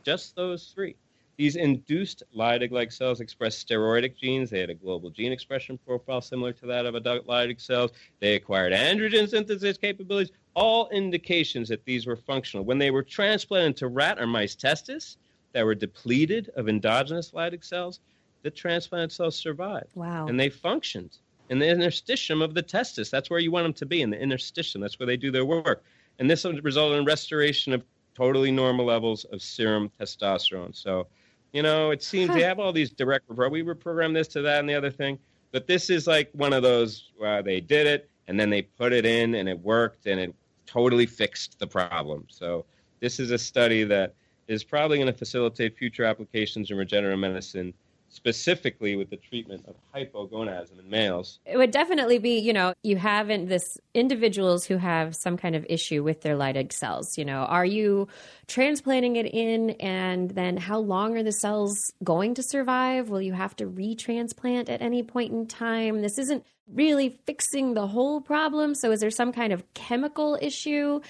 Just 0.04 0.36
those 0.36 0.72
three. 0.74 0.94
These 1.36 1.56
induced 1.56 2.22
Leydig 2.34 2.70
like 2.70 2.90
cells 2.90 3.20
express 3.20 3.62
steroidic 3.62 4.16
genes. 4.16 4.48
They 4.48 4.60
had 4.60 4.70
a 4.70 4.74
global 4.74 5.10
gene 5.10 5.32
expression 5.32 5.78
profile 5.78 6.22
similar 6.22 6.52
to 6.54 6.66
that 6.66 6.86
of 6.86 6.94
adult 6.94 7.26
Leydig 7.26 7.60
cells. 7.60 7.90
They 8.20 8.36
acquired 8.36 8.72
androgen 8.72 9.28
synthesis 9.28 9.76
capabilities, 9.76 10.32
all 10.54 10.88
indications 10.88 11.68
that 11.68 11.84
these 11.84 12.06
were 12.06 12.16
functional. 12.16 12.64
When 12.64 12.78
they 12.78 12.90
were 12.90 13.02
transplanted 13.02 13.68
into 13.68 13.88
rat 13.88 14.18
or 14.18 14.26
mice 14.26 14.54
testis 14.54 15.18
that 15.52 15.64
were 15.64 15.74
depleted 15.74 16.50
of 16.56 16.68
endogenous 16.68 17.32
Leydig 17.32 17.64
cells, 17.64 18.00
the 18.46 18.50
transplanted 18.52 19.10
cells 19.10 19.34
survived 19.34 19.90
Wow. 19.96 20.28
and 20.28 20.38
they 20.38 20.48
functioned 20.48 21.18
in 21.50 21.58
the 21.58 21.66
interstitium 21.66 22.44
of 22.44 22.54
the 22.54 22.62
testis. 22.62 23.10
That's 23.10 23.28
where 23.28 23.40
you 23.40 23.50
want 23.50 23.64
them 23.64 23.72
to 23.72 23.86
be 23.86 24.02
in 24.02 24.10
the 24.10 24.16
interstitium. 24.16 24.80
That's 24.80 25.00
where 25.00 25.06
they 25.06 25.16
do 25.16 25.32
their 25.32 25.44
work. 25.44 25.82
And 26.20 26.30
this 26.30 26.44
would 26.44 26.64
result 26.64 26.92
in 26.94 27.04
restoration 27.04 27.72
of 27.72 27.82
totally 28.14 28.52
normal 28.52 28.86
levels 28.86 29.24
of 29.32 29.42
serum 29.42 29.90
testosterone. 30.00 30.76
So, 30.76 31.08
you 31.52 31.62
know, 31.62 31.90
it 31.90 32.04
seems 32.04 32.32
they 32.32 32.42
have 32.42 32.60
all 32.60 32.72
these 32.72 32.90
direct 32.90 33.28
we 33.28 33.62
reprogram 33.64 34.14
this 34.14 34.28
to 34.28 34.42
that 34.42 34.60
and 34.60 34.68
the 34.68 34.74
other 34.74 34.92
thing, 34.92 35.18
but 35.50 35.66
this 35.66 35.90
is 35.90 36.06
like 36.06 36.30
one 36.32 36.52
of 36.52 36.62
those 36.62 37.10
where 37.16 37.42
they 37.42 37.60
did 37.60 37.88
it 37.88 38.08
and 38.28 38.38
then 38.38 38.48
they 38.48 38.62
put 38.62 38.92
it 38.92 39.04
in 39.04 39.34
and 39.34 39.48
it 39.48 39.58
worked 39.60 40.06
and 40.06 40.20
it 40.20 40.32
totally 40.66 41.06
fixed 41.06 41.58
the 41.58 41.66
problem. 41.66 42.26
So, 42.28 42.64
this 43.00 43.18
is 43.18 43.32
a 43.32 43.38
study 43.38 43.82
that 43.84 44.14
is 44.46 44.62
probably 44.62 44.98
going 44.98 45.12
to 45.12 45.18
facilitate 45.18 45.76
future 45.76 46.04
applications 46.04 46.70
in 46.70 46.76
regenerative 46.76 47.18
medicine 47.18 47.74
specifically 48.16 48.96
with 48.96 49.10
the 49.10 49.16
treatment 49.16 49.62
of 49.68 49.74
hypogonadism 49.94 50.78
in 50.80 50.88
males. 50.88 51.38
it 51.44 51.58
would 51.58 51.70
definitely 51.70 52.18
be, 52.18 52.38
you 52.38 52.52
know, 52.52 52.72
you 52.82 52.96
haven't 52.96 53.46
this 53.46 53.78
individuals 53.92 54.64
who 54.64 54.78
have 54.78 55.14
some 55.14 55.36
kind 55.36 55.54
of 55.54 55.66
issue 55.68 56.02
with 56.02 56.22
their 56.22 56.34
Leydig 56.34 56.72
cells. 56.72 57.18
You 57.18 57.26
know, 57.26 57.40
are 57.40 57.64
you 57.64 58.08
transplanting 58.48 59.16
it 59.16 59.26
in, 59.26 59.70
and 59.72 60.30
then 60.30 60.56
how 60.56 60.78
long 60.78 61.16
are 61.16 61.22
the 61.22 61.32
cells 61.32 61.92
going 62.02 62.34
to 62.34 62.42
survive? 62.42 63.10
Will 63.10 63.20
you 63.20 63.34
have 63.34 63.54
to 63.56 63.66
retransplant 63.66 64.70
at 64.70 64.80
any 64.80 65.02
point 65.02 65.32
in 65.32 65.46
time? 65.46 66.00
This 66.00 66.18
isn't 66.18 66.44
really 66.72 67.10
fixing 67.26 67.74
the 67.74 67.86
whole 67.86 68.20
problem. 68.22 68.74
So, 68.74 68.90
is 68.92 69.00
there 69.00 69.10
some 69.10 69.32
kind 69.32 69.52
of 69.52 69.62
chemical 69.74 70.38
issue? 70.40 71.00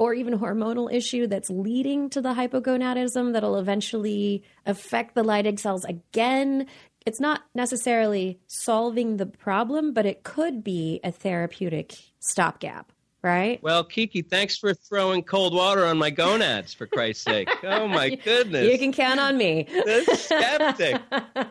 Or 0.00 0.14
even 0.14 0.38
hormonal 0.38 0.92
issue 0.92 1.26
that's 1.28 1.50
leading 1.50 2.10
to 2.10 2.22
the 2.22 2.32
hypogonadism 2.34 3.34
that'll 3.34 3.58
eventually 3.58 4.42
affect 4.66 5.14
the 5.14 5.22
Leydig 5.22 5.60
cells 5.60 5.84
again 5.84 6.66
it's 7.06 7.20
not 7.20 7.42
necessarily 7.54 8.40
solving 8.46 9.16
the 9.16 9.26
problem, 9.26 9.92
but 9.92 10.06
it 10.06 10.22
could 10.22 10.62
be 10.62 11.00
a 11.02 11.10
therapeutic 11.10 11.96
stopgap, 12.18 12.92
right? 13.22 13.62
Well, 13.62 13.84
Kiki, 13.84 14.22
thanks 14.22 14.58
for 14.58 14.74
throwing 14.74 15.22
cold 15.22 15.54
water 15.54 15.84
on 15.86 15.96
my 15.96 16.10
gonads, 16.10 16.74
for 16.74 16.86
Christ's 16.86 17.24
sake. 17.24 17.48
Oh, 17.64 17.88
my 17.88 18.10
goodness. 18.24 18.70
You 18.70 18.78
can 18.78 18.92
count 18.92 19.18
on 19.18 19.36
me. 19.38 19.66
The 19.70 20.14
skeptic. 20.14 21.00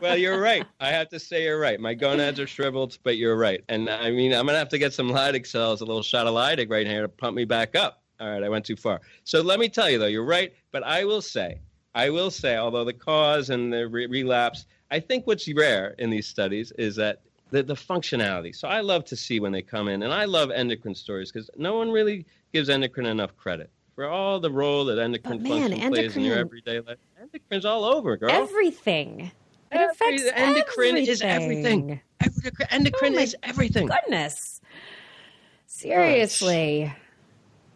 well, 0.01 0.17
you're 0.17 0.39
right. 0.39 0.65
I 0.79 0.89
have 0.89 1.09
to 1.09 1.19
say 1.19 1.45
you're 1.45 1.59
right. 1.59 1.79
My 1.79 1.95
gonads 1.95 2.39
are 2.39 2.47
shriveled, 2.47 2.99
but 3.03 3.17
you're 3.17 3.38
right. 3.38 3.63
And 3.67 3.89
I 3.89 4.12
mean, 4.12 4.33
I'm 4.33 4.45
going 4.45 4.53
to 4.53 4.59
have 4.59 4.69
to 4.69 4.79
get 4.79 4.93
some 4.93 5.09
Lydig 5.09 5.47
cells, 5.47 5.81
a 5.81 5.85
little 5.85 6.03
shot 6.03 6.27
of 6.27 6.35
Lydig 6.35 6.69
right 6.69 6.85
here 6.85 7.01
to 7.01 7.09
pump 7.09 7.35
me 7.35 7.45
back 7.45 7.75
up. 7.75 7.98
All 8.19 8.29
right, 8.29 8.43
I 8.43 8.49
went 8.49 8.65
too 8.65 8.75
far. 8.75 9.01
So 9.23 9.41
let 9.41 9.60
me 9.60 9.69
tell 9.69 9.89
you, 9.89 9.97
though, 9.97 10.08
you're 10.08 10.25
right. 10.25 10.53
But 10.71 10.84
I 10.84 11.05
will 11.05 11.21
say, 11.21 11.60
I 11.95 12.10
will 12.10 12.29
say, 12.32 12.58
although 12.58 12.83
the 12.83 12.93
cause 12.93 13.50
and 13.50 13.71
the 13.71 13.87
re- 13.87 14.08
relapse, 14.08 14.65
I 14.91 15.00
think 15.00 15.25
what's 15.25 15.48
rare 15.54 15.96
in 16.00 16.10
these 16.10 16.27
studies 16.27 16.71
is 16.77 16.96
that 16.98 17.21
the, 17.52 17.63
the 17.63 17.75
functionality. 17.75 18.56
So 18.56 18.67
I 18.67 18.81
love 18.81 19.06
to 19.06 19.15
see 19.15 19.39
when 19.39 19.52
they 19.52 19.62
come 19.62 19.87
in, 19.87 20.04
and 20.04 20.13
I 20.13 20.25
love 20.25 20.52
endocrine 20.52 20.96
stories 20.96 21.31
because 21.31 21.50
no 21.58 21.75
one 21.75 21.89
really 21.91 22.25
gives 22.54 22.69
endocrine 22.69 23.06
enough 23.08 23.35
credit 23.37 23.69
for 23.96 24.06
all 24.08 24.39
the 24.39 24.52
role 24.52 24.85
that 24.85 25.00
endocrine 25.00 25.37
But 25.39 25.50
man, 25.50 25.69
function 25.71 25.89
plays 25.91 26.15
in 26.17 26.23
your 26.23 26.37
everyday 26.37 26.79
life. 26.81 26.98
Endocrine's 27.21 27.65
all 27.65 27.85
over, 27.85 28.17
girl. 28.17 28.31
Everything. 28.31 29.31
It 29.71 29.89
Every- 30.02 30.31
endocrine 30.31 30.98
is 30.98 31.21
everything. 31.21 32.02
Endocrine, 32.21 32.67
endocrine 32.71 33.13
Oh 33.13 33.15
my 33.17 33.21
is 33.21 33.35
everything. 33.43 33.87
Goodness. 33.87 34.62
Seriously. 35.67 36.91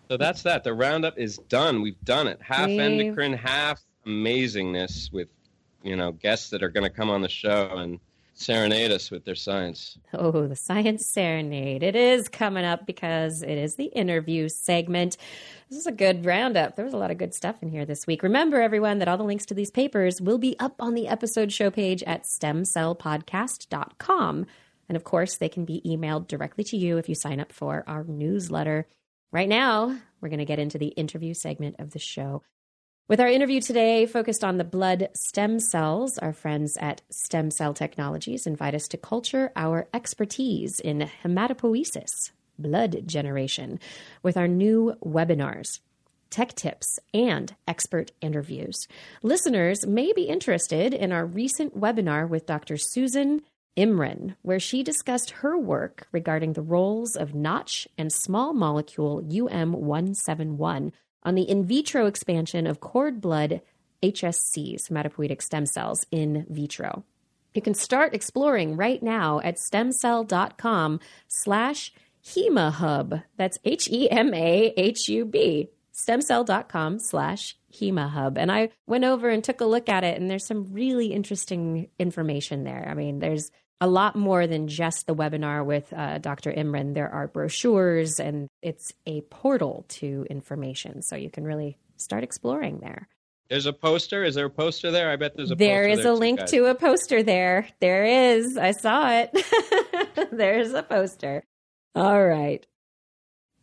So 0.09 0.17
that's 0.17 0.43
that. 0.43 0.63
The 0.63 0.73
roundup 0.73 1.17
is 1.17 1.37
done. 1.49 1.81
We've 1.81 1.99
done 2.03 2.27
it. 2.27 2.39
Half 2.41 2.67
We've- 2.67 2.79
endocrine, 2.79 3.33
half 3.33 3.81
amazingness 4.05 5.11
with, 5.11 5.29
you 5.81 5.95
know, 5.95 6.11
guests 6.11 6.49
that 6.51 6.61
are 6.61 6.69
going 6.69 6.83
to 6.83 6.89
come 6.89 7.09
on 7.09 7.21
the 7.21 7.29
show 7.29 7.69
and 7.77 7.99
serenade 8.35 8.91
us 8.91 9.09
with 9.11 9.23
their 9.25 9.35
science. 9.35 9.97
Oh, 10.13 10.47
the 10.47 10.55
Science 10.55 11.05
Serenade. 11.05 11.83
It 11.83 11.95
is 11.95 12.27
coming 12.27 12.65
up 12.65 12.85
because 12.85 13.41
it 13.43 13.57
is 13.57 13.75
the 13.75 13.85
interview 13.85 14.49
segment. 14.49 15.15
This 15.69 15.79
is 15.79 15.87
a 15.87 15.91
good 15.91 16.25
roundup. 16.25 16.75
There 16.75 16.83
was 16.83 16.93
a 16.95 16.97
lot 16.97 17.11
of 17.11 17.17
good 17.17 17.33
stuff 17.33 17.55
in 17.61 17.69
here 17.69 17.85
this 17.85 18.05
week. 18.07 18.23
Remember, 18.23 18.59
everyone, 18.61 18.99
that 18.99 19.07
all 19.07 19.17
the 19.17 19.23
links 19.23 19.45
to 19.47 19.53
these 19.53 19.71
papers 19.71 20.19
will 20.19 20.37
be 20.39 20.57
up 20.59 20.75
on 20.79 20.95
the 20.95 21.07
episode 21.07 21.51
show 21.53 21.69
page 21.69 22.03
at 22.03 22.23
stemcellpodcast.com. 22.23 24.45
And 24.89 24.95
of 24.95 25.03
course, 25.03 25.37
they 25.37 25.49
can 25.49 25.65
be 25.65 25.81
emailed 25.85 26.27
directly 26.27 26.63
to 26.65 26.77
you 26.77 26.97
if 26.97 27.07
you 27.07 27.15
sign 27.15 27.39
up 27.39 27.51
for 27.53 27.83
our 27.87 28.03
newsletter. 28.03 28.87
Right 29.33 29.49
now, 29.49 29.97
we're 30.21 30.29
going 30.29 30.37
to 30.37 30.45
get 30.45 30.59
into 30.59 30.77
the 30.77 30.89
interview 30.89 31.33
segment 31.33 31.77
of 31.79 31.89
the 31.89 31.97
show. 31.97 32.43
With 33.07 33.19
our 33.19 33.27
interview 33.27 33.61
today 33.61 34.05
focused 34.05 34.43
on 34.43 34.59
the 34.59 34.63
blood 34.63 35.09
stem 35.15 35.59
cells, 35.59 36.19
our 36.19 36.33
friends 36.33 36.77
at 36.79 37.01
Stem 37.09 37.49
Cell 37.49 37.73
Technologies 37.73 38.45
invite 38.45 38.75
us 38.75 38.87
to 38.89 38.97
culture 38.97 39.51
our 39.55 39.87
expertise 39.91 40.79
in 40.79 41.09
hematopoiesis, 41.23 42.29
blood 42.59 43.07
generation, 43.07 43.79
with 44.21 44.37
our 44.37 44.47
new 44.47 44.93
webinars, 45.03 45.79
tech 46.29 46.53
tips, 46.53 46.99
and 47.11 47.55
expert 47.67 48.11
interviews. 48.21 48.87
Listeners 49.23 49.83
may 49.87 50.13
be 50.13 50.25
interested 50.25 50.93
in 50.93 51.11
our 51.11 51.25
recent 51.25 51.75
webinar 51.75 52.29
with 52.29 52.45
Dr. 52.45 52.77
Susan 52.77 53.41
Imran, 53.77 54.35
where 54.41 54.59
she 54.59 54.83
discussed 54.83 55.31
her 55.31 55.57
work 55.57 56.07
regarding 56.11 56.53
the 56.53 56.61
roles 56.61 57.15
of 57.15 57.33
Notch 57.33 57.87
and 57.97 58.11
small 58.11 58.53
molecule 58.53 59.21
UM171 59.23 60.91
on 61.23 61.35
the 61.35 61.43
in 61.43 61.65
vitro 61.65 62.05
expansion 62.05 62.67
of 62.67 62.79
cord 62.79 63.19
blood 63.21 63.61
HSCs, 64.03 64.89
hematopoietic 64.91 65.41
stem 65.41 65.65
cells, 65.65 66.05
in 66.11 66.45
vitro. 66.49 67.03
You 67.53 67.61
can 67.61 67.73
start 67.73 68.13
exploring 68.13 68.75
right 68.75 69.01
now 69.01 69.39
at 69.43 69.57
stemcell.com 69.57 70.99
slash 71.27 71.93
hemahub. 72.25 73.23
That's 73.37 73.57
H-E-M-A-H-U-B. 73.63 74.09
Stemcell.com 75.93 76.99
slash 76.99 77.55
hemahub. 77.71 78.37
And 78.37 78.51
I 78.51 78.69
went 78.87 79.03
over 79.03 79.29
and 79.29 79.43
took 79.43 79.61
a 79.61 79.65
look 79.65 79.87
at 79.89 80.03
it, 80.03 80.19
and 80.19 80.29
there's 80.29 80.47
some 80.47 80.73
really 80.73 81.13
interesting 81.13 81.89
information 81.99 82.63
there. 82.63 82.87
I 82.89 82.95
mean, 82.95 83.19
there's 83.19 83.51
a 83.83 83.87
lot 83.87 84.15
more 84.15 84.47
than 84.47 84.69
just 84.69 85.07
the 85.07 85.13
webinar 85.13 85.65
with 85.65 85.91
uh, 85.91 86.17
Dr. 86.17 86.53
Imran. 86.53 86.93
There 86.93 87.09
are 87.09 87.27
brochures, 87.27 88.17
and 88.17 88.47
it's 88.61 88.93
a 89.05 89.19
portal 89.23 89.83
to 89.99 90.25
information. 90.29 91.01
So 91.01 91.17
you 91.17 91.29
can 91.29 91.43
really 91.43 91.77
start 91.97 92.23
exploring 92.23 92.79
there. 92.79 93.09
There's 93.49 93.65
a 93.65 93.73
poster. 93.73 94.23
Is 94.23 94.35
there 94.35 94.45
a 94.45 94.49
poster 94.49 94.89
there? 94.89 95.11
I 95.11 95.17
bet 95.17 95.35
there's 95.35 95.51
a 95.51 95.55
There 95.55 95.85
is 95.85 96.03
there 96.03 96.13
a 96.13 96.15
link 96.15 96.45
to 96.45 96.67
a 96.67 96.75
poster 96.75 97.23
there. 97.23 97.67
There 97.81 98.05
is. 98.05 98.55
I 98.55 98.71
saw 98.71 99.11
it. 99.11 99.37
There's 100.31 100.71
a 100.71 100.81
poster. 100.81 101.43
All 101.93 102.25
right. 102.25 102.65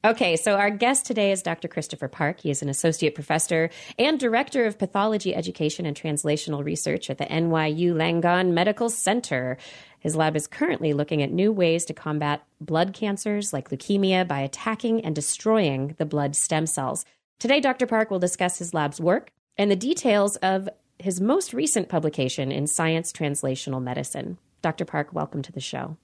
Okay, 0.03 0.36
so 0.36 0.57
our 0.57 0.70
guest 0.70 1.05
today 1.05 1.30
is 1.30 1.42
Dr. 1.42 1.68
Christopher 1.68 2.09
Park. 2.09 2.40
He 2.40 2.51
is 2.51 2.62
an 2.62 2.70
associate 2.70 3.14
professor 3.14 3.68
and 3.98 4.18
director 4.18 4.64
of 4.64 4.78
pathology 4.78 5.34
education 5.34 5.84
and 5.84 5.94
translational 5.94 6.64
research 6.64 7.11
at 7.11 7.18
the 7.18 7.26
NYU 7.26 7.92
Langone 7.92 8.53
Medical 8.53 8.88
Center. 8.88 9.59
His 9.98 10.16
lab 10.16 10.36
is 10.36 10.46
currently 10.46 10.94
looking 10.94 11.20
at 11.22 11.30
new 11.30 11.53
ways 11.53 11.84
to 11.84 11.92
combat 11.92 12.42
blood 12.62 12.94
cancers 12.94 13.53
like 13.53 13.68
leukemia 13.68 14.26
by 14.26 14.40
attacking 14.40 15.05
and 15.05 15.14
destroying 15.14 15.94
the 15.98 16.07
blood 16.07 16.34
stem 16.34 16.64
cells. 16.64 17.05
Today, 17.38 17.61
Dr. 17.61 17.86
Park 17.86 18.11
will 18.11 18.18
discuss 18.18 18.57
his 18.57 18.72
lab's 18.72 19.03
work 19.03 19.30
and 19.59 19.70
the 19.70 19.76
details 19.76 20.36
of 20.36 20.66
his 20.98 21.20
most 21.20 21.53
recent 21.53 21.90
publication 21.90 22.51
in 22.51 22.66
Science 22.66 23.12
Translational 23.12 23.82
Medicine. 23.82 24.38
Dr. 24.62 24.86
Park, 24.86 25.12
welcome 25.12 25.42
to 25.42 25.53
the 25.53 25.61
show. 25.61 25.98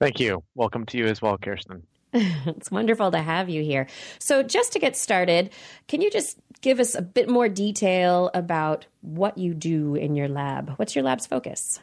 Thank 0.00 0.18
you. 0.18 0.42
Welcome 0.54 0.86
to 0.86 0.96
you 0.96 1.04
as 1.04 1.20
well, 1.20 1.36
Kirsten. 1.36 1.82
it's 2.46 2.70
wonderful 2.70 3.10
to 3.10 3.18
have 3.18 3.48
you 3.48 3.62
here. 3.62 3.88
So, 4.20 4.44
just 4.44 4.72
to 4.74 4.78
get 4.78 4.96
started, 4.96 5.50
can 5.88 6.00
you 6.00 6.12
just 6.12 6.38
give 6.60 6.78
us 6.78 6.94
a 6.94 7.02
bit 7.02 7.28
more 7.28 7.48
detail 7.48 8.30
about 8.34 8.86
what 9.00 9.36
you 9.36 9.52
do 9.52 9.96
in 9.96 10.14
your 10.14 10.28
lab? 10.28 10.74
What's 10.76 10.94
your 10.94 11.02
lab's 11.02 11.26
focus? 11.26 11.80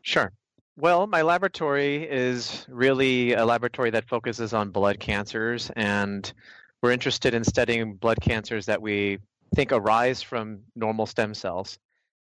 Sure. 0.00 0.32
Well, 0.78 1.06
my 1.06 1.20
laboratory 1.20 2.08
is 2.08 2.64
really 2.68 3.34
a 3.34 3.44
laboratory 3.44 3.90
that 3.90 4.08
focuses 4.08 4.54
on 4.54 4.70
blood 4.70 5.00
cancers, 5.00 5.70
and 5.76 6.32
we're 6.82 6.92
interested 6.92 7.34
in 7.34 7.44
studying 7.44 7.94
blood 7.94 8.20
cancers 8.22 8.66
that 8.66 8.80
we 8.80 9.18
think 9.54 9.70
arise 9.72 10.22
from 10.22 10.60
normal 10.76 11.04
stem 11.04 11.34
cells. 11.34 11.78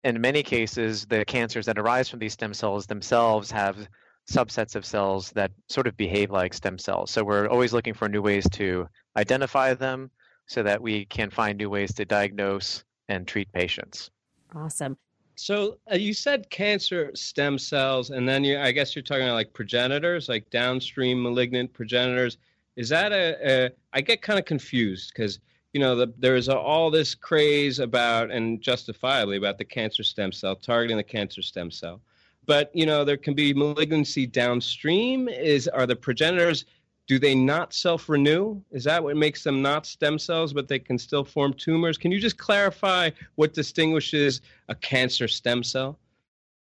In 0.05 0.21
many 0.21 0.43
cases, 0.43 1.05
the 1.07 1.25
cancers 1.25 1.65
that 1.65 1.77
arise 1.77 2.07
from 2.07 2.19
these 2.19 2.33
stem 2.33 2.53
cells 2.53 2.85
themselves 2.85 3.51
have 3.51 3.89
subsets 4.29 4.75
of 4.75 4.85
cells 4.85 5.31
that 5.31 5.51
sort 5.67 5.87
of 5.87 5.97
behave 5.97 6.31
like 6.31 6.53
stem 6.53 6.77
cells. 6.77 7.11
So 7.11 7.23
we're 7.23 7.47
always 7.47 7.73
looking 7.73 7.93
for 7.93 8.07
new 8.07 8.21
ways 8.21 8.47
to 8.51 8.87
identify 9.17 9.73
them 9.73 10.09
so 10.45 10.63
that 10.63 10.81
we 10.81 11.05
can 11.05 11.29
find 11.29 11.57
new 11.57 11.69
ways 11.69 11.93
to 11.95 12.05
diagnose 12.05 12.83
and 13.09 13.27
treat 13.27 13.51
patients. 13.51 14.11
Awesome. 14.55 14.97
So 15.35 15.77
uh, 15.91 15.95
you 15.95 16.13
said 16.13 16.49
cancer 16.49 17.11
stem 17.15 17.57
cells, 17.57 18.11
and 18.11 18.27
then 18.27 18.43
you, 18.43 18.59
I 18.59 18.71
guess 18.71 18.95
you're 18.95 19.03
talking 19.03 19.23
about 19.23 19.33
like 19.33 19.53
progenitors, 19.53 20.29
like 20.29 20.49
downstream 20.49 21.21
malignant 21.21 21.73
progenitors. 21.73 22.37
Is 22.75 22.89
that 22.89 23.11
a? 23.11 23.37
a 23.43 23.71
I 23.93 24.01
get 24.01 24.21
kind 24.21 24.37
of 24.37 24.45
confused 24.45 25.11
because 25.13 25.39
you 25.73 25.79
know 25.79 25.95
the, 25.95 26.13
there's 26.19 26.49
a, 26.49 26.57
all 26.57 26.91
this 26.91 27.15
craze 27.15 27.79
about, 27.79 28.29
and 28.29 28.61
justifiably 28.61 29.37
about 29.37 29.57
the 29.57 29.65
cancer 29.65 30.03
stem 30.03 30.31
cell 30.31 30.55
targeting 30.55 30.97
the 30.97 31.03
cancer 31.03 31.41
stem 31.41 31.71
cell 31.71 31.99
but 32.45 32.69
you 32.73 32.85
know 32.85 33.03
there 33.03 33.17
can 33.17 33.33
be 33.33 33.53
malignancy 33.53 34.25
downstream 34.25 35.27
is 35.27 35.67
are 35.67 35.85
the 35.85 35.95
progenitors 35.95 36.65
do 37.05 37.19
they 37.19 37.35
not 37.35 37.73
self-renew? 37.73 38.61
Is 38.71 38.85
that 38.85 39.03
what 39.03 39.17
makes 39.17 39.43
them 39.43 39.61
not 39.61 39.85
stem 39.85 40.17
cells 40.17 40.53
but 40.53 40.69
they 40.69 40.79
can 40.79 40.97
still 40.97 41.25
form 41.25 41.53
tumors? 41.53 41.97
Can 41.97 42.11
you 42.11 42.19
just 42.19 42.37
clarify 42.37 43.09
what 43.35 43.53
distinguishes 43.53 44.39
a 44.69 44.75
cancer 44.75 45.27
stem 45.27 45.63
cell? 45.63 45.99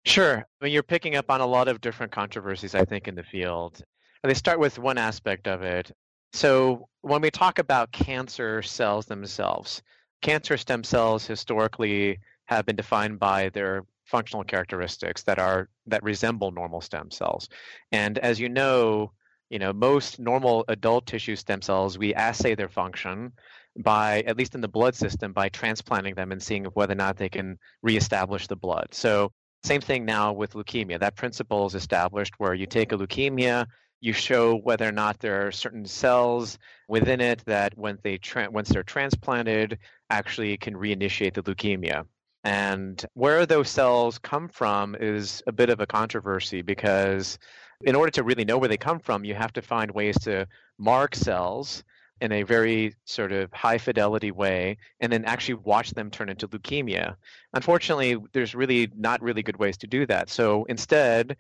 Sure. 0.05 0.39
I 0.39 0.65
mean, 0.65 0.73
you're 0.73 0.83
picking 0.83 1.15
up 1.15 1.31
on 1.31 1.41
a 1.41 1.47
lot 1.47 1.69
of 1.69 1.81
different 1.81 2.11
controversies 2.11 2.75
i 2.75 2.85
think 2.85 3.07
in 3.07 3.15
the 3.15 3.23
field. 3.23 3.85
And 4.25 4.31
they 4.31 4.35
start 4.35 4.59
with 4.59 4.81
one 4.81 4.99
aspect 4.99 5.47
of 5.47 5.63
it. 5.63 5.93
So 6.33 6.89
when 7.03 7.21
we 7.21 7.31
talk 7.31 7.61
about 7.61 7.93
cancer 7.93 8.63
cells 8.63 9.07
themselves 9.07 9.81
cancer 10.23 10.57
stem 10.57 10.85
cells 10.85 11.27
historically 11.27 12.19
have 12.47 12.65
been 12.65 12.77
defined 12.77 13.19
by 13.19 13.51
their 13.51 13.85
functional 14.13 14.45
characteristics 14.45 15.23
that 15.25 15.39
are 15.39 15.69
that 15.87 16.03
resemble 16.05 16.51
normal 16.53 16.83
stem 16.83 17.11
cells. 17.11 17.49
And 17.91 18.19
as 18.19 18.39
you 18.39 18.49
know, 18.51 19.13
you 19.49 19.59
know, 19.59 19.73
most 19.73 20.21
normal 20.21 20.65
adult 20.69 21.07
tissue 21.07 21.37
stem 21.37 21.63
cells, 21.63 21.99
we 21.99 22.15
assay 22.15 22.55
their 22.55 22.69
function 22.69 23.33
by, 23.79 24.21
at 24.27 24.37
least 24.37 24.55
in 24.55 24.61
the 24.61 24.69
blood 24.69 24.95
system, 24.95 25.33
by 25.33 25.49
transplanting 25.49 26.15
them 26.15 26.31
and 26.31 26.43
seeing 26.43 26.65
whether 26.67 26.93
or 26.93 27.03
not 27.07 27.17
they 27.17 27.31
can 27.31 27.59
reestablish 27.83 28.47
the 28.47 28.57
blood. 28.57 28.89
So 28.93 29.33
same 29.65 29.81
thing 29.81 30.05
now 30.05 30.33
with 30.33 30.53
leukemia. 30.53 31.01
That 31.01 31.17
principle 31.17 31.67
is 31.67 31.75
established 31.75 32.35
where 32.39 32.55
you 32.55 32.67
take 32.67 32.93
a 32.93 32.99
leukemia, 32.99 33.67
you 34.01 34.13
show 34.13 34.57
whether 34.57 34.87
or 34.87 34.93
not 34.93 35.21
there 35.21 35.47
are 35.47 35.53
certain 35.53 35.87
cells 35.87 36.59
within 36.89 37.21
it 37.21 37.43
that 37.47 37.73
when 37.79 37.99
they 38.03 38.19
tra- 38.19 38.51
once 38.51 38.69
they're 38.69 38.83
transplanted 38.83 39.79
actually 40.11 40.57
can 40.57 40.75
reinitiate 40.75 41.35
the 41.35 41.43
leukemia. 41.43 42.05
And 42.45 43.05
where 43.15 43.47
those 43.47 43.69
cells 43.69 44.19
come 44.19 44.49
from 44.49 44.97
is 44.99 45.43
a 45.47 45.53
bit 45.53 45.71
of 45.71 45.81
a 45.81 45.87
controversy 45.87 46.63
because 46.63 47.39
in 47.85 47.95
order 47.95 48.11
to 48.13 48.23
really 48.23 48.45
know 48.45 48.59
where 48.59 48.69
they 48.69 48.77
come 48.77 48.99
from, 48.99 49.25
you 49.25 49.35
have 49.35 49.53
to 49.53 49.63
find 49.63 49.91
ways 49.93 50.19
to 50.21 50.47
mark 50.79 51.15
cells 51.15 51.85
in 52.21 52.31
a 52.33 52.43
very 52.45 52.95
sort 53.05 53.33
of 53.33 53.53
high 53.53 53.79
fidelity 53.79 54.31
way 54.31 54.77
and 55.01 55.13
then 55.13 55.25
actually 55.25 55.55
watch 55.55 55.91
them 55.91 56.11
turn 56.11 56.29
into 56.29 56.47
leukemia. 56.49 57.17
Unfortunately, 57.53 58.17
there's 58.33 58.55
really 58.55 58.91
not 58.97 59.21
really 59.21 59.43
good 59.43 59.57
ways 59.57 59.77
to 59.79 59.89
do 59.89 60.07
that. 60.07 60.31
So 60.31 60.65
instead, 60.65 61.37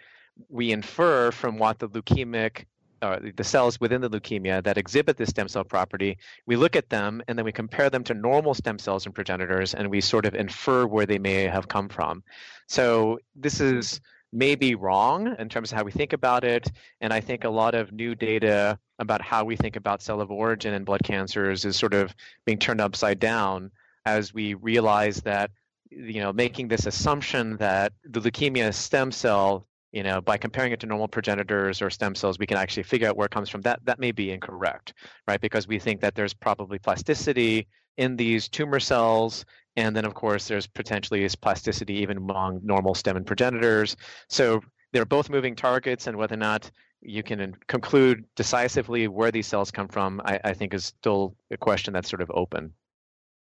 we 0.49 0.73
infer 0.73 1.31
from 1.31 1.59
what 1.59 1.79
the 1.79 1.89
leukemic 1.89 2.65
uh, 3.03 3.19
the 3.37 3.45
cells 3.45 3.81
within 3.81 4.01
the 4.01 4.09
leukemia 4.09 4.63
that 4.63 4.79
exhibit 4.79 5.17
this 5.17 5.31
stem 5.31 5.49
cell 5.49 5.65
property, 5.65 6.17
we 6.47 6.57
look 6.57 6.77
at 6.77 6.89
them 6.89 7.23
and 7.27 7.37
then 7.37 7.45
we 7.45 7.53
compare 7.53 7.91
them 7.91 8.05
to 8.05 8.15
normal 8.15 8.55
stem 8.55 8.79
cells 8.79 9.05
and 9.05 9.15
progenitors 9.15 9.75
and 9.75 9.91
we 9.91 10.01
sort 10.01 10.25
of 10.25 10.35
infer 10.35 10.87
where 10.87 11.05
they 11.05 11.19
may 11.19 11.43
have 11.43 11.69
come 11.69 11.89
from. 11.89 12.23
So 12.69 13.19
this 13.35 13.61
is 13.61 14.01
maybe 14.33 14.75
wrong 14.75 15.35
in 15.39 15.49
terms 15.49 15.73
of 15.73 15.79
how 15.79 15.85
we 15.85 15.93
think 15.93 16.13
about 16.13 16.45
it. 16.45 16.71
And 17.01 17.13
I 17.13 17.21
think 17.21 17.45
a 17.45 17.51
lot 17.51 17.75
of 17.75 17.93
new 17.93 18.15
data 18.15 18.79
about 18.99 19.21
how 19.21 19.45
we 19.45 19.57
think 19.57 19.77
about 19.77 20.01
cell 20.01 20.21
of 20.21 20.31
origin 20.31 20.73
and 20.73 20.87
blood 20.87 21.03
cancers 21.05 21.65
is 21.65 21.77
sort 21.77 21.95
of 21.95 22.15
being 22.47 22.59
turned 22.59 22.81
upside 22.81 23.19
down 23.19 23.71
as 24.07 24.33
we 24.33 24.55
realize 24.55 25.21
that 25.23 25.51
you 25.91 26.21
know 26.21 26.33
making 26.33 26.69
this 26.69 26.87
assumption 26.87 27.57
that 27.59 27.93
the 28.05 28.21
leukemia 28.21 28.73
stem 28.73 29.13
cell 29.13 29.67
you 29.93 30.03
know 30.03 30.21
by 30.21 30.37
comparing 30.37 30.73
it 30.73 30.81
to 30.81 30.87
normal 30.87 31.09
progenitors 31.09 31.81
or 31.81 31.91
stem 31.91 32.15
cells 32.15 32.39
we 32.39 32.47
can 32.47 32.57
actually 32.57 32.83
figure 32.83 33.09
out 33.09 33.17
where 33.17 33.27
it 33.27 33.31
comes 33.31 33.49
from. 33.49 33.61
That 33.61 33.85
that 33.85 33.99
may 33.99 34.13
be 34.13 34.31
incorrect 34.31 34.95
right? 35.29 35.41
Because 35.41 35.69
we 35.69 35.79
think 35.79 36.01
that 36.01 36.15
there's 36.15 36.35
probably 36.35 36.79
plasticity 36.79 37.69
in 37.99 38.17
these 38.17 38.49
tumor 38.49 38.81
cells 38.81 39.45
and 39.77 39.95
then 39.95 40.05
of 40.05 40.15
course 40.15 40.49
there's 40.49 40.67
potentially 40.67 41.25
is 41.25 41.37
plasticity 41.37 41.95
even 41.95 42.17
among 42.17 42.61
normal 42.65 42.95
stem 42.95 43.17
and 43.17 43.27
progenitors. 43.27 43.97
So 44.29 44.61
they're 44.93 45.05
both 45.05 45.31
moving 45.31 45.55
targets 45.55 46.07
and 46.07 46.17
whether 46.17 46.35
or 46.35 46.39
not 46.39 46.71
you 47.01 47.23
can 47.23 47.55
conclude 47.67 48.25
decisively 48.37 49.09
where 49.09 49.31
these 49.31 49.47
cells 49.47 49.71
come 49.71 49.89
from 49.89 50.21
I, 50.25 50.41
I 50.45 50.55
think 50.55 50.75
is 50.75 50.87
still 50.87 51.37
a 51.51 51.57
question 51.57 51.93
that's 51.93 52.09
sort 52.09 52.23
of 52.23 52.31
open. 52.35 52.73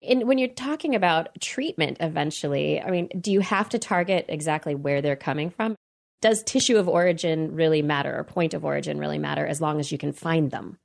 And 0.02 0.28
when 0.28 0.38
you're 0.38 0.48
talking 0.48 0.94
about 0.94 1.40
treatment 1.40 1.96
eventually, 1.98 2.80
I 2.80 2.90
mean, 2.90 3.08
do 3.20 3.32
you 3.32 3.40
have 3.40 3.68
to 3.70 3.80
target 3.80 4.26
exactly 4.28 4.76
where 4.76 5.02
they're 5.02 5.16
coming 5.16 5.50
from? 5.50 5.74
Does 6.20 6.42
tissue 6.42 6.76
of 6.76 6.88
origin 6.88 7.54
really 7.54 7.82
matter 7.82 8.18
or 8.18 8.24
point 8.24 8.54
of 8.54 8.64
origin 8.64 8.98
really 8.98 9.18
matter 9.18 9.46
as 9.46 9.60
long 9.60 9.80
as 9.80 9.92
you 9.92 9.98
can 9.98 10.12
find 10.12 10.50
them? 10.50 10.78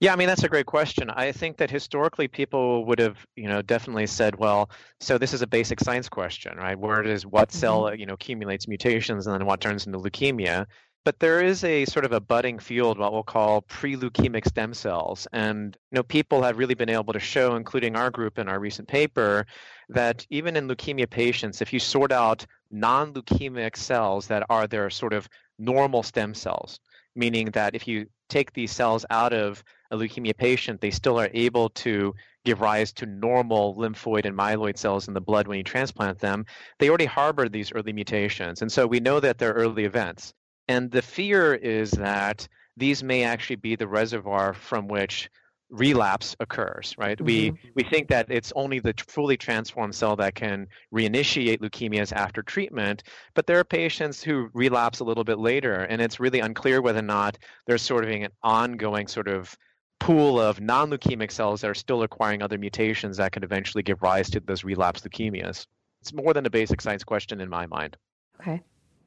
Yeah, 0.00 0.14
I 0.14 0.16
mean 0.16 0.28
that's 0.28 0.44
a 0.44 0.48
great 0.48 0.64
question. 0.64 1.10
I 1.10 1.30
think 1.30 1.58
that 1.58 1.70
historically 1.70 2.26
people 2.26 2.86
would 2.86 2.98
have, 2.98 3.18
you 3.36 3.48
know, 3.48 3.60
definitely 3.60 4.06
said, 4.06 4.36
well, 4.36 4.70
so 4.98 5.18
this 5.18 5.34
is 5.34 5.42
a 5.42 5.46
basic 5.46 5.78
science 5.78 6.08
question, 6.08 6.56
right? 6.56 6.78
Where 6.78 7.02
does 7.02 7.26
what 7.26 7.52
cell, 7.52 7.82
mm-hmm. 7.82 8.00
you 8.00 8.06
know, 8.06 8.14
accumulates 8.14 8.66
mutations 8.66 9.26
and 9.26 9.38
then 9.38 9.46
what 9.46 9.60
turns 9.60 9.86
into 9.86 9.98
leukemia? 9.98 10.64
But 11.04 11.18
there 11.18 11.42
is 11.42 11.64
a 11.64 11.84
sort 11.86 12.04
of 12.06 12.12
a 12.12 12.20
budding 12.20 12.58
field, 12.58 12.98
what 12.98 13.12
we'll 13.12 13.22
call 13.22 13.62
pre-leukemic 13.62 14.46
stem 14.46 14.74
cells, 14.74 15.26
and 15.32 15.76
you 15.90 15.96
know, 15.96 16.02
people 16.02 16.42
have 16.42 16.58
really 16.58 16.74
been 16.74 16.90
able 16.90 17.14
to 17.14 17.18
show, 17.18 17.56
including 17.56 17.96
our 17.96 18.10
group 18.10 18.38
in 18.38 18.48
our 18.48 18.60
recent 18.60 18.86
paper, 18.86 19.46
that 19.88 20.26
even 20.30 20.56
in 20.56 20.68
leukemia 20.68 21.08
patients, 21.08 21.62
if 21.62 21.72
you 21.72 21.78
sort 21.78 22.12
out 22.12 22.46
non 22.70 23.12
leukemic 23.12 23.76
cells 23.76 24.26
that 24.28 24.44
are 24.48 24.66
their 24.66 24.90
sort 24.90 25.12
of 25.12 25.28
normal 25.58 26.02
stem 26.02 26.34
cells, 26.34 26.80
meaning 27.14 27.50
that 27.50 27.74
if 27.74 27.86
you 27.86 28.06
take 28.28 28.52
these 28.52 28.72
cells 28.72 29.04
out 29.10 29.32
of 29.32 29.62
a 29.90 29.96
leukemia 29.96 30.36
patient, 30.36 30.80
they 30.80 30.90
still 30.90 31.18
are 31.18 31.30
able 31.34 31.68
to 31.70 32.14
give 32.44 32.60
rise 32.60 32.92
to 32.92 33.06
normal 33.06 33.74
lymphoid 33.76 34.24
and 34.24 34.36
myeloid 34.36 34.78
cells 34.78 35.08
in 35.08 35.14
the 35.14 35.20
blood 35.20 35.46
when 35.46 35.58
you 35.58 35.64
transplant 35.64 36.18
them. 36.18 36.46
They 36.78 36.88
already 36.88 37.04
harbor 37.04 37.48
these 37.48 37.72
early 37.72 37.92
mutations. 37.92 38.62
And 38.62 38.70
so 38.70 38.86
we 38.86 39.00
know 39.00 39.20
that 39.20 39.38
they're 39.38 39.52
early 39.52 39.84
events. 39.84 40.32
And 40.68 40.90
the 40.90 41.02
fear 41.02 41.54
is 41.54 41.90
that 41.92 42.46
these 42.76 43.02
may 43.02 43.24
actually 43.24 43.56
be 43.56 43.76
the 43.76 43.88
reservoir 43.88 44.54
from 44.54 44.88
which 44.88 45.28
relapse 45.70 46.36
occurs 46.40 46.94
right? 46.98 47.18
Mm-hmm. 47.18 47.26
we 47.26 47.72
we 47.74 47.82
think 47.84 48.08
that 48.08 48.26
it's 48.28 48.52
only 48.56 48.80
the 48.80 48.94
fully 49.06 49.36
transformed 49.36 49.94
cell 49.94 50.16
that 50.16 50.34
can 50.34 50.66
reinitiate 50.92 51.60
leukemias 51.60 52.12
after 52.12 52.42
treatment 52.42 53.02
but 53.34 53.46
there 53.46 53.58
are 53.58 53.64
patients 53.64 54.22
who 54.22 54.48
relapse 54.52 55.00
a 55.00 55.04
little 55.04 55.24
bit 55.24 55.38
later 55.38 55.82
and 55.84 56.02
it's 56.02 56.20
really 56.20 56.40
unclear 56.40 56.82
whether 56.82 56.98
or 56.98 57.02
not 57.02 57.38
there's 57.66 57.82
sort 57.82 58.04
of 58.04 58.10
an 58.10 58.28
ongoing 58.42 59.06
sort 59.06 59.28
of 59.28 59.56
pool 60.00 60.40
of 60.40 60.60
non-leukemic 60.60 61.30
cells 61.30 61.60
that 61.60 61.70
are 61.70 61.74
still 61.74 62.02
acquiring 62.02 62.42
other 62.42 62.58
mutations 62.58 63.18
that 63.18 63.32
could 63.32 63.44
eventually 63.44 63.82
give 63.82 64.00
rise 64.02 64.30
to 64.30 64.40
those 64.40 64.64
relapse 64.64 65.02
leukemias. 65.02 65.66
It's 66.00 66.14
more 66.14 66.32
than 66.32 66.46
a 66.46 66.50
basic 66.50 66.80
science 66.80 67.04
question 67.04 67.38
in 67.38 67.50
my 67.50 67.66
mind. 67.66 67.98
Okay 68.40 68.62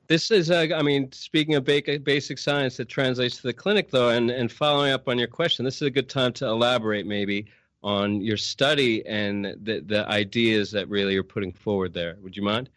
this 0.08 0.32
is, 0.32 0.52
uh, 0.52 0.68
I 0.76 0.82
mean, 0.82 1.12
speaking 1.12 1.56
of 1.56 1.64
basic 1.64 2.38
science 2.38 2.78
that 2.78 2.90
translates 2.90 3.38
to 3.38 3.44
the 3.44 3.54
clinic, 3.54 3.90
though, 3.90 4.10
and, 4.10 4.30
and 4.30 4.52
following 4.52 4.92
up 4.92 5.08
on 5.08 5.18
your 5.18 5.28
question, 5.28 5.64
this 5.64 5.76
is 5.76 5.84
a 5.84 5.92
good 5.92 6.10
time 6.10 6.34
to 6.34 6.46
elaborate 6.46 7.06
maybe 7.06 7.46
on 7.84 8.22
your 8.22 8.38
study 8.38 9.06
and 9.06 9.46
the, 9.62 9.82
the 9.86 10.08
ideas 10.10 10.72
that 10.72 10.88
really 10.90 11.18
are 11.18 11.24
putting 11.24 11.52
forward 11.52 11.94
there. 11.94 12.18
Would 12.22 12.36
you 12.36 12.44
mind? 12.44 12.70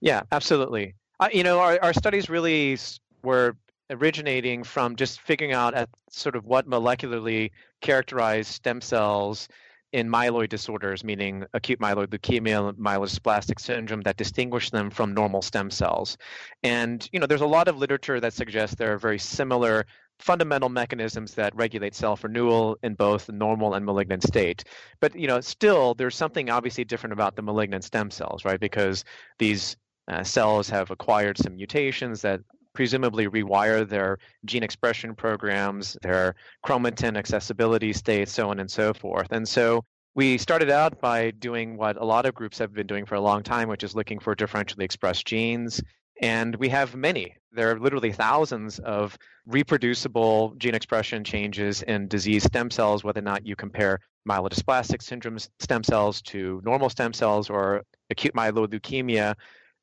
Yeah, 0.00 0.22
absolutely. 0.32 0.94
Uh, 1.18 1.28
you 1.32 1.42
know, 1.42 1.58
our, 1.58 1.78
our 1.82 1.92
studies 1.92 2.28
really 2.28 2.78
were 3.22 3.56
originating 3.90 4.64
from 4.64 4.96
just 4.96 5.20
figuring 5.20 5.52
out 5.52 5.74
at 5.74 5.88
sort 6.10 6.36
of 6.36 6.44
what 6.44 6.68
molecularly 6.68 7.50
characterized 7.80 8.52
stem 8.52 8.80
cells 8.80 9.48
in 9.96 10.10
myeloid 10.10 10.50
disorders, 10.50 11.02
meaning 11.02 11.46
acute 11.54 11.80
myeloid 11.80 12.08
leukemia, 12.08 12.70
myelodysplastic 12.74 13.58
syndrome, 13.58 14.02
that 14.02 14.18
distinguish 14.18 14.68
them 14.68 14.90
from 14.90 15.14
normal 15.14 15.40
stem 15.40 15.70
cells. 15.70 16.18
And 16.62 17.08
you 17.12 17.18
know, 17.18 17.24
there's 17.24 17.40
a 17.40 17.46
lot 17.46 17.66
of 17.66 17.78
literature 17.78 18.20
that 18.20 18.34
suggests 18.34 18.76
there 18.76 18.92
are 18.92 18.98
very 18.98 19.18
similar 19.18 19.86
fundamental 20.18 20.68
mechanisms 20.68 21.32
that 21.36 21.56
regulate 21.56 21.94
self 21.94 22.24
renewal 22.24 22.76
in 22.82 22.92
both 22.92 23.24
the 23.24 23.32
normal 23.32 23.72
and 23.72 23.86
malignant 23.86 24.22
state. 24.22 24.64
But 25.00 25.16
you 25.16 25.28
know, 25.28 25.40
still 25.40 25.94
there's 25.94 26.14
something 26.14 26.50
obviously 26.50 26.84
different 26.84 27.14
about 27.14 27.34
the 27.34 27.42
malignant 27.42 27.82
stem 27.82 28.10
cells, 28.10 28.44
right? 28.44 28.60
Because 28.60 29.02
these 29.38 29.78
uh, 30.08 30.24
cells 30.24 30.68
have 30.68 30.90
acquired 30.90 31.38
some 31.38 31.56
mutations 31.56 32.20
that 32.20 32.40
presumably 32.76 33.26
rewire 33.26 33.88
their 33.88 34.18
gene 34.44 34.62
expression 34.62 35.14
programs, 35.14 35.96
their 36.02 36.34
chromatin 36.64 37.16
accessibility 37.16 37.92
states, 37.92 38.32
so 38.32 38.50
on 38.50 38.60
and 38.60 38.70
so 38.70 38.92
forth. 38.92 39.28
And 39.32 39.48
so 39.48 39.82
we 40.14 40.38
started 40.38 40.70
out 40.70 41.00
by 41.00 41.30
doing 41.32 41.76
what 41.78 41.96
a 41.96 42.04
lot 42.04 42.26
of 42.26 42.34
groups 42.34 42.58
have 42.58 42.72
been 42.72 42.86
doing 42.86 43.06
for 43.06 43.16
a 43.16 43.20
long 43.20 43.42
time, 43.42 43.68
which 43.68 43.82
is 43.82 43.96
looking 43.96 44.18
for 44.18 44.36
differentially 44.36 44.82
expressed 44.82 45.26
genes. 45.26 45.82
And 46.20 46.54
we 46.56 46.68
have 46.68 46.94
many. 46.94 47.36
There 47.52 47.70
are 47.70 47.80
literally 47.80 48.12
thousands 48.12 48.78
of 48.78 49.16
reproducible 49.46 50.54
gene 50.58 50.74
expression 50.74 51.24
changes 51.24 51.82
in 51.82 52.08
disease 52.08 52.44
stem 52.44 52.70
cells, 52.70 53.04
whether 53.04 53.20
or 53.20 53.22
not 53.22 53.46
you 53.46 53.56
compare 53.56 54.00
myelodysplastic 54.28 55.02
syndrome 55.02 55.38
stem 55.38 55.82
cells 55.82 56.20
to 56.22 56.60
normal 56.64 56.90
stem 56.90 57.12
cells 57.12 57.48
or 57.48 57.82
acute 58.10 58.34
myeloid 58.34 58.68
leukemia 58.68 59.34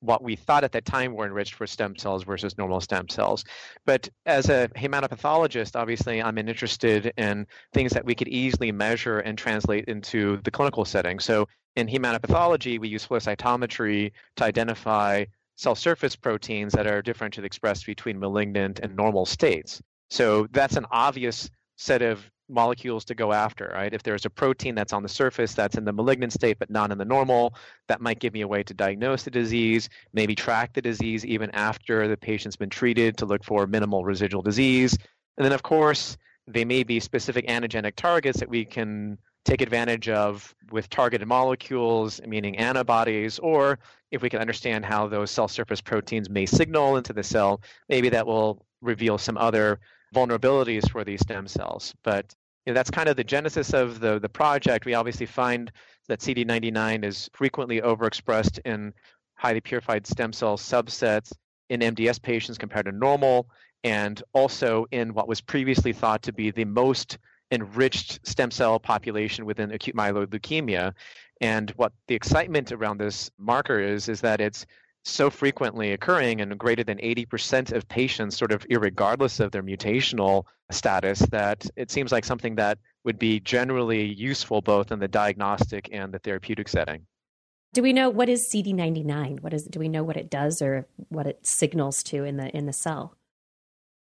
what 0.04 0.22
we 0.22 0.36
thought 0.36 0.64
at 0.64 0.74
that 0.74 0.86
time 0.86 1.14
were 1.14 1.26
enriched 1.26 1.56
for 1.56 1.66
stem 1.66 1.96
cells 1.96 2.24
versus 2.24 2.58
normal 2.58 2.82
stem 2.82 3.08
cells. 3.08 3.46
But 3.86 4.10
as 4.26 4.50
a 4.50 4.68
hematopathologist, 4.76 5.80
obviously, 5.80 6.22
I'm 6.22 6.38
interested 6.38 7.14
in 7.18 7.48
things 7.74 7.94
that 7.94 8.06
we 8.06 8.14
could 8.14 8.28
easily 8.28 8.72
measure 8.72 9.20
and 9.20 9.38
translate 9.38 9.86
into 9.86 10.42
the 10.44 10.52
clinical 10.52 10.84
setting. 10.84 11.20
So 11.20 11.48
in 11.78 11.88
hematopathology, 11.88 12.80
we 12.80 12.90
use 12.90 13.06
flow 13.06 13.20
cytometry 13.20 14.12
to 14.36 14.44
identify 14.44 15.26
cell 15.56 15.76
surface 15.76 16.16
proteins 16.16 16.74
that 16.74 16.86
are 16.86 17.02
differentially 17.02 17.46
expressed 17.46 17.86
between 17.86 18.20
malignant 18.20 18.80
and 18.80 18.96
normal 18.96 19.26
states. 19.26 19.82
So 20.10 20.48
that's 20.52 20.76
an 20.76 20.86
obvious 20.92 21.50
set 21.78 22.02
of 22.02 22.30
molecules 22.50 23.06
to 23.06 23.16
go 23.16 23.34
after, 23.34 23.72
right? 23.74 23.94
If 23.94 24.04
there's 24.04 24.26
a 24.26 24.30
protein 24.30 24.76
that's 24.76 24.94
on 24.94 25.04
the 25.04 25.10
surface 25.10 25.54
that's 25.54 25.78
in 25.78 25.86
the 25.86 25.94
malignant 25.94 26.34
state 26.34 26.60
but 26.60 26.70
not 26.70 26.92
in 26.92 26.98
the 26.98 27.06
normal, 27.06 27.56
that 27.88 28.02
might 28.02 28.20
give 28.20 28.34
me 28.34 28.42
a 28.42 28.48
way 28.48 28.64
to 28.64 28.74
diagnose 28.74 29.24
the 29.24 29.32
disease, 29.32 29.90
maybe 30.14 30.36
track 30.36 30.74
the 30.74 30.82
disease 30.82 31.26
even 31.26 31.50
after 31.52 32.08
the 32.08 32.18
patient's 32.18 32.56
been 32.56 32.70
treated 32.70 33.18
to 33.18 33.26
look 33.26 33.44
for 33.44 33.66
minimal 33.68 34.04
residual 34.04 34.42
disease. 34.42 34.98
And 35.38 35.46
then, 35.46 35.54
of 35.54 35.64
course, 35.64 36.18
they 36.48 36.66
may 36.66 36.84
be 36.84 37.00
specific 37.00 37.48
antigenic 37.48 37.96
targets 37.96 38.40
that 38.40 38.50
we 38.50 38.66
can 38.66 39.18
take 39.46 39.62
advantage 39.62 40.10
of 40.10 40.54
with 40.72 40.90
targeted 40.90 41.28
molecules, 41.28 42.22
meaning 42.26 42.58
antibodies, 42.58 43.40
or 43.40 43.80
if 44.12 44.22
we 44.22 44.30
can 44.30 44.40
understand 44.40 44.86
how 44.86 45.08
those 45.08 45.32
cell 45.32 45.48
surface 45.48 45.82
proteins 45.82 46.30
may 46.30 46.46
signal 46.46 46.98
into 46.98 47.14
the 47.14 47.24
cell, 47.24 47.62
maybe 47.90 48.10
that 48.10 48.26
will 48.26 48.66
reveal 48.82 49.18
some 49.18 49.38
other 49.38 49.80
vulnerabilities 50.14 50.90
for 50.90 51.04
these 51.04 51.22
stem 51.22 51.48
cells. 51.48 51.94
But 52.04 52.34
you 52.66 52.72
know, 52.72 52.76
that's 52.76 52.92
kind 52.92 53.10
of 53.10 53.18
the 53.18 53.24
genesis 53.24 53.74
of 53.74 54.00
the, 54.00 54.20
the 54.20 54.30
project. 54.30 54.86
We 54.86 54.94
obviously 54.94 55.26
find 55.26 55.72
that 56.08 56.20
CD99 56.20 57.04
is 57.04 57.30
frequently 57.34 57.82
overexpressed 57.82 58.60
in 58.66 58.94
highly 59.36 59.62
purified 59.62 60.08
stem 60.08 60.32
cell 60.32 60.58
subsets 60.58 61.34
in 61.70 61.82
MDS 61.82 62.22
patients 62.22 62.58
compared 62.58 62.86
to 62.86 62.92
normal, 62.92 63.50
and 63.84 64.22
also 64.34 64.86
in 64.92 65.14
what 65.14 65.28
was 65.28 65.42
previously 65.42 65.92
thought 65.92 66.22
to 66.24 66.34
be 66.34 66.52
the 66.52 66.66
most 66.66 67.18
enriched 67.52 68.26
stem 68.26 68.52
cell 68.52 68.80
population 68.80 69.46
within 69.46 69.72
acute 69.72 69.96
myeloid 69.96 70.28
leukemia. 70.28 70.94
And 71.42 71.72
what 71.72 71.92
the 72.08 72.16
excitement 72.16 72.72
around 72.72 73.00
this 73.00 73.30
marker 73.38 73.80
is, 73.80 74.08
is 74.08 74.22
that 74.22 74.40
it's 74.40 74.66
so 75.04 75.30
frequently 75.30 75.92
occurring 75.92 76.40
in 76.40 76.50
greater 76.52 76.84
than 76.84 76.98
80% 76.98 77.74
of 77.74 77.88
patients, 77.88 78.38
sort 78.38 78.52
of 78.52 78.66
regardless 78.70 79.40
of 79.40 79.52
their 79.52 79.64
mutational 79.64 80.46
status, 80.72 81.20
that 81.32 81.66
it 81.76 81.92
seems 81.92 82.12
like 82.12 82.26
something 82.26 82.56
that 82.56 82.80
would 83.04 83.20
be 83.20 83.40
generally 83.40 84.06
useful 84.06 84.62
both 84.62 84.92
in 84.92 85.00
the 85.00 85.08
diagnostic 85.08 85.90
and 85.92 86.14
the 86.14 86.20
therapeutic 86.20 86.70
setting. 86.70 87.06
Do 87.74 87.82
we 87.82 87.92
know 87.92 88.10
what 88.10 88.30
is 88.30 88.48
CD99? 88.50 89.42
What 89.42 89.54
is 89.54 89.66
do 89.66 89.80
we 89.80 89.90
know 89.90 90.04
what 90.04 90.16
it 90.16 90.30
does 90.30 90.62
or 90.62 90.88
what 91.10 91.26
it 91.26 91.46
signals 91.46 92.04
to 92.04 92.24
in 92.24 92.38
the 92.38 92.56
in 92.56 92.66
the 92.66 92.74
cell? 92.74 93.18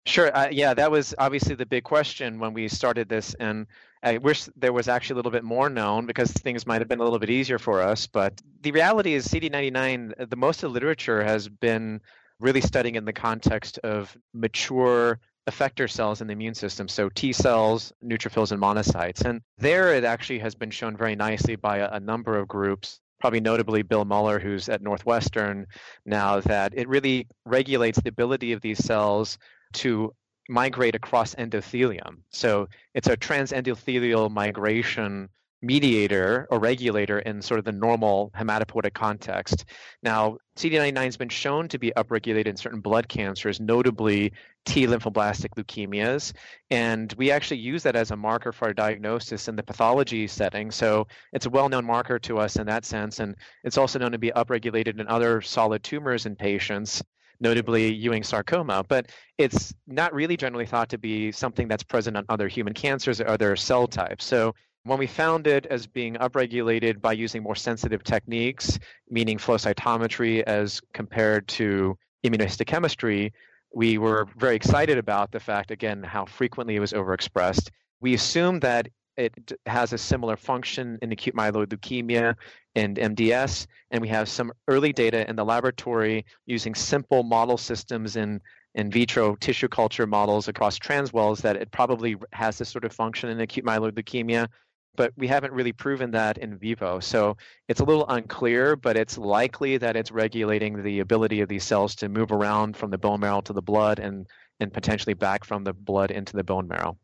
Sure. 0.06 0.36
Uh, 0.36 0.48
yeah, 0.50 0.74
that 0.74 0.90
was 0.90 1.14
obviously 1.18 1.56
the 1.56 1.66
big 1.66 1.84
question 1.84 2.40
when 2.40 2.54
we 2.54 2.68
started 2.68 3.10
this, 3.10 3.36
and 3.36 3.68
I 4.02 4.18
wish 4.18 4.46
there 4.56 4.74
was 4.74 4.88
actually 4.88 5.16
a 5.16 5.18
little 5.18 5.32
bit 5.32 5.44
more 5.44 5.70
known 5.70 6.06
because 6.06 6.32
things 6.32 6.66
might 6.66 6.82
have 6.82 6.88
been 6.88 7.00
a 7.00 7.04
little 7.04 7.20
bit 7.20 7.30
easier 7.30 7.60
for 7.60 7.82
us. 7.82 8.08
But 8.08 8.42
the 8.62 8.72
reality 8.72 9.14
is, 9.14 9.28
CD99, 9.28 10.30
the 10.30 10.36
most 10.36 10.64
of 10.64 10.70
the 10.70 10.74
literature 10.74 11.24
has 11.24 11.50
been 11.50 12.00
really 12.40 12.62
studying 12.62 12.96
in 12.96 13.06
the 13.06 13.14
context 13.14 13.78
of 13.80 14.16
mature 14.34 15.20
effector 15.50 15.90
cells 15.90 16.22
in 16.22 16.28
the 16.28 16.34
immune 16.34 16.54
system, 16.54 16.88
so 16.88 17.10
T 17.10 17.34
cells, 17.34 17.92
neutrophils, 18.04 18.52
and 18.52 18.62
monocytes. 18.62 19.26
And 19.26 19.42
there 19.58 19.94
it 19.94 20.04
actually 20.04 20.40
has 20.40 20.56
been 20.56 20.70
shown 20.70 20.96
very 20.96 21.16
nicely 21.16 21.56
by 21.56 21.78
a, 21.78 21.90
a 21.94 22.00
number 22.00 22.38
of 22.38 22.48
groups 22.48 23.00
probably 23.20 23.40
notably 23.40 23.82
Bill 23.82 24.06
Muller, 24.06 24.40
who's 24.40 24.70
at 24.70 24.82
Northwestern 24.82 25.68
now, 26.06 26.40
that 26.42 26.74
it 26.76 26.88
really 26.88 27.28
regulates 27.46 28.00
the 28.02 28.10
ability 28.10 28.54
of 28.54 28.62
these 28.62 28.84
cells 28.84 29.38
to 29.74 30.14
migrate 30.50 30.96
across 30.96 31.36
endothelium. 31.36 32.18
So 32.32 32.68
it's 32.94 33.08
a 33.08 33.16
transendothelial 33.16 34.32
migration 34.32 35.30
mediator 35.62 36.48
or 36.50 36.60
regulator 36.60 37.20
in 37.20 37.42
sort 37.42 37.60
of 37.60 37.66
the 37.66 37.72
normal 37.72 38.32
hematopoietic 38.36 38.94
context. 38.94 39.66
Now, 40.02 40.38
CD99 40.56 41.04
has 41.04 41.18
been 41.18 41.30
shown 41.30 41.68
to 41.68 41.78
be 41.78 41.92
upregulated 41.98 42.48
in 42.48 42.56
certain 42.56 42.80
blood 42.80 43.10
cancers, 43.10 43.60
notably 43.60 44.32
T 44.66 44.88
lymphoblastic 44.88 45.50
leukemias. 45.58 46.34
And 46.70 47.14
we 47.18 47.30
actually 47.30 47.60
use 47.60 47.84
that 47.84 47.98
as 47.98 48.12
a 48.12 48.16
marker 48.16 48.54
for 48.54 48.70
our 48.70 48.74
diagnosis 48.74 49.48
in 49.48 49.56
the 49.56 49.64
pathology 49.64 50.28
setting. 50.28 50.72
So 50.72 51.08
it's 51.34 51.46
a 51.46 51.50
well 51.50 51.68
known 51.68 51.86
marker 51.86 52.20
to 52.20 52.40
us 52.40 52.56
in 52.56 52.66
that 52.68 52.86
sense. 52.86 53.20
And 53.20 53.36
it's 53.64 53.78
also 53.78 54.00
known 54.00 54.14
to 54.14 54.18
be 54.18 54.32
upregulated 54.32 55.00
in 55.00 55.08
other 55.08 55.42
solid 55.42 55.84
tumors 55.84 56.26
in 56.26 56.36
patients 56.36 57.04
notably 57.40 57.94
Ewing 57.94 58.24
sarcoma, 58.24 58.84
but 58.88 59.12
it's 59.38 59.74
not 59.88 60.14
really 60.14 60.38
generally 60.38 60.66
thought 60.66 60.90
to 60.90 60.98
be 60.98 61.32
something 61.32 61.68
that's 61.68 61.84
present 61.84 62.18
on 62.18 62.26
other 62.30 62.48
human 62.48 62.74
cancers 62.74 63.22
or 63.22 63.28
other 63.28 63.56
cell 63.56 63.88
types. 63.88 64.26
So 64.26 64.54
when 64.84 65.00
we 65.00 65.08
found 65.08 65.48
it 65.48 65.66
as 65.68 65.88
being 65.88 66.16
upregulated 66.16 67.02
by 67.02 67.14
using 67.14 67.44
more 67.44 67.56
sensitive 67.56 68.04
techniques, 68.04 68.80
meaning 69.10 69.38
flow 69.38 69.56
cytometry 69.56 70.42
as 70.44 70.82
compared 70.94 71.48
to 71.50 71.98
immunohistochemistry, 72.26 73.32
we 73.74 73.98
were 73.98 74.28
very 74.38 74.56
excited 74.56 74.98
about 74.98 75.32
the 75.32 75.40
fact, 75.40 75.72
again, 75.72 76.02
how 76.04 76.26
frequently 76.26 76.76
it 76.76 76.80
was 76.80 76.94
overexpressed. 76.94 77.70
We 78.02 78.14
assumed 78.14 78.62
that 78.64 78.88
it 79.20 79.52
has 79.66 79.94
a 79.94 79.98
similar 79.98 80.38
function 80.38 80.98
in 81.02 81.12
acute 81.12 81.36
myeloid 81.36 81.68
leukemia 81.68 82.36
and 82.76 82.98
MDS. 82.98 83.68
And 83.92 84.02
we 84.02 84.08
have 84.08 84.30
some 84.30 84.52
early 84.68 84.94
data 84.94 85.30
in 85.30 85.36
the 85.36 85.44
laboratory 85.44 86.26
using 86.46 86.74
simple 86.74 87.24
model 87.24 87.58
systems 87.58 88.16
in 88.16 88.42
in 88.76 88.92
vitro 88.92 89.36
tissue 89.36 89.68
culture 89.68 90.06
models 90.06 90.48
across 90.48 90.78
transwells 90.78 91.42
that 91.42 91.56
it 91.56 91.72
probably 91.72 92.16
has 92.34 92.60
this 92.60 92.70
sort 92.70 92.86
of 92.86 92.94
function 92.94 93.30
in 93.30 93.42
acute 93.42 93.66
myeloid 93.66 93.94
leukemia 93.94 94.48
but 94.96 95.14
we 95.16 95.28
haven't 95.28 95.54
really 95.54 95.72
proven 95.72 96.12
that 96.12 96.38
in 96.40 96.58
vivo. 96.58 97.00
So 97.00 97.38
it's 97.70 97.80
a 97.80 97.86
little 97.86 98.06
unclear, 98.10 98.76
but 98.76 98.98
it's 98.98 99.18
likely 99.18 99.78
that 99.78 99.96
it's 99.96 100.12
regulating 100.12 100.84
the 100.84 101.00
ability 101.00 101.40
of 101.40 101.48
these 101.48 101.64
cells 101.64 101.96
to 101.96 102.10
move 102.10 102.34
around 102.34 102.76
from 102.76 102.92
the 102.92 102.98
bone 102.98 103.22
marrow 103.22 103.40
to 103.42 103.54
the 103.54 103.62
blood 103.62 104.00
and, 104.00 104.28
and 104.60 104.74
potentially 104.74 105.14
back 105.14 105.46
from 105.46 105.64
the 105.64 105.72
blood 105.72 106.12
into 106.12 106.36
the 106.36 106.44
bone 106.44 106.68
marrow. 106.68 106.98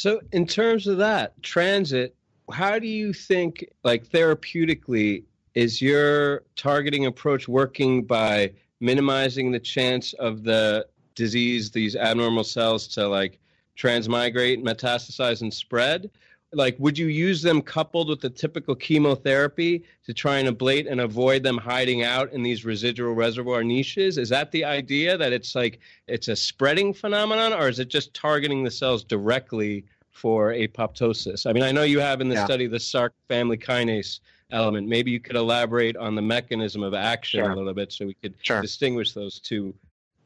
So, 0.00 0.22
in 0.32 0.46
terms 0.46 0.86
of 0.86 0.96
that 0.96 1.42
transit, 1.42 2.16
how 2.50 2.78
do 2.78 2.86
you 2.86 3.12
think, 3.12 3.66
like 3.84 4.08
therapeutically, 4.08 5.24
is 5.54 5.82
your 5.82 6.44
targeting 6.56 7.04
approach 7.04 7.48
working 7.48 8.04
by 8.04 8.52
minimizing 8.80 9.52
the 9.52 9.60
chance 9.60 10.14
of 10.14 10.42
the 10.42 10.86
disease, 11.16 11.70
these 11.70 11.96
abnormal 11.96 12.44
cells, 12.44 12.88
to 12.94 13.06
like 13.06 13.40
transmigrate, 13.76 14.64
metastasize, 14.64 15.42
and 15.42 15.52
spread? 15.52 16.08
Like 16.52 16.76
would 16.78 16.98
you 16.98 17.06
use 17.06 17.42
them 17.42 17.62
coupled 17.62 18.08
with 18.08 18.20
the 18.20 18.30
typical 18.30 18.74
chemotherapy 18.74 19.84
to 20.04 20.12
try 20.12 20.38
and 20.38 20.48
ablate 20.48 20.90
and 20.90 21.00
avoid 21.00 21.42
them 21.42 21.56
hiding 21.56 22.02
out 22.02 22.32
in 22.32 22.42
these 22.42 22.64
residual 22.64 23.14
reservoir 23.14 23.62
niches 23.62 24.18
is 24.18 24.28
that 24.28 24.50
the 24.50 24.64
idea 24.64 25.16
that 25.16 25.32
it's 25.32 25.54
like 25.54 25.78
it's 26.08 26.28
a 26.28 26.36
spreading 26.36 26.92
phenomenon 26.92 27.52
or 27.52 27.68
is 27.68 27.78
it 27.78 27.88
just 27.88 28.12
targeting 28.14 28.64
the 28.64 28.70
cells 28.70 29.04
directly 29.04 29.84
for 30.10 30.52
apoptosis 30.52 31.46
i 31.46 31.52
mean 31.52 31.62
i 31.62 31.70
know 31.70 31.82
you 31.82 32.00
have 32.00 32.20
in 32.20 32.28
the 32.28 32.34
yeah. 32.34 32.44
study 32.44 32.66
the 32.66 32.78
sarc 32.78 33.10
family 33.28 33.56
kinase 33.56 34.20
element 34.50 34.88
maybe 34.88 35.10
you 35.10 35.20
could 35.20 35.36
elaborate 35.36 35.96
on 35.96 36.16
the 36.16 36.22
mechanism 36.22 36.82
of 36.82 36.94
action 36.94 37.44
sure. 37.44 37.52
a 37.52 37.56
little 37.56 37.74
bit 37.74 37.92
so 37.92 38.04
we 38.06 38.14
could 38.14 38.34
sure. 38.42 38.60
distinguish 38.60 39.12
those 39.12 39.38
two 39.38 39.72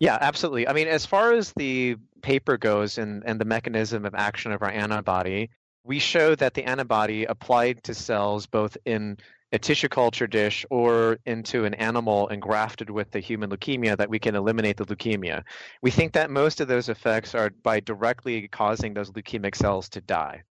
yeah, 0.00 0.18
absolutely. 0.20 0.66
I 0.66 0.72
mean, 0.72 0.88
as 0.88 1.06
far 1.06 1.32
as 1.32 1.52
the 1.56 1.96
paper 2.20 2.58
goes 2.58 2.98
and, 2.98 3.22
and 3.24 3.40
the 3.40 3.44
mechanism 3.44 4.04
of 4.04 4.14
action 4.14 4.50
of 4.50 4.60
our 4.60 4.68
antibody, 4.68 5.50
we 5.84 5.98
show 5.98 6.34
that 6.34 6.54
the 6.54 6.64
antibody 6.64 7.24
applied 7.24 7.82
to 7.84 7.94
cells 7.94 8.46
both 8.46 8.76
in 8.86 9.18
a 9.52 9.58
tissue 9.58 9.88
culture 9.88 10.26
dish 10.26 10.66
or 10.70 11.18
into 11.26 11.64
an 11.64 11.74
animal 11.74 12.26
and 12.28 12.42
grafted 12.42 12.90
with 12.90 13.10
the 13.12 13.20
human 13.20 13.50
leukemia 13.50 13.96
that 13.96 14.10
we 14.10 14.18
can 14.18 14.34
eliminate 14.34 14.76
the 14.76 14.86
leukemia. 14.86 15.44
We 15.80 15.92
think 15.92 16.12
that 16.14 16.30
most 16.30 16.60
of 16.60 16.66
those 16.66 16.88
effects 16.88 17.34
are 17.34 17.50
by 17.62 17.78
directly 17.80 18.48
causing 18.48 18.94
those 18.94 19.12
leukemic 19.12 19.54
cells 19.54 19.88
to 19.90 20.00
die. 20.00 20.42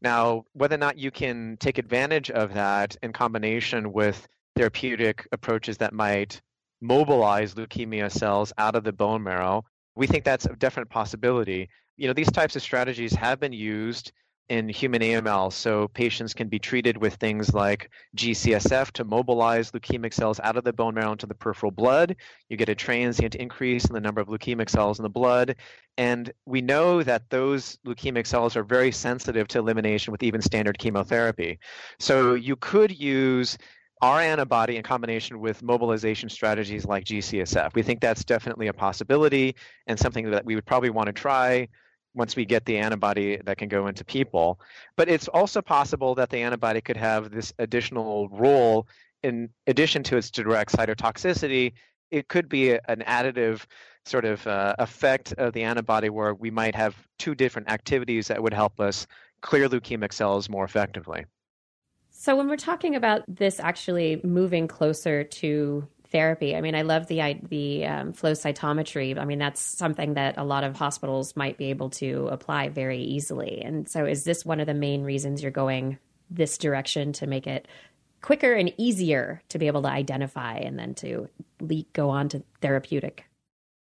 Now, 0.00 0.44
whether 0.52 0.74
or 0.76 0.78
not 0.78 0.98
you 0.98 1.10
can 1.10 1.56
take 1.58 1.78
advantage 1.78 2.30
of 2.30 2.54
that 2.54 2.96
in 3.02 3.12
combination 3.12 3.92
with 3.92 4.28
therapeutic 4.54 5.26
approaches 5.32 5.78
that 5.78 5.92
might 5.92 6.40
mobilize 6.80 7.54
leukemia 7.54 8.10
cells 8.12 8.52
out 8.58 8.76
of 8.76 8.84
the 8.84 8.92
bone 8.92 9.22
marrow, 9.22 9.64
we 9.96 10.06
think 10.06 10.24
that's 10.24 10.46
a 10.46 10.54
definite 10.56 10.90
possibility. 10.90 11.68
You 11.96 12.08
know, 12.08 12.14
these 12.14 12.30
types 12.30 12.56
of 12.56 12.62
strategies 12.62 13.14
have 13.14 13.40
been 13.40 13.52
used 13.52 14.12
in 14.48 14.68
human 14.68 15.00
AML. 15.00 15.52
So 15.52 15.88
patients 15.88 16.34
can 16.34 16.48
be 16.48 16.58
treated 16.58 16.96
with 16.96 17.14
things 17.14 17.54
like 17.54 17.90
GCSF 18.16 18.90
to 18.92 19.04
mobilize 19.04 19.70
leukemic 19.70 20.12
cells 20.12 20.40
out 20.40 20.56
of 20.56 20.64
the 20.64 20.72
bone 20.72 20.94
marrow 20.94 21.12
into 21.12 21.26
the 21.26 21.34
peripheral 21.34 21.72
blood. 21.72 22.16
You 22.48 22.56
get 22.56 22.68
a 22.68 22.74
transient 22.74 23.34
increase 23.34 23.86
in 23.86 23.94
the 23.94 24.00
number 24.00 24.20
of 24.20 24.28
leukemic 24.28 24.68
cells 24.68 24.98
in 24.98 25.04
the 25.04 25.08
blood. 25.08 25.56
And 25.96 26.32
we 26.46 26.60
know 26.60 27.02
that 27.02 27.30
those 27.30 27.78
leukemic 27.86 28.26
cells 28.26 28.56
are 28.56 28.64
very 28.64 28.92
sensitive 28.92 29.48
to 29.48 29.58
elimination 29.58 30.12
with 30.12 30.22
even 30.22 30.42
standard 30.42 30.78
chemotherapy. 30.78 31.58
So 31.98 32.34
you 32.34 32.56
could 32.56 32.98
use 32.98 33.58
our 34.02 34.20
antibody 34.20 34.76
in 34.76 34.82
combination 34.82 35.38
with 35.38 35.62
mobilization 35.62 36.28
strategies 36.28 36.84
like 36.84 37.04
GCSF. 37.04 37.74
We 37.74 37.82
think 37.82 38.00
that's 38.00 38.24
definitely 38.24 38.66
a 38.66 38.72
possibility 38.72 39.54
and 39.86 39.96
something 39.98 40.30
that 40.32 40.44
we 40.44 40.56
would 40.56 40.66
probably 40.66 40.90
want 40.90 41.06
to 41.06 41.12
try 41.12 41.68
once 42.14 42.36
we 42.36 42.44
get 42.44 42.64
the 42.64 42.78
antibody 42.78 43.38
that 43.44 43.58
can 43.58 43.68
go 43.68 43.86
into 43.86 44.04
people. 44.04 44.60
But 44.96 45.08
it's 45.08 45.28
also 45.28 45.62
possible 45.62 46.14
that 46.16 46.30
the 46.30 46.38
antibody 46.38 46.80
could 46.80 46.96
have 46.96 47.30
this 47.30 47.52
additional 47.58 48.28
role 48.28 48.86
in 49.22 49.50
addition 49.66 50.02
to 50.04 50.16
its 50.16 50.30
direct 50.30 50.72
cytotoxicity. 50.72 51.72
It 52.10 52.28
could 52.28 52.48
be 52.48 52.72
an 52.72 53.02
additive 53.06 53.64
sort 54.04 54.24
of 54.24 54.46
uh, 54.46 54.74
effect 54.78 55.32
of 55.34 55.52
the 55.52 55.62
antibody 55.62 56.10
where 56.10 56.34
we 56.34 56.50
might 56.50 56.74
have 56.74 56.96
two 57.18 57.34
different 57.34 57.70
activities 57.70 58.28
that 58.28 58.42
would 58.42 58.52
help 58.52 58.80
us 58.80 59.06
clear 59.40 59.68
leukemic 59.68 60.12
cells 60.12 60.48
more 60.48 60.64
effectively. 60.64 61.24
So, 62.10 62.36
when 62.36 62.48
we're 62.48 62.56
talking 62.56 62.94
about 62.94 63.22
this 63.26 63.58
actually 63.58 64.20
moving 64.22 64.68
closer 64.68 65.24
to 65.24 65.88
therapy. 66.12 66.54
I 66.54 66.60
mean, 66.60 66.74
I 66.74 66.82
love 66.82 67.06
the 67.06 67.40
the 67.48 67.86
um, 67.86 68.12
flow 68.12 68.32
cytometry. 68.32 69.18
I 69.18 69.24
mean, 69.24 69.38
that's 69.38 69.60
something 69.60 70.14
that 70.14 70.36
a 70.38 70.44
lot 70.44 70.62
of 70.62 70.76
hospitals 70.76 71.34
might 71.34 71.58
be 71.58 71.70
able 71.70 71.90
to 71.90 72.28
apply 72.30 72.68
very 72.68 73.00
easily. 73.02 73.62
And 73.62 73.88
so, 73.88 74.04
is 74.04 74.24
this 74.24 74.44
one 74.44 74.60
of 74.60 74.66
the 74.66 74.74
main 74.74 75.02
reasons 75.02 75.42
you're 75.42 75.50
going 75.50 75.98
this 76.30 76.58
direction 76.58 77.12
to 77.14 77.26
make 77.26 77.46
it 77.46 77.66
quicker 78.20 78.54
and 78.54 78.72
easier 78.78 79.42
to 79.48 79.58
be 79.58 79.66
able 79.66 79.82
to 79.82 79.88
identify 79.88 80.56
and 80.56 80.78
then 80.78 80.94
to 80.94 81.28
go 81.92 82.10
on 82.10 82.28
to 82.30 82.42
therapeutic? 82.60 83.24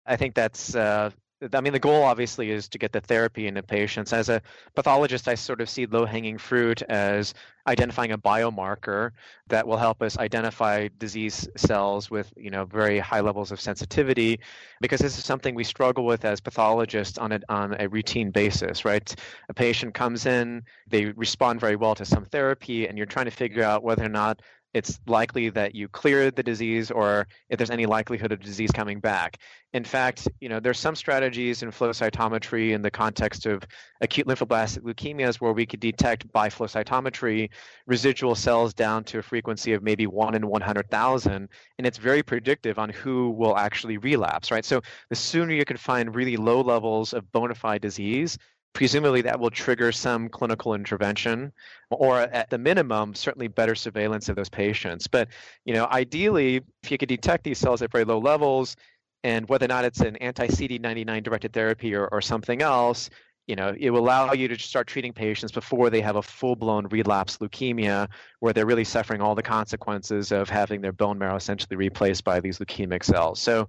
I 0.05 0.15
think 0.15 0.34
that's 0.34 0.76
uh, 0.76 1.11
I 1.54 1.62
mean, 1.62 1.74
the 1.74 1.80
goal 1.80 2.04
obviously 2.04 2.52
is 2.52 2.68
to 2.70 2.78
get 2.78 2.92
the 2.92 3.02
therapy 3.02 3.48
into 3.48 3.64
patients. 3.64 4.14
As 4.14 4.30
a 4.30 4.42
pathologist, 4.76 5.28
I 5.28 5.36
sort 5.36 5.60
of 5.60 5.70
see 5.70 5.88
low 5.88 6.06
hanging 6.06 6.38
fruit 6.38 6.84
as 6.84 7.34
identifying 7.68 8.12
a 8.12 8.18
biomarker 8.18 9.12
that 9.48 9.66
will 9.66 9.78
help 9.78 10.02
us 10.02 10.18
identify 10.18 10.88
disease 10.98 11.48
cells 11.58 12.12
with, 12.12 12.32
you 12.36 12.52
know, 12.52 12.66
very 12.66 13.00
high 13.00 13.22
levels 13.22 13.52
of 13.52 13.60
sensitivity, 13.60 14.39
because 14.82 15.00
this 15.00 15.18
is 15.18 15.26
something 15.26 15.56
we 15.56 15.64
struggle 15.64 16.06
with 16.06 16.26
as 16.26 16.39
pathologists 16.39 17.18
on 17.18 17.32
a, 17.32 17.39
on 17.50 17.76
a 17.80 17.88
routine 17.89 18.30
basis, 18.32 18.86
right? 18.86 19.16
A 19.50 19.54
patient 19.54 19.94
comes 19.94 20.26
in, 20.26 20.64
they 20.88 21.06
respond 21.06 21.60
very 21.60 21.76
well 21.76 21.96
to 21.96 22.06
some 22.06 22.26
therapy, 22.26 22.88
and 22.88 22.98
you're 22.98 23.08
trying 23.08 23.26
to 23.26 23.32
figure 23.32 23.64
out 23.64 23.84
whether 23.84 24.06
or 24.06 24.10
not 24.10 24.42
it's 24.74 24.99
likely 25.07 25.49
that 25.49 25.76
you 25.76 25.88
clear 25.88 26.32
the 26.32 26.43
disease 26.43 26.91
or 26.91 27.28
if 27.49 27.57
there's 27.57 27.69
any 27.69 27.86
likelihood 27.86 28.32
of 28.32 28.39
disease 28.39 28.72
coming 28.72 28.99
back. 28.99 29.38
In 29.74 29.84
fact, 29.84 30.28
you 30.39 30.49
know, 30.49 30.59
there's 30.59 30.80
some 30.80 30.95
strategies 30.95 31.63
in 31.63 31.72
flow 31.72 31.89
cytometry 31.89 32.72
in 32.72 32.82
the 32.82 32.91
context 32.91 33.45
of 33.45 33.63
acute 34.01 34.28
lymphoblastic 34.28 34.80
leukemias 34.80 35.36
where 35.36 35.53
we 35.53 35.65
could 35.65 35.80
detect 35.80 36.32
by 36.32 36.49
flow 36.49 36.67
cytometry 36.67 37.49
residual 37.86 38.36
cells 38.36 38.74
down 38.74 39.03
to 39.05 39.19
a 39.19 39.24
frequency 39.24 39.74
of 39.74 39.84
maybe 39.84 40.07
1 40.07 40.36
in 40.36 40.47
100,000 40.47 41.49
and 41.78 41.88
it's 41.88 41.97
very 41.97 42.24
predictive 42.24 42.80
on 42.80 42.89
who 42.89 43.32
will 43.32 43.57
actually 43.57 43.97
relapse, 43.97 44.51
right? 44.51 44.65
So 44.65 44.82
the 45.09 45.15
sooner 45.15 45.53
you 45.53 45.65
can 45.65 45.78
find 45.78 46.15
really 46.15 46.38
low 46.38 46.61
levels 46.61 47.13
of 47.13 47.32
bona 47.32 47.55
fide 47.55 47.82
disease, 47.82 48.38
presumably 48.74 49.22
that 49.22 49.39
will 49.39 49.49
trigger 49.49 49.91
some 49.91 50.30
clinical 50.30 50.74
intervention 50.74 51.51
or 51.89 52.22
at 52.22 52.49
the 52.49 52.57
minimum 52.57 53.13
certainly 53.13 53.47
better 53.47 53.76
surveillance 53.76 54.30
of 54.30 54.36
those 54.36 54.49
patients. 54.49 55.07
But 55.07 55.28
you 55.65 55.74
know 55.74 55.88
ideally 55.91 56.61
if 56.84 56.91
you 56.91 56.97
could 56.97 57.09
detect 57.09 57.43
these 57.43 57.59
cells 57.59 57.82
at 57.82 57.91
very 57.91 58.05
low 58.05 58.19
levels 58.19 58.76
and 59.24 59.47
whether 59.49 59.65
or 59.65 59.67
not 59.67 59.86
it's 59.86 59.99
an 60.01 60.15
anti-cd99 60.17 61.24
directed 61.24 61.53
therapy 61.53 61.93
or, 61.93 62.07
or 62.07 62.22
something 62.22 62.61
else 62.61 63.09
you 63.47 63.55
know 63.55 63.76
it 63.78 63.89
will 63.89 63.99
allow 63.99 64.32
you 64.34 64.47
to 64.47 64.57
start 64.57 64.88
treating 64.88 65.11
patients 65.11 65.51
before 65.51 65.89
they 65.89 66.01
have 66.01 66.15
a 66.15 66.22
full-blown 66.22 66.88
relapse 66.88 67.38
leukemia 67.39 68.07
where 68.39 68.53
they're 68.53 68.65
really 68.65 68.84
suffering 68.84 69.22
all 69.22 69.36
the 69.36 69.43
consequences 69.43 70.32
of 70.32 70.49
having 70.49 70.82
their 70.82 70.91
bone 70.93 71.17
marrow 71.17 71.36
essentially 71.36 71.76
replaced 71.76 72.24
by 72.24 72.39
these 72.39 72.59
leukemic 72.59 73.03
cells. 73.03 73.41
So 73.41 73.67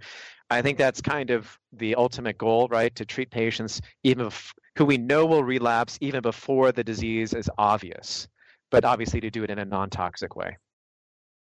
I 0.53 0.63
think 0.63 0.79
that's 0.79 1.01
kind 1.01 1.31
of 1.31 1.59
the 1.73 1.95
ultimate 1.95 2.39
goal, 2.39 2.69
right? 2.69 2.95
To 2.97 3.05
treat 3.05 3.31
patients 3.31 3.81
even 4.05 4.27
if, 4.27 4.53
who 4.77 4.85
we 4.85 4.99
know 4.99 5.27
will 5.27 5.45
relapse 5.45 5.99
even 6.01 6.23
before 6.23 6.73
the 6.73 6.85
disease 6.85 7.33
is 7.33 7.51
obvious, 7.59 8.29
but 8.71 8.85
obviously 8.85 9.21
to 9.21 9.31
do 9.31 9.43
it 9.45 9.51
in 9.51 9.59
a 9.59 9.65
non 9.65 9.91
toxic 9.91 10.37
way. 10.37 10.57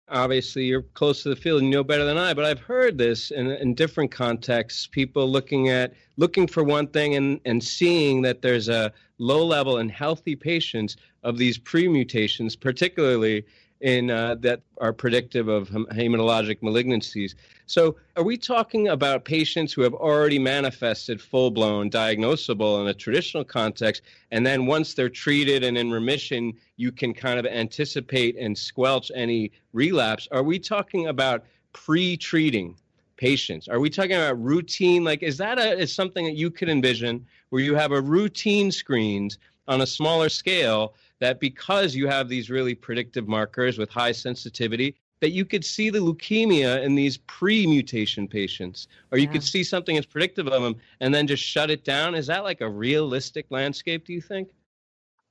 Obviously, 0.10 0.66
you're 0.66 0.82
close 0.82 1.24
to 1.24 1.30
the 1.30 1.36
field 1.36 1.62
and 1.62 1.72
you 1.72 1.78
know 1.78 1.84
better 1.84 2.04
than 2.04 2.18
I, 2.18 2.34
but 2.34 2.44
I've 2.44 2.60
heard 2.60 2.98
this 2.98 3.32
in, 3.32 3.50
in 3.52 3.74
different 3.74 4.12
contexts. 4.12 4.86
People 4.86 5.30
looking 5.30 5.70
at 5.70 5.94
looking 6.18 6.46
for 6.46 6.64
one 6.64 6.88
thing 6.88 7.16
and, 7.16 7.40
and 7.46 7.64
seeing 7.64 8.22
that 8.24 8.42
there's 8.42 8.68
a 8.68 8.92
low 9.18 9.46
level 9.46 9.78
in 9.78 9.88
healthy 9.88 10.36
patients 10.36 10.98
of 11.24 11.38
these 11.38 11.58
pre-mutations, 11.58 12.56
particularly 12.56 13.46
in 13.84 14.10
uh, 14.10 14.34
that 14.36 14.62
are 14.80 14.94
predictive 14.94 15.50
of 15.50 15.70
hematologic 15.70 16.62
malignancies. 16.62 17.36
So, 17.66 17.98
are 18.16 18.24
we 18.24 18.38
talking 18.38 18.88
about 18.88 19.26
patients 19.26 19.74
who 19.74 19.82
have 19.82 19.94
already 19.94 20.40
manifested 20.40 21.22
full 21.22 21.52
blown 21.52 21.90
diagnosable 21.90 22.82
in 22.82 22.88
a 22.88 22.94
traditional 22.94 23.44
context, 23.44 24.02
and 24.32 24.46
then 24.46 24.66
once 24.66 24.94
they're 24.94 25.10
treated 25.10 25.66
and 25.66 25.78
in 25.78 25.92
remission, 25.92 26.54
you 26.78 26.94
can 26.94 27.14
kind 27.14 27.38
of 27.38 27.46
anticipate 27.46 28.38
and 28.38 28.58
squelch 28.58 29.12
any 29.14 29.52
relapse? 29.74 30.30
Are 30.32 30.44
we 30.44 30.60
talking 30.60 31.08
about 31.08 31.44
pre 31.74 32.16
treating 32.16 32.78
patients? 33.18 33.68
Are 33.68 33.82
we 33.82 33.90
talking 33.90 34.14
about 34.14 34.42
routine? 34.42 35.04
Like, 35.04 35.24
is 35.24 35.38
that 35.40 35.60
a, 35.60 35.78
is 35.78 35.94
something 35.94 36.24
that 36.24 36.38
you 36.38 36.50
could 36.50 36.70
envision 36.70 37.26
where 37.50 37.62
you 37.62 37.76
have 37.76 37.92
a 37.92 38.02
routine 38.02 38.72
screens 38.72 39.40
on 39.68 39.82
a 39.82 39.88
smaller 39.88 40.30
scale 40.30 40.94
that 41.20 41.40
because 41.40 41.96
you 41.96 42.08
have 42.08 42.28
these 42.28 42.50
really 42.50 42.76
predictive 42.76 43.28
markers 43.28 43.78
with 43.78 43.90
high 43.90 44.12
sensitivity, 44.12 44.96
that 45.22 45.32
you 45.32 45.46
could 45.46 45.64
see 45.64 45.90
the 45.90 46.00
leukemia 46.00 46.84
in 46.84 46.96
these 46.96 47.18
pre-mutation 47.18 48.28
patients, 48.28 48.88
or 49.12 49.18
you 49.18 49.26
yeah. 49.26 49.32
could 49.32 49.44
see 49.44 49.64
something 49.64 49.98
as 49.98 50.06
predictive 50.06 50.48
of 50.48 50.62
them 50.62 50.76
and 51.00 51.16
then 51.16 51.28
just 51.28 51.42
shut 51.42 51.70
it 51.70 51.86
down. 51.86 52.14
Is 52.14 52.28
that 52.28 52.44
like 52.44 52.60
a 52.60 52.70
realistic 52.70 53.46
landscape? 53.50 54.06
Do 54.06 54.12
you 54.12 54.20
think? 54.20 54.50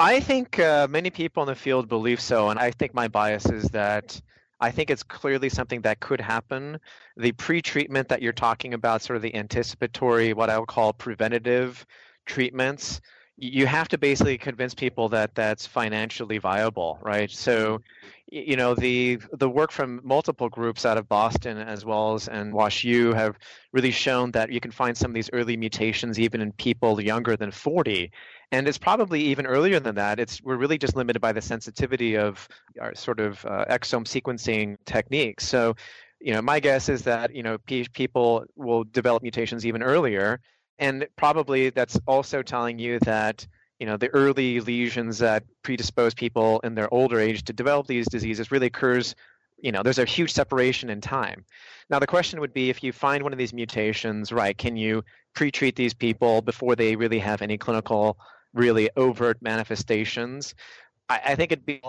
I 0.01 0.19
think 0.19 0.59
uh, 0.59 0.89
many 0.89 1.11
people 1.11 1.43
in 1.43 1.47
the 1.47 1.55
field 1.55 1.89
believe 1.89 2.21
so, 2.21 2.49
and 2.49 2.59
I 2.59 2.71
think 2.71 2.95
my 2.95 3.07
bias 3.07 3.45
is 3.47 3.65
that 3.71 4.19
I 4.61 4.71
think 4.71 4.91
it's 4.91 5.03
clearly 5.03 5.49
something 5.49 5.83
that 5.83 6.01
could 6.01 6.21
happen. 6.21 6.79
The 7.17 7.33
pre-treatment 7.33 8.09
that 8.09 8.23
you're 8.23 8.33
talking 8.33 8.75
about, 8.75 9.03
sort 9.03 9.17
of 9.17 9.23
the 9.23 9.35
anticipatory, 9.35 10.33
what 10.33 10.49
I 10.49 10.59
would 10.59 10.69
call 10.69 10.93
preventative 10.93 11.85
treatments, 12.27 13.01
you 13.37 13.67
have 13.67 13.89
to 13.89 13.99
basically 13.99 14.37
convince 14.37 14.75
people 14.75 15.09
that 15.09 15.35
that's 15.35 15.67
financially 15.67 16.39
viable, 16.39 16.99
right? 17.03 17.31
So, 17.31 17.81
you 18.31 18.57
know, 18.57 18.75
the 18.75 19.19
the 19.33 19.49
work 19.49 19.73
from 19.73 20.01
multiple 20.05 20.49
groups 20.49 20.85
out 20.85 20.99
of 20.99 21.09
Boston 21.09 21.57
as 21.57 21.85
well 21.85 22.15
as 22.15 22.29
and 22.29 22.53
Wash 22.53 22.85
U 22.85 23.15
have 23.15 23.39
really 23.73 23.91
shown 23.91 24.31
that 24.33 24.53
you 24.53 24.61
can 24.61 24.71
find 24.71 24.97
some 24.97 25.11
of 25.11 25.15
these 25.15 25.31
early 25.33 25.57
mutations 25.57 26.21
even 26.21 26.41
in 26.41 26.53
people 26.53 27.01
younger 27.01 27.37
than 27.37 27.51
40, 27.51 28.11
and 28.53 28.69
it's 28.69 28.79
probably 28.79 29.23
even 29.23 29.47
earlier 29.47 29.81
than 29.81 29.95
that. 29.95 30.21
It's 30.21 30.43
we're 30.43 30.57
really 30.57 30.79
just 30.79 30.95
limited 30.95 31.21
by 31.21 31.33
the 31.33 31.43
sensitivity 31.43 32.17
of 32.17 32.47
our 32.81 32.95
sort 32.95 33.19
of 33.19 33.45
uh, 33.47 33.65
exome 33.71 34.05
sequencing 34.05 34.77
techniques. 34.85 35.49
So, 35.49 35.75
you 36.21 36.35
know, 36.35 36.43
my 36.43 36.61
guess 36.61 36.91
is 36.91 37.03
that 37.05 37.35
you 37.35 37.43
know 37.43 37.57
people 37.95 38.45
will 38.57 38.85
develop 38.85 39.23
mutations 39.23 39.65
even 39.65 39.83
earlier 39.83 40.39
and 40.83 41.07
probably 41.15 41.71
that's 41.71 41.99
also 42.07 42.43
telling 42.43 42.79
you 42.79 42.99
that 43.01 43.47
you 43.79 43.87
know 43.87 43.97
the 43.97 44.09
early 44.09 44.61
lesions 44.61 45.19
that 45.19 45.45
predispose 45.63 46.13
people 46.13 46.61
in 46.65 46.75
their 46.75 46.93
older 46.93 47.19
age 47.21 47.45
to 47.45 47.53
develop 47.53 47.87
these 47.87 48.07
diseases 48.09 48.51
really 48.51 48.67
occurs 48.67 49.15
you 49.59 49.71
know 49.71 49.83
there's 49.83 50.01
a 50.01 50.05
huge 50.05 50.33
separation 50.33 50.91
in 50.91 51.01
time. 51.01 51.45
Now 51.89 52.01
the 52.01 52.07
question 52.07 52.41
would 52.41 52.53
be 52.53 52.69
if 52.69 52.83
you 52.83 52.93
find 52.93 53.23
one 53.23 53.33
of 53.33 53.39
these 53.39 53.55
mutations 53.55 54.33
right 54.33 54.59
can 54.59 54.77
you 54.77 55.05
pre-treat 55.35 55.77
these 55.77 55.95
people 55.95 56.43
before 56.43 56.75
they 56.75 56.97
really 56.97 57.21
have 57.21 57.43
any 57.43 57.57
clinical 57.57 58.19
really 58.53 58.91
overt 58.97 59.39
manifestations? 59.41 60.55
I, 61.09 61.21
I 61.27 61.35
think 61.37 61.53
it'd 61.53 61.65
be 61.65 61.81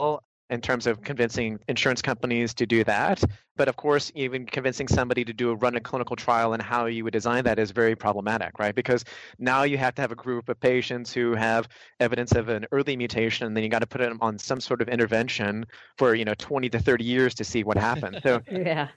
in 0.53 0.61
terms 0.61 0.85
of 0.85 1.01
convincing 1.01 1.59
insurance 1.67 1.99
companies 1.99 2.53
to 2.53 2.67
do 2.67 2.83
that. 2.83 3.23
But 3.55 3.67
of 3.67 3.75
course, 3.75 4.11
even 4.13 4.45
convincing 4.45 4.87
somebody 4.87 5.25
to 5.25 5.33
do 5.33 5.49
a 5.49 5.55
run 5.55 5.75
a 5.75 5.79
clinical 5.79 6.15
trial 6.15 6.53
and 6.53 6.61
how 6.61 6.85
you 6.85 7.03
would 7.03 7.13
design 7.13 7.43
that 7.45 7.57
is 7.57 7.71
very 7.71 7.95
problematic, 7.95 8.59
right? 8.59 8.75
Because 8.75 9.03
now 9.39 9.63
you 9.63 9.79
have 9.79 9.95
to 9.95 10.01
have 10.01 10.11
a 10.11 10.15
group 10.15 10.49
of 10.49 10.59
patients 10.59 11.11
who 11.11 11.33
have 11.33 11.67
evidence 11.99 12.33
of 12.33 12.49
an 12.49 12.67
early 12.71 12.95
mutation, 12.95 13.47
and 13.47 13.57
then 13.57 13.63
you 13.63 13.69
got 13.69 13.79
to 13.79 13.87
put 13.87 13.99
them 13.99 14.19
on 14.21 14.37
some 14.37 14.61
sort 14.61 14.79
of 14.81 14.87
intervention 14.87 15.65
for 15.97 16.13
you 16.13 16.23
know 16.23 16.35
20 16.37 16.69
to 16.69 16.79
30 16.79 17.03
years 17.03 17.33
to 17.33 17.43
see 17.43 17.63
what 17.63 17.77
happens. 17.77 18.17
So 18.21 18.39
yeah, 18.51 18.89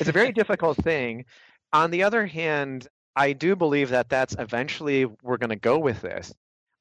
it's 0.00 0.08
a 0.08 0.12
very 0.12 0.32
difficult 0.32 0.76
thing. 0.78 1.24
On 1.72 1.92
the 1.92 2.02
other 2.02 2.26
hand, 2.26 2.88
I 3.14 3.32
do 3.32 3.54
believe 3.54 3.90
that 3.90 4.08
that's 4.08 4.34
eventually 4.40 5.06
we're 5.22 5.36
going 5.36 5.50
to 5.50 5.56
go 5.56 5.78
with 5.78 6.02
this. 6.02 6.34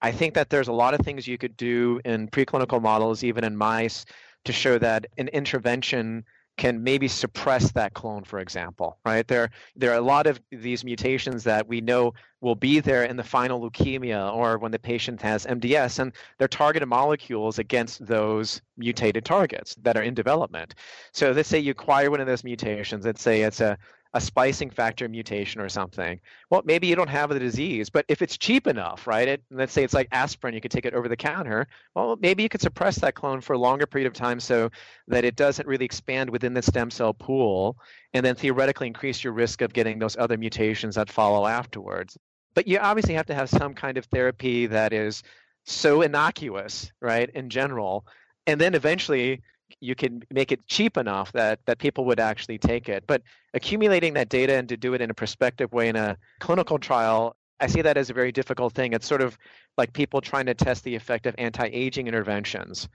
I 0.04 0.12
think 0.12 0.34
that 0.34 0.50
there's 0.50 0.68
a 0.68 0.74
lot 0.74 0.94
of 0.94 1.00
things 1.00 1.28
you 1.28 1.38
could 1.38 1.56
do 1.56 2.02
in 2.04 2.28
preclinical 2.28 2.82
models, 2.82 3.24
even 3.24 3.46
in 3.46 3.56
mice, 3.56 4.06
to 4.44 4.52
show 4.52 4.78
that 4.80 5.08
an 5.18 5.30
intervention 5.30 6.26
can 6.58 6.84
maybe 6.84 7.08
suppress 7.08 7.72
that 7.72 7.94
clone, 7.94 8.24
for 8.24 8.40
example, 8.40 9.00
right? 9.06 9.28
There, 9.28 9.50
there 9.76 9.92
are 9.92 9.98
a 9.98 10.02
lot 10.02 10.28
of 10.28 10.40
these 10.52 10.84
mutations 10.84 11.44
that 11.46 11.68
we 11.68 11.82
know 11.82 12.14
will 12.42 12.54
be 12.54 12.80
there 12.80 13.06
in 13.06 13.16
the 13.16 13.24
final 13.24 13.60
leukemia 13.60 14.32
or 14.36 14.60
when 14.60 14.72
the 14.72 14.78
patient 14.78 15.22
has 15.22 15.46
MDS, 15.46 16.00
and 16.00 16.12
they're 16.38 16.48
targeted 16.48 16.90
molecules 16.90 17.58
against 17.58 18.06
those 18.06 18.62
mutated 18.78 19.26
targets 19.26 19.74
that 19.82 19.98
are 19.98 20.04
in 20.04 20.14
development. 20.14 20.76
So 21.14 21.32
let's 21.32 21.50
say 21.50 21.60
you 21.60 21.72
acquire 21.72 22.12
one 22.12 22.22
of 22.22 22.28
those 22.28 22.44
mutations. 22.44 23.06
Let's 23.06 23.24
say 23.24 23.42
it's 23.42 23.62
a 23.62 23.78
a 24.16 24.22
splicing 24.22 24.70
factor 24.70 25.10
mutation 25.10 25.60
or 25.60 25.68
something. 25.68 26.20
Well, 26.52 26.62
maybe 26.66 26.86
you 26.86 26.96
don't 26.96 27.10
have 27.10 27.30
the 27.30 27.40
disease, 27.40 27.90
but 27.90 28.06
if 28.08 28.22
it's 28.22 28.38
cheap 28.38 28.68
enough, 28.68 29.08
right? 29.08 29.28
It, 29.28 29.44
let's 29.50 29.74
say 29.74 29.84
it's 29.84 29.94
like 29.94 30.08
aspirin, 30.12 30.54
you 30.54 30.62
could 30.62 30.70
take 30.70 30.86
it 30.86 30.94
over 30.94 31.08
the 31.08 31.18
counter. 31.18 31.68
Well, 31.96 32.18
maybe 32.22 32.44
you 32.44 32.50
could 32.50 32.62
suppress 32.62 33.00
that 33.00 33.16
clone 33.16 33.42
for 33.42 33.54
a 33.54 33.58
longer 33.58 33.88
period 33.88 34.06
of 34.08 34.14
time 34.14 34.40
so 34.40 34.70
that 35.08 35.26
it 35.26 35.36
doesn't 35.36 35.68
really 35.68 35.86
expand 35.86 36.30
within 36.30 36.54
the 36.54 36.62
stem 36.62 36.92
cell 36.92 37.14
pool, 37.14 37.78
and 38.14 38.24
then 38.24 38.36
theoretically 38.36 38.88
increase 38.88 39.24
your 39.24 39.34
risk 39.34 39.62
of 39.62 39.74
getting 39.74 39.98
those 39.98 40.16
other 40.16 40.38
mutations 40.38 40.96
that 40.96 41.10
follow 41.10 41.48
afterwards. 41.48 42.16
But 42.54 42.68
you 42.68 42.78
obviously 42.78 43.16
have 43.16 43.26
to 43.28 43.36
have 43.36 43.50
some 43.50 43.74
kind 43.74 43.98
of 43.98 44.06
therapy 44.06 44.68
that 44.68 44.94
is 44.94 45.24
so 45.66 46.04
innocuous, 46.04 46.92
right, 47.02 47.30
in 47.32 47.50
general, 47.50 48.06
and 48.46 48.62
then 48.62 48.76
eventually 48.76 49.42
you 49.80 49.96
can 49.96 50.22
make 50.32 50.52
it 50.52 50.66
cheap 50.68 50.98
enough 50.98 51.32
that 51.34 51.60
that 51.66 51.80
people 51.80 52.06
would 52.06 52.20
actually 52.20 52.58
take 52.58 52.90
it. 52.90 53.04
But 53.08 53.22
accumulating 53.54 54.14
that 54.14 54.30
data 54.30 54.54
and 54.54 54.70
to 54.70 54.78
do 54.78 54.94
it 54.94 55.02
in 55.02 55.10
a 55.10 55.14
prospective 55.14 55.72
way 55.74 55.90
in 55.90 55.96
a 55.96 56.18
clinical 56.40 56.80
trial, 56.80 57.36
I 57.60 57.68
see 57.68 57.82
that 57.82 57.98
as 57.98 58.10
a 58.10 58.14
very 58.14 58.32
difficult 58.32 58.74
thing. 58.74 58.94
It's 58.94 59.08
sort 59.08 59.22
of 59.22 59.38
like 59.78 59.94
people 59.94 60.22
trying 60.22 60.46
to 60.48 60.54
test 60.54 60.84
the 60.84 60.96
effect 60.96 61.26
of 61.26 61.36
anti-aging 61.38 62.08
interventions. 62.08 62.90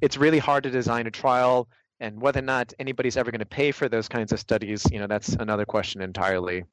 It's 0.00 0.16
really 0.16 0.38
hard 0.38 0.64
to 0.64 0.70
design 0.70 1.06
a 1.06 1.10
trial 1.10 1.68
and 2.00 2.20
whether 2.20 2.40
or 2.40 2.42
not 2.42 2.72
anybody's 2.78 3.16
ever 3.16 3.30
going 3.30 3.38
to 3.40 3.46
pay 3.46 3.72
for 3.72 3.88
those 3.88 4.08
kinds 4.08 4.32
of 4.32 4.40
studies, 4.40 4.84
you 4.90 4.98
know, 4.98 5.06
that's 5.06 5.30
another 5.34 5.64
question 5.64 6.02
entirely. 6.02 6.64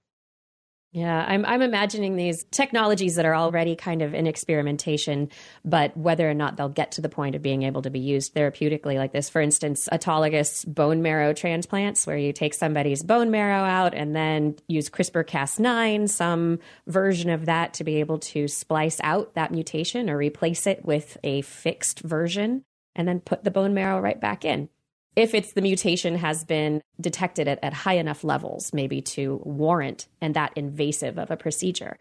Yeah, 0.94 1.24
I'm 1.26 1.46
I'm 1.46 1.62
imagining 1.62 2.18
these 2.18 2.44
technologies 2.52 3.16
that 3.16 3.26
are 3.26 3.34
already 3.34 3.78
kind 3.78 4.02
of 4.02 4.14
in 4.14 4.28
experimentation, 4.28 5.30
but 5.64 5.96
whether 5.96 6.30
or 6.30 6.34
not 6.34 6.58
they'll 6.58 6.68
get 6.68 6.92
to 6.94 7.02
the 7.02 7.08
point 7.08 7.34
of 7.34 7.42
being 7.42 7.64
able 7.64 7.82
to 7.84 7.90
be 7.90 8.02
used 8.02 8.36
therapeutically 8.36 8.96
like 8.98 9.14
this. 9.14 9.30
For 9.30 9.40
instance, 9.40 9.88
autologous 9.90 10.68
bone 10.68 11.02
marrow 11.02 11.32
transplants 11.32 12.06
where 12.06 12.18
you 12.18 12.34
take 12.34 12.54
somebody's 12.54 13.04
bone 13.04 13.32
marrow 13.32 13.64
out 13.64 13.94
and 13.94 14.14
then 14.14 14.58
use 14.68 14.90
CRISPR-Cas9, 14.90 16.10
some 16.10 16.60
version 16.88 17.30
of 17.30 17.46
that 17.46 17.74
to 17.76 17.86
be 17.86 18.02
able 18.02 18.20
to 18.20 18.50
splice 18.50 19.00
out 19.02 19.34
that 19.36 19.52
mutation 19.52 20.10
or 20.10 20.18
replace 20.18 20.68
it 20.68 20.84
with 20.84 21.18
a 21.24 21.42
fixed 21.44 22.02
version 22.02 22.66
and 22.98 23.08
then 23.08 23.22
put 23.22 23.46
the 23.46 23.52
bone 23.52 23.74
marrow 23.74 24.02
right 24.02 24.20
back 24.20 24.44
in 24.44 24.68
if 25.16 25.34
it's 25.34 25.54
the 25.54 25.62
mutation 25.62 26.16
has 26.16 26.44
been 26.44 26.82
detected 27.00 27.48
at, 27.48 27.60
at 27.64 27.74
high 27.74 27.96
enough 27.96 28.24
levels, 28.24 28.74
maybe 28.74 29.02
to 29.02 29.42
warrant 29.44 30.08
and 30.22 30.34
that 30.36 30.52
invasive 30.56 31.18
of 31.18 31.32
a 31.32 31.38
procedure. 31.38 31.98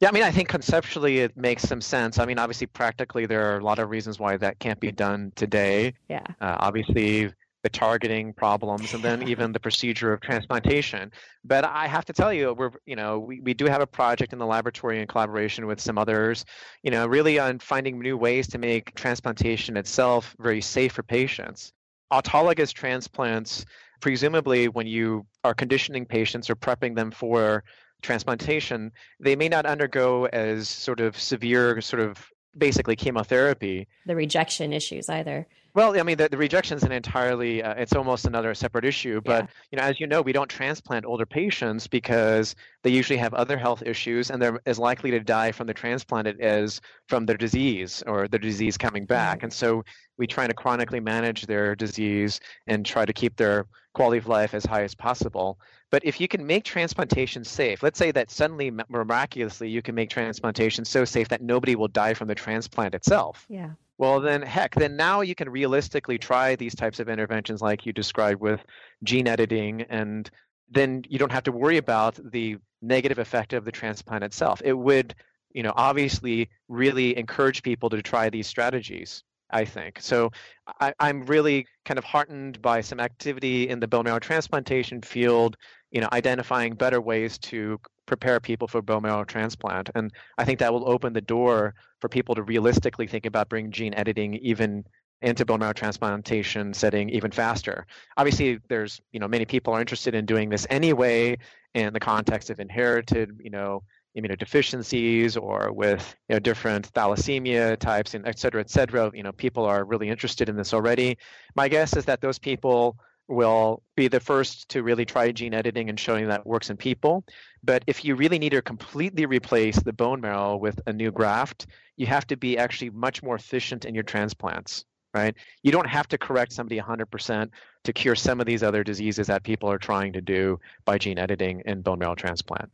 Yeah, 0.00 0.08
I 0.08 0.12
mean, 0.12 0.22
I 0.22 0.30
think 0.30 0.48
conceptually 0.48 1.18
it 1.18 1.36
makes 1.36 1.62
some 1.62 1.80
sense. 1.80 2.18
I 2.18 2.24
mean, 2.24 2.38
obviously, 2.38 2.68
practically, 2.68 3.26
there 3.26 3.52
are 3.52 3.58
a 3.58 3.64
lot 3.64 3.80
of 3.80 3.90
reasons 3.90 4.18
why 4.18 4.36
that 4.36 4.58
can't 4.60 4.78
be 4.78 4.92
done 4.92 5.32
today. 5.34 5.94
Yeah. 6.08 6.24
Uh, 6.40 6.56
obviously, 6.60 7.32
the 7.64 7.68
targeting 7.68 8.32
problems, 8.32 8.94
and 8.94 9.02
then 9.02 9.22
even 9.28 9.50
the 9.50 9.58
procedure 9.58 10.12
of 10.12 10.20
transplantation. 10.20 11.10
But 11.44 11.64
I 11.64 11.88
have 11.88 12.04
to 12.04 12.12
tell 12.12 12.32
you, 12.32 12.54
we're, 12.54 12.70
you 12.86 12.94
know, 12.94 13.18
we, 13.18 13.40
we 13.40 13.54
do 13.54 13.66
have 13.66 13.80
a 13.80 13.88
project 13.88 14.32
in 14.32 14.38
the 14.38 14.46
laboratory 14.46 15.00
in 15.00 15.08
collaboration 15.08 15.66
with 15.66 15.80
some 15.80 15.98
others, 15.98 16.44
you 16.84 16.92
know, 16.92 17.08
really 17.08 17.40
on 17.40 17.58
finding 17.58 17.98
new 17.98 18.16
ways 18.16 18.46
to 18.48 18.58
make 18.58 18.94
transplantation 18.94 19.76
itself 19.76 20.36
very 20.38 20.60
safe 20.60 20.92
for 20.92 21.02
patients 21.02 21.72
autologous 22.12 22.72
transplants, 22.72 23.64
presumably 24.00 24.68
when 24.68 24.86
you 24.86 25.26
are 25.44 25.54
conditioning 25.54 26.06
patients 26.06 26.48
or 26.48 26.56
prepping 26.56 26.94
them 26.94 27.10
for 27.10 27.64
transplantation, 28.02 28.92
they 29.20 29.36
may 29.36 29.48
not 29.48 29.66
undergo 29.66 30.26
as 30.26 30.68
sort 30.68 31.00
of 31.00 31.18
severe, 31.18 31.80
sort 31.80 32.00
of 32.00 32.28
basically 32.56 32.96
chemotherapy. 32.96 33.88
The 34.06 34.16
rejection 34.16 34.72
issues 34.72 35.08
either. 35.08 35.46
Well, 35.78 35.96
I 35.96 36.02
mean, 36.02 36.16
the, 36.16 36.28
the 36.28 36.36
rejection 36.36 36.76
is 36.76 36.82
an 36.82 36.90
entirely, 36.90 37.62
uh, 37.62 37.74
it's 37.74 37.94
almost 37.94 38.26
another 38.26 38.52
separate 38.52 38.84
issue. 38.84 39.20
But, 39.20 39.44
yeah. 39.44 39.50
you 39.70 39.78
know, 39.78 39.84
as 39.84 40.00
you 40.00 40.08
know, 40.08 40.20
we 40.20 40.32
don't 40.32 40.50
transplant 40.50 41.04
older 41.04 41.24
patients 41.24 41.86
because 41.86 42.56
they 42.82 42.90
usually 42.90 43.16
have 43.20 43.32
other 43.32 43.56
health 43.56 43.84
issues 43.86 44.32
and 44.32 44.42
they're 44.42 44.58
as 44.66 44.80
likely 44.80 45.12
to 45.12 45.20
die 45.20 45.52
from 45.52 45.68
the 45.68 45.74
transplanted 45.74 46.40
as 46.40 46.80
from 47.06 47.26
their 47.26 47.36
disease 47.36 48.02
or 48.08 48.26
their 48.26 48.40
disease 48.40 48.76
coming 48.76 49.06
back. 49.06 49.36
Mm-hmm. 49.36 49.44
And 49.44 49.52
so 49.52 49.84
we 50.16 50.26
try 50.26 50.48
to 50.48 50.52
chronically 50.52 50.98
manage 50.98 51.46
their 51.46 51.76
disease 51.76 52.40
and 52.66 52.84
try 52.84 53.04
to 53.04 53.12
keep 53.12 53.36
their 53.36 53.66
quality 53.94 54.18
of 54.18 54.26
life 54.26 54.54
as 54.54 54.66
high 54.66 54.82
as 54.82 54.96
possible. 54.96 55.60
But 55.92 56.04
if 56.04 56.20
you 56.20 56.26
can 56.26 56.44
make 56.44 56.64
transplantation 56.64 57.44
safe, 57.44 57.84
let's 57.84 58.00
say 58.00 58.10
that 58.10 58.32
suddenly 58.32 58.72
miraculously 58.88 59.68
you 59.68 59.82
can 59.82 59.94
make 59.94 60.10
transplantation 60.10 60.84
so 60.84 61.04
safe 61.04 61.28
that 61.28 61.40
nobody 61.40 61.76
will 61.76 61.86
die 61.86 62.14
from 62.14 62.26
the 62.26 62.34
transplant 62.34 62.96
itself. 62.96 63.46
Yeah. 63.48 63.70
Well, 63.98 64.20
then, 64.20 64.42
heck, 64.42 64.76
then 64.76 64.96
now 64.96 65.22
you 65.22 65.34
can 65.34 65.50
realistically 65.50 66.18
try 66.18 66.54
these 66.54 66.74
types 66.74 67.00
of 67.00 67.08
interventions 67.08 67.60
like 67.60 67.84
you 67.84 67.92
described 67.92 68.40
with 68.40 68.64
gene 69.02 69.26
editing, 69.26 69.82
and 69.82 70.30
then 70.70 71.02
you 71.08 71.18
don't 71.18 71.32
have 71.32 71.42
to 71.44 71.52
worry 71.52 71.78
about 71.78 72.18
the 72.30 72.58
negative 72.80 73.18
effect 73.18 73.52
of 73.52 73.64
the 73.64 73.72
transplant 73.72 74.22
itself. 74.22 74.62
It 74.64 74.74
would, 74.74 75.16
you 75.52 75.64
know, 75.64 75.72
obviously 75.74 76.48
really 76.68 77.16
encourage 77.18 77.64
people 77.64 77.90
to 77.90 78.00
try 78.00 78.30
these 78.30 78.46
strategies. 78.46 79.24
I 79.50 79.64
think. 79.64 79.98
So 80.00 80.30
I, 80.78 80.92
am 81.00 81.24
really 81.24 81.66
kind 81.86 81.96
of 81.96 82.04
heartened 82.04 82.60
by 82.60 82.82
some 82.82 83.00
activity 83.00 83.68
in 83.68 83.80
the 83.80 83.88
bone 83.88 84.04
marrow 84.04 84.18
transplantation 84.18 85.00
field 85.00 85.56
you 85.90 86.00
know, 86.00 86.08
identifying 86.12 86.74
better 86.74 87.00
ways 87.00 87.38
to 87.38 87.78
prepare 88.06 88.40
people 88.40 88.66
for 88.66 88.82
bone 88.82 89.02
marrow 89.02 89.24
transplant. 89.24 89.90
And 89.94 90.12
I 90.38 90.44
think 90.44 90.58
that 90.58 90.72
will 90.72 90.88
open 90.88 91.12
the 91.12 91.20
door 91.20 91.74
for 92.00 92.08
people 92.08 92.34
to 92.34 92.42
realistically 92.42 93.06
think 93.06 93.26
about 93.26 93.48
bringing 93.48 93.70
gene 93.70 93.94
editing 93.94 94.34
even 94.36 94.84
into 95.20 95.44
bone 95.44 95.60
marrow 95.60 95.72
transplantation 95.72 96.72
setting 96.72 97.10
even 97.10 97.30
faster. 97.30 97.86
Obviously, 98.16 98.58
there's 98.68 99.00
you 99.12 99.20
know 99.20 99.28
many 99.28 99.44
people 99.44 99.74
are 99.74 99.80
interested 99.80 100.14
in 100.14 100.26
doing 100.26 100.48
this 100.48 100.66
anyway 100.70 101.36
in 101.74 101.92
the 101.92 102.00
context 102.00 102.50
of 102.50 102.60
inherited 102.60 103.30
you 103.42 103.50
know 103.50 103.82
immunodeficiencies 104.16 105.40
or 105.40 105.72
with 105.72 106.14
you 106.28 106.34
know 106.34 106.40
different 106.40 106.92
thalassemia 106.92 107.76
types 107.78 108.14
and 108.14 108.26
et 108.26 108.38
cetera, 108.38 108.60
et 108.60 108.70
cetera. 108.70 109.10
You 109.14 109.22
know, 109.22 109.32
people 109.32 109.64
are 109.64 109.84
really 109.84 110.08
interested 110.08 110.48
in 110.48 110.56
this 110.56 110.72
already. 110.72 111.18
My 111.54 111.68
guess 111.68 111.96
is 111.96 112.04
that 112.06 112.20
those 112.20 112.38
people 112.38 112.96
will 113.28 113.82
be 113.94 114.08
the 114.08 114.20
first 114.20 114.68
to 114.70 114.82
really 114.82 115.04
try 115.04 115.30
gene 115.30 115.54
editing 115.54 115.88
and 115.90 116.00
showing 116.00 116.26
that 116.28 116.46
works 116.46 116.70
in 116.70 116.76
people. 116.76 117.24
But 117.62 117.84
if 117.86 118.04
you 118.04 118.14
really 118.14 118.38
need 118.38 118.50
to 118.50 118.62
completely 118.62 119.26
replace 119.26 119.76
the 119.76 119.92
bone 119.92 120.20
marrow 120.20 120.56
with 120.56 120.80
a 120.86 120.92
new 120.92 121.12
graft, 121.12 121.66
you 121.96 122.06
have 122.06 122.26
to 122.28 122.36
be 122.36 122.56
actually 122.56 122.90
much 122.90 123.22
more 123.22 123.36
efficient 123.36 123.84
in 123.84 123.94
your 123.94 124.04
transplants, 124.04 124.86
right? 125.12 125.34
You 125.62 125.72
don't 125.72 125.86
have 125.86 126.08
to 126.08 126.18
correct 126.18 126.52
somebody 126.52 126.80
100% 126.80 127.50
to 127.84 127.92
cure 127.92 128.14
some 128.14 128.40
of 128.40 128.46
these 128.46 128.62
other 128.62 128.82
diseases 128.82 129.26
that 129.26 129.42
people 129.42 129.70
are 129.70 129.78
trying 129.78 130.12
to 130.14 130.20
do 130.20 130.58
by 130.84 130.96
gene 130.98 131.18
editing 131.18 131.62
and 131.66 131.84
bone 131.84 131.98
marrow 131.98 132.14
transplant. 132.14 132.70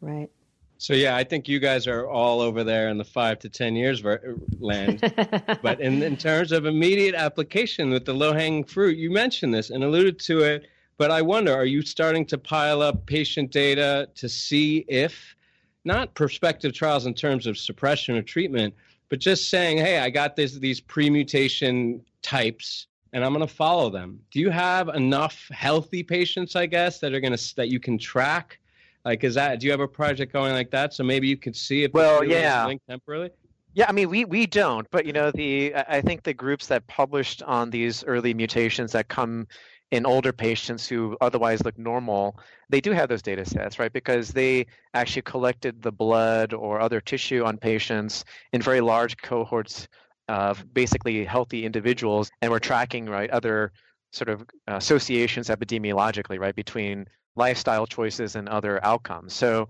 Right. 0.00 0.28
So 0.84 0.92
yeah, 0.92 1.16
I 1.16 1.24
think 1.24 1.48
you 1.48 1.60
guys 1.60 1.86
are 1.86 2.06
all 2.06 2.42
over 2.42 2.62
there 2.62 2.90
in 2.90 2.98
the 2.98 3.06
five 3.06 3.38
to 3.38 3.48
ten 3.48 3.74
years 3.74 4.04
land. 4.60 5.00
but 5.62 5.80
in, 5.80 6.02
in 6.02 6.14
terms 6.14 6.52
of 6.52 6.66
immediate 6.66 7.14
application 7.14 7.88
with 7.88 8.04
the 8.04 8.12
low 8.12 8.34
hanging 8.34 8.64
fruit, 8.64 8.98
you 8.98 9.10
mentioned 9.10 9.54
this 9.54 9.70
and 9.70 9.82
alluded 9.82 10.18
to 10.18 10.40
it. 10.40 10.66
But 10.98 11.10
I 11.10 11.22
wonder, 11.22 11.54
are 11.54 11.64
you 11.64 11.80
starting 11.80 12.26
to 12.26 12.36
pile 12.36 12.82
up 12.82 13.06
patient 13.06 13.50
data 13.50 14.10
to 14.14 14.28
see 14.28 14.84
if, 14.86 15.34
not 15.86 16.12
prospective 16.12 16.74
trials 16.74 17.06
in 17.06 17.14
terms 17.14 17.46
of 17.46 17.56
suppression 17.56 18.14
or 18.16 18.22
treatment, 18.22 18.74
but 19.08 19.20
just 19.20 19.48
saying, 19.48 19.78
hey, 19.78 20.00
I 20.00 20.10
got 20.10 20.36
this, 20.36 20.52
these 20.52 20.82
pre-mutation 20.82 22.04
types 22.20 22.88
and 23.14 23.24
I'm 23.24 23.32
going 23.32 23.46
to 23.46 23.54
follow 23.54 23.88
them. 23.88 24.20
Do 24.30 24.38
you 24.38 24.50
have 24.50 24.88
enough 24.90 25.48
healthy 25.50 26.02
patients, 26.02 26.56
I 26.56 26.66
guess, 26.66 26.98
that 26.98 27.14
are 27.14 27.20
going 27.20 27.34
to 27.34 27.56
that 27.56 27.70
you 27.70 27.80
can 27.80 27.96
track 27.96 28.58
like, 29.04 29.24
is 29.24 29.34
that? 29.34 29.60
Do 29.60 29.66
you 29.66 29.72
have 29.72 29.80
a 29.80 29.88
project 29.88 30.32
going 30.32 30.52
like 30.52 30.70
that? 30.70 30.94
So 30.94 31.04
maybe 31.04 31.28
you 31.28 31.36
could 31.36 31.56
see 31.56 31.84
if 31.84 31.92
well, 31.92 32.24
yeah, 32.24 32.66
linked 32.66 32.86
temporarily. 32.88 33.30
Yeah, 33.74 33.86
I 33.88 33.92
mean, 33.92 34.08
we 34.08 34.24
we 34.24 34.46
don't, 34.46 34.88
but 34.90 35.04
you 35.04 35.12
know, 35.12 35.30
the 35.30 35.74
I 35.74 36.00
think 36.00 36.22
the 36.22 36.34
groups 36.34 36.66
that 36.68 36.86
published 36.86 37.42
on 37.42 37.70
these 37.70 38.04
early 38.04 38.32
mutations 38.32 38.92
that 38.92 39.08
come 39.08 39.46
in 39.90 40.06
older 40.06 40.32
patients 40.32 40.88
who 40.88 41.16
otherwise 41.20 41.64
look 41.64 41.76
normal, 41.78 42.38
they 42.70 42.80
do 42.80 42.92
have 42.92 43.08
those 43.08 43.22
data 43.22 43.44
sets, 43.44 43.78
right? 43.78 43.92
Because 43.92 44.30
they 44.30 44.66
actually 44.94 45.22
collected 45.22 45.82
the 45.82 45.92
blood 45.92 46.52
or 46.52 46.80
other 46.80 47.00
tissue 47.00 47.44
on 47.44 47.58
patients 47.58 48.24
in 48.52 48.62
very 48.62 48.80
large 48.80 49.16
cohorts 49.18 49.86
of 50.28 50.72
basically 50.72 51.24
healthy 51.24 51.66
individuals, 51.66 52.30
and 52.42 52.50
we're 52.50 52.58
tracking 52.58 53.06
right 53.06 53.30
other 53.30 53.72
sort 54.12 54.28
of 54.28 54.42
uh, 54.68 54.76
associations 54.76 55.48
epidemiologically, 55.48 56.38
right, 56.38 56.54
between 56.54 57.06
lifestyle 57.36 57.86
choices 57.86 58.36
and 58.36 58.48
other 58.48 58.84
outcomes. 58.84 59.34
So, 59.34 59.68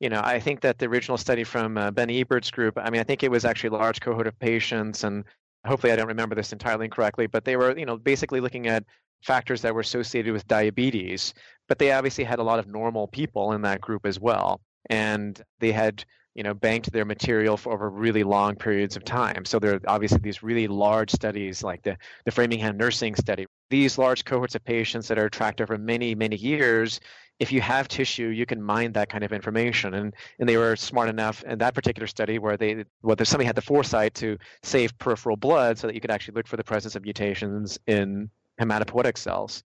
you 0.00 0.10
know, 0.10 0.20
I 0.22 0.38
think 0.38 0.60
that 0.60 0.78
the 0.78 0.86
original 0.86 1.16
study 1.16 1.44
from 1.44 1.78
uh, 1.78 1.90
Ben 1.90 2.10
Ebert's 2.10 2.50
group, 2.50 2.76
I 2.76 2.90
mean, 2.90 3.00
I 3.00 3.04
think 3.04 3.22
it 3.22 3.30
was 3.30 3.44
actually 3.44 3.68
a 3.68 3.78
large 3.78 4.00
cohort 4.00 4.26
of 4.26 4.38
patients, 4.38 5.04
and 5.04 5.24
hopefully 5.64 5.92
I 5.92 5.96
don't 5.96 6.08
remember 6.08 6.34
this 6.34 6.52
entirely 6.52 6.84
incorrectly, 6.84 7.26
but 7.26 7.44
they 7.44 7.56
were, 7.56 7.76
you 7.78 7.86
know, 7.86 7.96
basically 7.96 8.40
looking 8.40 8.66
at 8.66 8.84
factors 9.22 9.62
that 9.62 9.74
were 9.74 9.80
associated 9.80 10.32
with 10.32 10.46
diabetes, 10.46 11.32
but 11.68 11.78
they 11.78 11.92
obviously 11.92 12.24
had 12.24 12.38
a 12.38 12.42
lot 12.42 12.58
of 12.58 12.66
normal 12.66 13.08
people 13.08 13.52
in 13.52 13.62
that 13.62 13.80
group 13.80 14.04
as 14.04 14.20
well. 14.20 14.60
And 14.90 15.40
they 15.58 15.72
had, 15.72 16.04
you 16.36 16.42
know, 16.42 16.52
banked 16.52 16.92
their 16.92 17.06
material 17.06 17.56
for 17.56 17.72
over 17.72 17.88
really 17.88 18.22
long 18.22 18.54
periods 18.54 18.94
of 18.94 19.04
time. 19.04 19.44
So 19.46 19.58
there 19.58 19.74
are 19.74 19.80
obviously 19.88 20.18
these 20.18 20.42
really 20.42 20.68
large 20.68 21.10
studies 21.10 21.62
like 21.64 21.82
the, 21.82 21.96
the 22.26 22.30
Framingham 22.30 22.76
nursing 22.76 23.14
study, 23.14 23.46
these 23.70 23.96
large 23.96 24.24
cohorts 24.24 24.54
of 24.54 24.62
patients 24.62 25.08
that 25.08 25.18
are 25.18 25.30
tracked 25.30 25.62
over 25.62 25.78
many, 25.78 26.14
many 26.14 26.36
years, 26.36 27.00
if 27.38 27.52
you 27.52 27.60
have 27.60 27.88
tissue, 27.88 28.28
you 28.28 28.46
can 28.46 28.62
mine 28.62 28.92
that 28.92 29.08
kind 29.08 29.24
of 29.24 29.32
information. 29.32 29.94
And 29.94 30.14
and 30.38 30.48
they 30.48 30.56
were 30.56 30.76
smart 30.76 31.08
enough 31.08 31.42
in 31.44 31.58
that 31.58 31.74
particular 31.74 32.06
study 32.06 32.38
where 32.38 32.56
they 32.56 32.84
whether 33.00 33.24
somebody 33.24 33.46
had 33.46 33.56
the 33.56 33.62
foresight 33.62 34.14
to 34.14 34.38
save 34.62 34.96
peripheral 34.98 35.36
blood 35.36 35.78
so 35.78 35.86
that 35.86 35.94
you 35.94 36.00
could 36.00 36.10
actually 36.10 36.34
look 36.34 36.46
for 36.46 36.56
the 36.56 36.64
presence 36.64 36.96
of 36.96 37.02
mutations 37.02 37.78
in 37.86 38.30
hematopoietic 38.60 39.18
cells. 39.18 39.64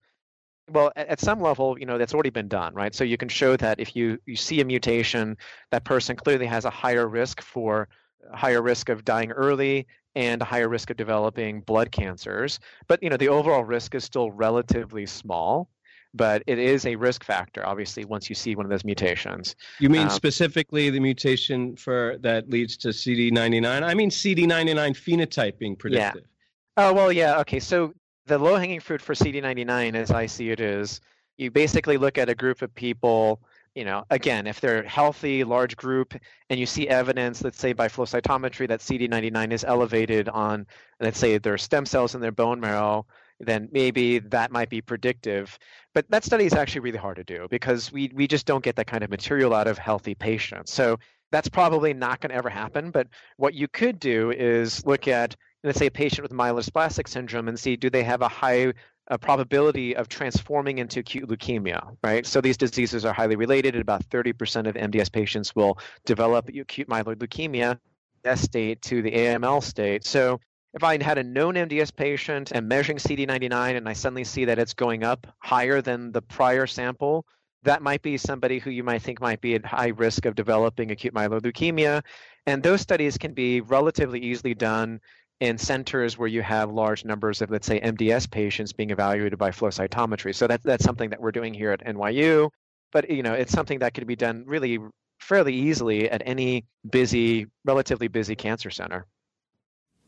Well, 0.73 0.93
at, 0.97 1.09
at 1.09 1.21
some 1.21 1.41
level, 1.41 1.79
you 1.79 1.87
know, 1.87 1.99
that's 1.99 2.15
already 2.15 2.31
been 2.31 2.49
done, 2.49 2.75
right? 2.75 2.95
So 2.95 3.05
you 3.05 3.17
can 3.17 3.29
show 3.29 3.57
that 3.57 3.81
if 3.81 3.97
you, 3.97 4.19
you 4.27 4.37
see 4.37 4.61
a 4.61 4.65
mutation, 4.65 5.37
that 5.71 5.85
person 5.85 6.17
clearly 6.17 6.47
has 6.47 6.65
a 6.65 6.71
higher 6.71 7.09
risk 7.09 7.41
for 7.41 7.89
higher 8.33 8.63
risk 8.63 8.89
of 8.89 9.05
dying 9.05 9.31
early 9.33 9.87
and 10.15 10.43
a 10.43 10.45
higher 10.45 10.69
risk 10.69 10.91
of 10.91 10.97
developing 10.97 11.61
blood 11.61 11.91
cancers. 11.91 12.61
But 12.89 13.03
you 13.03 13.11
know, 13.11 13.17
the 13.17 13.29
overall 13.29 13.65
risk 13.65 13.95
is 13.95 14.05
still 14.05 14.31
relatively 14.31 15.07
small, 15.07 15.69
but 16.15 16.43
it 16.47 16.59
is 16.59 16.87
a 16.87 16.97
risk 16.97 17.25
factor, 17.25 17.65
obviously, 17.67 18.05
once 18.05 18.29
you 18.29 18.35
see 18.35 18.57
one 18.57 18.67
of 18.67 18.71
those 18.71 18.85
mutations. 18.85 19.55
You 19.79 19.89
mean 19.89 20.03
um, 20.03 20.11
specifically 20.11 20.91
the 20.91 21.01
mutation 21.01 21.77
for 21.77 22.17
that 22.21 22.51
leads 22.51 22.77
to 22.79 22.89
CD99? 22.89 23.83
I 23.83 23.95
mean 23.95 24.11
CD99 24.11 24.97
phenotype 24.97 25.59
being 25.59 25.77
predictive. 25.77 26.23
Yeah. 26.25 26.29
Oh 26.77 26.93
well, 26.93 27.13
yeah. 27.13 27.41
Okay, 27.41 27.61
so 27.61 27.93
the 28.31 28.39
low-hanging 28.39 28.81
fruit 28.81 29.03
for 29.03 29.15
CD99, 29.15 29.95
as 29.95 30.11
I 30.11 30.27
see 30.27 30.51
it, 30.51 30.61
is 30.61 31.01
you 31.37 31.51
basically 31.51 31.99
look 31.99 32.17
at 32.17 32.29
a 32.29 32.35
group 32.35 32.63
of 32.63 32.75
people 32.75 33.41
you 33.75 33.85
know, 33.85 34.05
again, 34.11 34.47
if 34.47 34.61
they're 34.61 34.83
healthy, 34.83 35.45
large 35.45 35.77
group, 35.77 36.15
and 36.49 36.59
you 36.59 36.67
see 36.67 36.89
evidence, 36.89 37.43
let's 37.43 37.59
say 37.59 37.73
by 37.73 37.89
flow 37.89 38.05
cytometry, 38.05 38.67
that 38.69 38.81
CD99 38.81 39.53
is 39.53 39.65
elevated 39.65 40.29
on, 40.29 40.67
let's 40.99 41.19
say, 41.19 41.39
their 41.39 41.57
stem 41.57 41.87
cells 41.87 42.15
in 42.15 42.21
their 42.21 42.33
bone 42.33 42.59
marrow, 42.59 43.07
then 43.39 43.69
maybe 43.71 44.19
that 44.19 44.51
might 44.51 44.71
be 44.71 44.81
predictive. 44.81 45.57
But 45.95 46.11
that 46.11 46.25
study 46.25 46.47
is 46.47 46.53
actually 46.53 46.81
really 46.81 46.99
hard 46.99 47.17
to 47.17 47.25
do 47.25 47.47
because 47.49 47.93
we, 47.93 48.11
we 48.13 48.27
just 48.27 48.45
don't 48.45 48.65
get 48.65 48.77
that 48.77 48.89
kind 48.89 49.05
of 49.05 49.11
material 49.11 49.55
out 49.55 49.69
of 49.69 49.79
healthy 49.79 50.15
patients. 50.17 50.73
So 50.73 50.99
that's 51.31 51.49
probably 51.49 51.95
not 51.95 52.21
going 52.21 52.31
to 52.31 52.37
ever 52.37 52.51
happen. 52.51 52.91
But 52.91 53.07
what 53.37 53.55
you 53.55 53.69
could 53.69 54.01
do 54.01 54.33
is 54.33 54.85
look 54.85 55.07
at, 55.07 55.37
let's 55.63 55.79
say, 55.79 55.87
a 55.87 55.91
patient 55.91 56.23
with 56.23 56.33
myelodysplastic 56.33 57.09
syndrome 57.09 57.49
and 57.49 57.59
see 57.59 57.77
do 57.77 57.91
they 57.91 58.03
have 58.03 58.23
a 58.23 58.29
high 58.29 58.73
probability 59.21 59.97
of 59.97 60.09
transforming 60.09 60.79
into 60.79 61.01
acute 61.01 61.29
leukemia, 61.29 61.97
right? 62.05 62.25
So 62.25 62.41
these 62.41 62.57
diseases 62.57 63.05
are 63.05 63.13
highly 63.13 63.35
related. 63.37 63.75
About 63.75 64.09
30% 64.09 64.69
of 64.69 64.77
MDS 64.77 65.11
patients 65.11 65.57
will 65.57 65.79
develop 66.05 66.49
acute 66.49 66.89
myeloid 66.89 67.17
leukemia, 67.17 67.79
S 68.25 68.43
state 68.43 68.81
to 68.83 69.03
the 69.03 69.11
AML 69.11 69.63
state. 69.63 70.05
So 70.07 70.39
if 70.75 70.85
I 70.85 71.03
had 71.03 71.19
a 71.19 71.25
known 71.25 71.55
MDS 71.55 71.95
patient 71.97 72.53
and 72.53 72.69
measuring 72.69 72.99
CD99 72.99 73.77
and 73.77 73.89
I 73.89 73.93
suddenly 73.95 74.23
see 74.23 74.45
that 74.45 74.61
it's 74.61 74.75
going 74.75 75.03
up 75.03 75.27
higher 75.41 75.83
than 75.83 76.13
the 76.13 76.23
prior 76.23 76.69
sample, 76.69 77.27
that 77.65 77.83
might 77.83 78.03
be 78.03 78.17
somebody 78.17 78.61
who 78.61 78.71
you 78.71 78.85
might 78.85 79.03
think 79.03 79.21
might 79.21 79.41
be 79.41 79.57
at 79.57 79.67
high 79.67 79.89
risk 79.89 80.25
of 80.25 80.37
developing 80.37 80.93
acute 80.93 81.13
myeloid 81.13 81.41
leukemia. 81.41 82.03
And 82.47 82.63
those 82.63 82.81
studies 82.81 83.19
can 83.19 83.35
be 83.35 83.61
relatively 83.61 84.21
easily 84.21 84.55
done 84.55 85.01
in 85.41 85.57
centers 85.57 86.19
where 86.19 86.29
you 86.29 86.43
have 86.43 86.71
large 86.71 87.05
numbers 87.05 87.41
of, 87.41 87.51
let's 87.51 87.67
say, 87.67 87.81
MDS 87.81 88.31
patients 88.31 88.73
being 88.73 88.91
evaluated 88.91 89.39
by 89.39 89.51
flow 89.51 89.71
cytometry. 89.71 90.35
So 90.35 90.47
that's 90.47 90.63
that's 90.63 90.85
something 90.85 91.11
that 91.11 91.21
we're 91.21 91.33
doing 91.33 91.55
here 91.55 91.73
at 91.73 91.85
NYU. 91.85 92.51
But 92.93 93.11
you 93.11 93.23
know, 93.23 93.33
it's 93.33 93.53
something 93.53 93.79
that 93.81 93.95
could 93.95 94.07
be 94.07 94.17
done 94.17 94.45
really 94.47 94.79
fairly 95.19 95.55
easily 95.55 96.11
at 96.11 96.23
any 96.27 96.67
busy, 96.89 97.47
relatively 97.65 98.09
busy 98.09 98.37
cancer 98.37 98.71
center. 98.71 99.07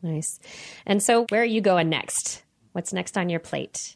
Nice. 0.01 0.39
And 0.85 1.01
so, 1.01 1.25
where 1.29 1.41
are 1.41 1.45
you 1.45 1.61
going 1.61 1.89
next? 1.89 2.43
What's 2.73 2.93
next 2.93 3.17
on 3.17 3.29
your 3.29 3.39
plate? 3.39 3.95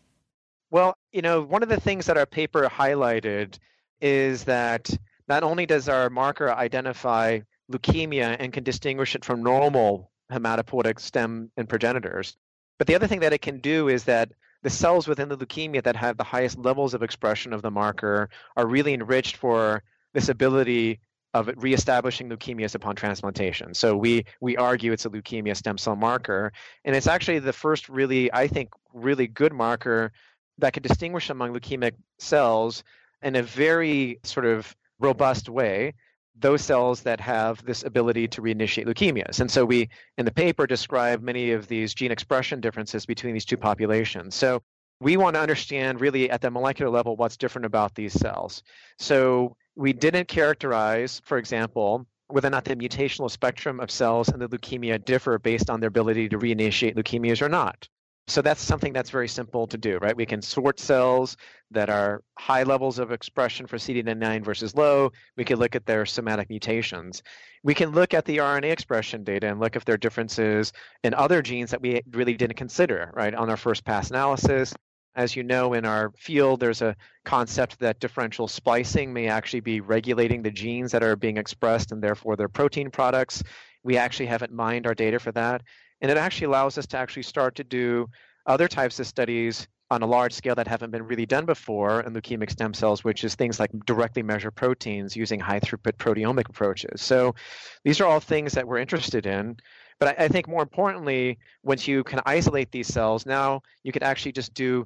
Well, 0.72 0.96
you 1.12 1.22
know, 1.22 1.42
one 1.42 1.64
of 1.64 1.70
the 1.70 1.80
things 1.80 2.08
that 2.08 2.18
our 2.18 2.26
paper 2.26 2.68
highlighted 2.72 3.58
is 4.02 4.46
that 4.46 4.90
not 5.28 5.44
only 5.44 5.66
does 5.66 5.90
our 5.90 6.10
marker 6.10 6.52
identify 6.52 7.40
leukemia 7.72 8.38
and 8.40 8.54
can 8.54 8.64
distinguish 8.64 9.16
it 9.16 9.26
from 9.26 9.44
normal 9.44 10.12
hematopoietic 10.32 11.00
stem 11.00 11.52
and 11.58 11.70
progenitors. 11.70 12.38
But 12.78 12.88
the 12.88 12.96
other 12.96 13.08
thing 13.08 13.22
that 13.22 13.34
it 13.34 13.42
can 13.42 13.60
do 13.60 13.88
is 13.88 14.04
that 14.06 14.32
the 14.64 14.70
cells 14.70 15.08
within 15.08 15.30
the 15.30 15.38
leukemia 15.38 15.84
that 15.84 15.96
have 15.96 16.18
the 16.18 16.24
highest 16.24 16.58
levels 16.58 16.94
of 16.94 17.04
expression 17.04 17.54
of 17.54 17.62
the 17.62 17.72
marker 17.72 18.30
are 18.56 18.68
really 18.68 18.94
enriched 18.94 19.38
for 19.38 19.84
this 20.14 20.30
ability 20.30 21.00
of 21.34 21.50
reestablishing 21.58 22.30
leukemias 22.30 22.74
upon 22.74 22.96
transplantation. 22.96 23.74
So 23.74 23.96
we 23.96 24.26
we 24.42 24.58
argue 24.58 24.92
it's 24.92 25.06
a 25.06 25.10
leukemia 25.10 25.56
stem 25.56 25.78
cell 25.78 25.96
marker, 25.96 26.52
and 26.84 26.96
it's 26.96 27.08
actually 27.08 27.40
the 27.40 27.54
first 27.54 27.90
really, 27.90 28.32
I 28.34 28.48
think, 28.48 28.70
really 28.94 29.28
good 29.28 29.54
marker 29.54 30.12
that 30.58 30.74
could 30.74 30.84
distinguish 30.84 31.30
among 31.30 31.54
leukemic 31.54 31.94
cells 32.18 32.84
in 33.22 33.36
a 33.36 33.44
very 33.44 34.20
sort 34.24 34.46
of 34.46 34.76
robust 35.00 35.50
way 35.50 35.94
those 36.40 36.62
cells 36.62 37.02
that 37.02 37.20
have 37.20 37.64
this 37.66 37.84
ability 37.84 38.28
to 38.28 38.42
reinitiate 38.42 38.86
leukemias. 38.86 39.40
And 39.40 39.50
so 39.50 39.66
we, 39.66 39.90
in 40.18 40.26
the 40.26 40.32
paper, 40.32 40.68
describe 40.68 41.22
many 41.22 41.52
of 41.52 41.68
these 41.68 41.94
gene 41.94 42.12
expression 42.12 42.62
differences 42.62 43.06
between 43.06 43.34
these 43.34 43.46
two 43.46 43.58
populations. 43.58 44.36
So 44.36 44.62
we 45.00 45.18
want 45.18 45.36
to 45.36 45.40
understand 45.40 46.02
really 46.02 46.30
at 46.30 46.42
the 46.42 46.52
molecular 46.52 46.92
level 46.92 47.16
what's 47.16 47.38
different 47.38 47.66
about 47.66 47.96
these 47.96 48.14
cells. 48.14 48.64
So 49.00 49.56
we 49.76 49.94
didn't 49.94 50.28
characterize, 50.28 51.22
for 51.26 51.38
example, 51.38 52.08
whether 52.28 52.48
or 52.48 52.52
not 52.52 52.66
the 52.66 52.76
mutational 52.76 53.32
spectrum 53.32 53.80
of 53.80 53.90
cells 53.90 54.30
in 54.30 54.40
the 54.40 54.50
leukemia 54.50 55.04
differ 55.04 55.40
based 55.40 55.70
on 55.70 55.80
their 55.80 55.88
ability 55.88 56.30
to 56.30 56.38
reinitiate 56.38 56.96
leukemias 56.96 57.42
or 57.42 57.50
not. 57.50 57.88
So 58.30 58.42
that's 58.42 58.62
something 58.62 58.92
that's 58.92 59.10
very 59.10 59.30
simple 59.30 59.68
to 59.68 59.78
do, 59.78 60.00
right? 60.00 60.16
We 60.16 60.26
can 60.26 60.42
sort 60.42 60.82
cells 60.82 61.38
that 61.72 61.90
are 61.90 62.24
high 62.38 62.64
levels 62.64 63.00
of 63.00 63.14
expression 63.14 63.66
for 63.68 63.78
CD99 63.78 64.44
versus 64.44 64.76
low. 64.76 65.14
We 65.38 65.46
can 65.46 65.60
look 65.60 65.76
at 65.76 65.86
their 65.86 66.06
somatic 66.06 66.50
mutations. 66.50 67.24
We 67.64 67.74
can 67.74 67.92
look 67.92 68.14
at 68.14 68.26
the 68.26 68.38
RNA 68.38 68.70
expression 68.70 69.24
data 69.24 69.48
and 69.48 69.62
look 69.62 69.78
if 69.78 69.86
there 69.86 69.96
are 69.96 69.98
differences 69.98 70.74
in 71.06 71.14
other 71.14 71.42
genes 71.42 71.72
that 71.72 71.82
we 71.82 72.02
really 72.12 72.34
didn't 72.34 72.58
consider, 72.58 73.12
right, 73.16 73.34
on 73.34 73.50
our 73.50 73.56
first 73.56 73.86
pass 73.86 74.10
analysis. 74.10 74.74
As 75.16 75.36
you 75.36 75.44
know, 75.44 75.74
in 75.74 75.86
our 75.86 76.12
field, 76.18 76.60
there's 76.60 76.82
a 76.82 76.98
concept 77.24 77.80
that 77.80 78.02
differential 78.02 78.50
splicing 78.50 79.14
may 79.14 79.28
actually 79.28 79.62
be 79.62 79.80
regulating 79.80 80.42
the 80.42 80.52
genes 80.52 80.92
that 80.92 81.02
are 81.02 81.16
being 81.16 81.38
expressed 81.38 81.94
and 81.94 82.04
therefore 82.04 82.36
their 82.36 82.50
protein 82.50 82.92
products. 82.92 83.42
We 83.84 83.96
actually 83.98 84.26
haven't 84.26 84.52
mined 84.52 84.86
our 84.86 84.94
data 84.94 85.18
for 85.18 85.32
that. 85.32 85.64
And 86.02 86.12
it 86.12 86.18
actually 86.18 86.46
allows 86.46 86.78
us 86.78 86.86
to 86.88 86.98
actually 86.98 87.24
start 87.24 87.56
to 87.56 87.64
do 87.64 88.10
other 88.46 88.68
types 88.68 89.00
of 89.00 89.08
studies 89.08 89.68
on 89.90 90.02
a 90.02 90.06
large 90.06 90.34
scale 90.34 90.56
that 90.56 90.68
haven't 90.68 90.92
been 90.92 91.04
really 91.04 91.26
done 91.26 91.46
before 91.46 92.02
in 92.02 92.14
leukemic 92.14 92.52
stem 92.52 92.74
cells, 92.74 93.04
which 93.04 93.24
is 93.24 93.36
things 93.36 93.60
like 93.60 93.72
directly 93.86 94.22
measure 94.22 94.52
proteins 94.52 95.16
using 95.16 95.40
high 95.40 95.60
throughput 95.60 95.94
proteomic 95.94 96.50
approaches. 96.50 97.02
So 97.02 97.36
these 97.84 98.02
are 98.02 98.06
all 98.06 98.20
things 98.20 98.52
that 98.54 98.68
we're 98.68 98.80
interested 98.80 99.26
in. 99.26 99.58
But 100.00 100.20
I, 100.20 100.26
I 100.26 100.28
think 100.28 100.48
more 100.48 100.62
importantly, 100.62 101.40
once 101.64 101.88
you 101.88 102.04
can 102.04 102.22
isolate 102.26 102.72
these 102.72 102.88
cells, 102.88 103.26
now 103.26 103.62
you 103.84 103.92
could 103.92 104.04
actually 104.04 104.34
just 104.34 104.54
do 104.54 104.86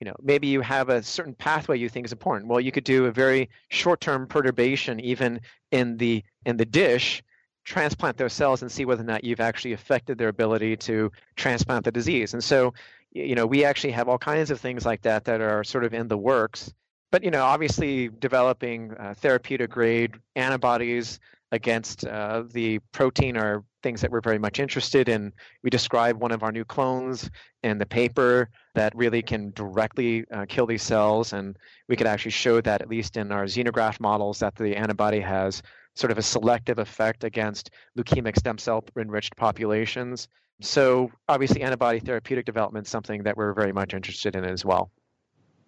you 0.00 0.06
know 0.06 0.16
maybe 0.22 0.46
you 0.46 0.62
have 0.62 0.88
a 0.88 1.02
certain 1.02 1.34
pathway 1.34 1.78
you 1.78 1.88
think 1.88 2.06
is 2.06 2.12
important 2.12 2.48
well 2.48 2.58
you 2.58 2.72
could 2.72 2.84
do 2.84 3.04
a 3.04 3.12
very 3.12 3.50
short-term 3.68 4.26
perturbation 4.26 4.98
even 4.98 5.40
in 5.72 5.98
the 5.98 6.24
in 6.46 6.56
the 6.56 6.64
dish 6.64 7.22
transplant 7.64 8.16
those 8.16 8.32
cells 8.32 8.62
and 8.62 8.70
see 8.70 8.84
whether 8.84 9.02
or 9.02 9.06
not 9.06 9.24
you've 9.24 9.40
actually 9.40 9.72
affected 9.72 10.18
their 10.18 10.28
ability 10.28 10.76
to 10.76 11.10
transplant 11.36 11.84
the 11.84 11.92
disease. 11.92 12.32
And 12.32 12.42
so, 12.42 12.74
you 13.12 13.34
know, 13.34 13.46
we 13.46 13.64
actually 13.64 13.92
have 13.92 14.08
all 14.08 14.18
kinds 14.18 14.50
of 14.50 14.60
things 14.60 14.84
like 14.84 15.02
that 15.02 15.24
that 15.24 15.40
are 15.40 15.64
sort 15.64 15.84
of 15.84 15.94
in 15.94 16.08
the 16.08 16.18
works. 16.18 16.72
But 17.10 17.24
you 17.24 17.30
know, 17.30 17.42
obviously, 17.42 18.08
developing 18.08 18.92
uh, 18.92 19.14
therapeutic 19.16 19.70
grade 19.70 20.14
antibodies 20.36 21.18
against 21.52 22.06
uh, 22.06 22.44
the 22.52 22.78
protein 22.92 23.36
are 23.36 23.64
things 23.82 24.00
that 24.00 24.10
we're 24.10 24.20
very 24.20 24.38
much 24.38 24.60
interested 24.60 25.08
in. 25.08 25.32
We 25.64 25.70
describe 25.70 26.20
one 26.20 26.30
of 26.30 26.42
our 26.44 26.52
new 26.52 26.64
clones 26.64 27.28
in 27.64 27.78
the 27.78 27.86
paper 27.86 28.50
that 28.74 28.94
really 28.94 29.22
can 29.22 29.50
directly 29.52 30.24
uh, 30.32 30.46
kill 30.48 30.66
these 30.66 30.82
cells, 30.82 31.32
and 31.32 31.56
we 31.88 31.96
could 31.96 32.06
actually 32.06 32.30
show 32.30 32.60
that 32.60 32.80
at 32.80 32.88
least 32.88 33.16
in 33.16 33.32
our 33.32 33.44
xenograft 33.44 33.98
models 33.98 34.38
that 34.38 34.54
the 34.54 34.76
antibody 34.76 35.20
has 35.20 35.62
sort 35.94 36.10
of 36.10 36.18
a 36.18 36.22
selective 36.22 36.78
effect 36.78 37.24
against 37.24 37.70
leukemic 37.98 38.36
stem 38.38 38.58
cell 38.58 38.84
enriched 38.96 39.36
populations. 39.36 40.28
So 40.60 41.10
obviously 41.28 41.62
antibody 41.62 42.00
therapeutic 42.00 42.46
development 42.46 42.86
is 42.86 42.90
something 42.90 43.22
that 43.22 43.36
we're 43.36 43.54
very 43.54 43.72
much 43.72 43.94
interested 43.94 44.36
in 44.36 44.44
as 44.44 44.64
well. 44.64 44.90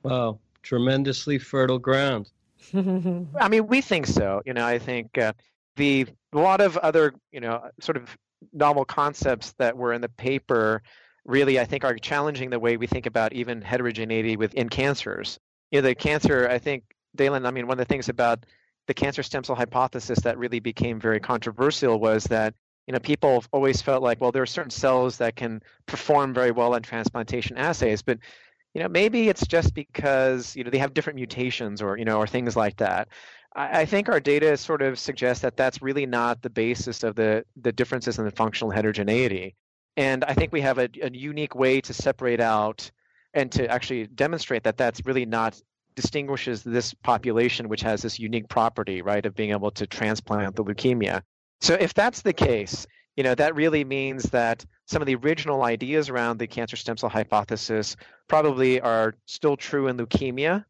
Wow, 0.02 0.38
tremendously 0.62 1.38
fertile 1.38 1.78
ground. 1.78 2.30
I 2.74 3.48
mean, 3.48 3.66
we 3.66 3.80
think 3.80 4.06
so. 4.06 4.42
You 4.44 4.54
know, 4.54 4.66
I 4.66 4.78
think 4.78 5.16
uh, 5.18 5.32
the 5.76 6.06
a 6.32 6.38
lot 6.38 6.60
of 6.60 6.76
other, 6.78 7.14
you 7.30 7.40
know, 7.40 7.68
sort 7.80 7.96
of 7.96 8.16
novel 8.52 8.84
concepts 8.84 9.52
that 9.58 9.76
were 9.76 9.92
in 9.92 10.00
the 10.00 10.08
paper 10.08 10.82
really, 11.24 11.60
I 11.60 11.64
think, 11.64 11.84
are 11.84 11.94
challenging 11.96 12.50
the 12.50 12.58
way 12.58 12.76
we 12.76 12.86
think 12.86 13.06
about 13.06 13.32
even 13.32 13.62
heterogeneity 13.62 14.36
within 14.36 14.68
cancers. 14.68 15.38
You 15.70 15.80
know, 15.80 15.88
the 15.88 15.94
cancer, 15.94 16.48
I 16.48 16.58
think, 16.58 16.84
Daylon, 17.16 17.46
I 17.46 17.50
mean, 17.50 17.66
one 17.66 17.78
of 17.78 17.86
the 17.86 17.92
things 17.92 18.08
about 18.08 18.44
the 18.86 18.94
cancer 18.94 19.22
stem 19.22 19.44
cell 19.44 19.56
hypothesis 19.56 20.20
that 20.20 20.38
really 20.38 20.60
became 20.60 20.98
very 21.00 21.20
controversial 21.20 21.98
was 22.00 22.24
that 22.24 22.54
you 22.86 22.92
know 22.92 22.98
people 22.98 23.34
have 23.34 23.48
always 23.52 23.80
felt 23.80 24.02
like 24.02 24.20
well 24.20 24.32
there 24.32 24.42
are 24.42 24.46
certain 24.46 24.70
cells 24.70 25.16
that 25.18 25.36
can 25.36 25.62
perform 25.86 26.34
very 26.34 26.50
well 26.50 26.74
in 26.74 26.82
transplantation 26.82 27.56
assays 27.56 28.02
but 28.02 28.18
you 28.74 28.82
know 28.82 28.88
maybe 28.88 29.28
it's 29.28 29.46
just 29.46 29.74
because 29.74 30.56
you 30.56 30.64
know 30.64 30.70
they 30.70 30.78
have 30.78 30.94
different 30.94 31.16
mutations 31.16 31.82
or 31.82 31.96
you 31.96 32.04
know 32.04 32.18
or 32.18 32.26
things 32.26 32.56
like 32.56 32.76
that. 32.78 33.08
I, 33.54 33.82
I 33.82 33.84
think 33.84 34.08
our 34.08 34.20
data 34.20 34.56
sort 34.56 34.82
of 34.82 34.98
suggests 34.98 35.42
that 35.42 35.56
that's 35.56 35.82
really 35.82 36.06
not 36.06 36.42
the 36.42 36.50
basis 36.50 37.02
of 37.02 37.14
the 37.14 37.44
the 37.56 37.72
differences 37.72 38.18
in 38.18 38.24
the 38.24 38.30
functional 38.30 38.70
heterogeneity. 38.70 39.54
And 39.96 40.24
i 40.24 40.32
think 40.32 40.52
we 40.52 40.62
have 40.62 40.78
a, 40.78 40.88
a 41.02 41.10
unique 41.12 41.54
way 41.54 41.80
to 41.82 41.92
separate 41.92 42.40
out 42.40 42.90
and 43.34 43.52
to 43.52 43.66
actually 43.68 44.06
demonstrate 44.06 44.62
that 44.64 44.76
that's 44.76 45.04
really 45.04 45.26
not 45.26 45.60
distinguishes 45.94 46.62
this 46.62 46.94
population, 46.94 47.68
which 47.68 47.82
has 47.82 48.02
this 48.02 48.18
unique 48.18 48.48
property, 48.48 49.02
right, 49.02 49.24
of 49.24 49.34
being 49.34 49.50
able 49.50 49.70
to 49.72 49.86
transplant 49.86 50.56
the 50.56 50.64
leukemia. 50.64 51.22
So 51.60 51.74
if 51.74 51.94
that's 51.94 52.22
the 52.22 52.32
case, 52.32 52.86
you 53.16 53.22
know, 53.22 53.34
that 53.34 53.54
really 53.54 53.84
means 53.84 54.24
that 54.30 54.64
some 54.86 55.02
of 55.02 55.06
the 55.06 55.14
original 55.16 55.62
ideas 55.62 56.08
around 56.08 56.38
the 56.38 56.46
cancer 56.46 56.76
stem 56.76 56.96
cell 56.96 57.08
hypothesis 57.08 57.96
probably 58.28 58.80
are 58.80 59.14
still 59.26 59.56
true 59.56 59.88
in 59.88 59.96
leukemia. 59.96 60.64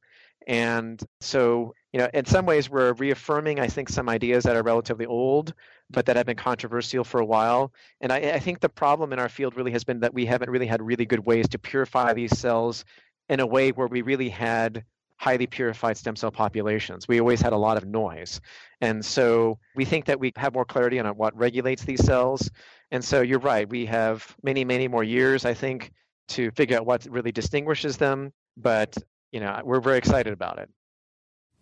And 0.47 1.01
so, 1.20 1.75
you 1.93 2.01
know, 2.01 2.09
in 2.12 2.25
some 2.25 2.47
ways, 2.47 2.68
we're 2.68 2.95
reaffirming, 2.95 3.61
I 3.61 3.68
think, 3.68 3.89
some 3.89 4.09
ideas 4.09 4.43
that 4.45 4.57
are 4.57 4.62
relatively 4.62 5.07
old, 5.07 5.55
but 5.89 6.07
that 6.07 6.16
have 6.16 6.27
been 6.27 6.37
controversial 6.37 7.05
for 7.05 7.20
a 7.20 7.25
while. 7.25 7.73
And 8.01 8.12
I, 8.12 8.16
I 8.16 8.39
think 8.41 8.61
the 8.61 8.68
problem 8.68 9.12
in 9.12 9.20
our 9.20 9.29
field 9.29 9.57
really 9.57 9.70
has 9.73 9.85
been 9.85 10.01
that 10.01 10.14
we 10.14 10.27
haven't 10.27 10.51
really 10.51 10.66
had 10.66 10.83
really 10.83 11.07
good 11.07 11.25
ways 11.25 11.49
to 11.51 11.59
purify 11.59 12.12
these 12.12 12.37
cells 12.37 12.85
in 13.29 13.39
a 13.41 13.47
way 13.47 13.70
where 13.70 13.87
we 13.87 14.03
really 14.03 14.29
had 14.29 14.85
highly 15.23 15.47
purified 15.47 15.97
stem 15.97 16.16
cell 16.16 16.33
populations. 16.33 17.07
We 17.07 17.20
always 17.20 17.41
had 17.41 17.53
a 17.53 17.57
lot 17.57 17.77
of 17.77 17.85
noise. 17.87 18.41
And 18.81 19.05
so 19.05 19.61
we 19.77 19.85
think 19.85 20.07
that 20.07 20.18
we 20.18 20.33
have 20.35 20.53
more 20.53 20.64
clarity 20.64 20.99
on 20.99 21.07
what 21.16 21.37
regulates 21.37 21.85
these 21.85 22.05
cells. 22.05 22.51
And 22.91 23.05
so 23.05 23.20
you're 23.20 23.39
right, 23.39 23.68
we 23.68 23.87
have 23.87 24.35
many, 24.43 24.64
many 24.64 24.89
more 24.89 25.05
years, 25.05 25.45
I 25.45 25.55
think, 25.55 25.93
to 26.31 26.51
figure 26.51 26.77
out 26.77 26.87
what 26.87 27.07
really 27.09 27.31
distinguishes 27.31 27.99
them. 27.99 28.33
But, 28.57 28.97
you 29.31 29.39
know, 29.39 29.61
we're 29.64 29.81
very 29.81 29.99
excited 29.99 30.33
about 30.33 30.59
it. 30.59 30.68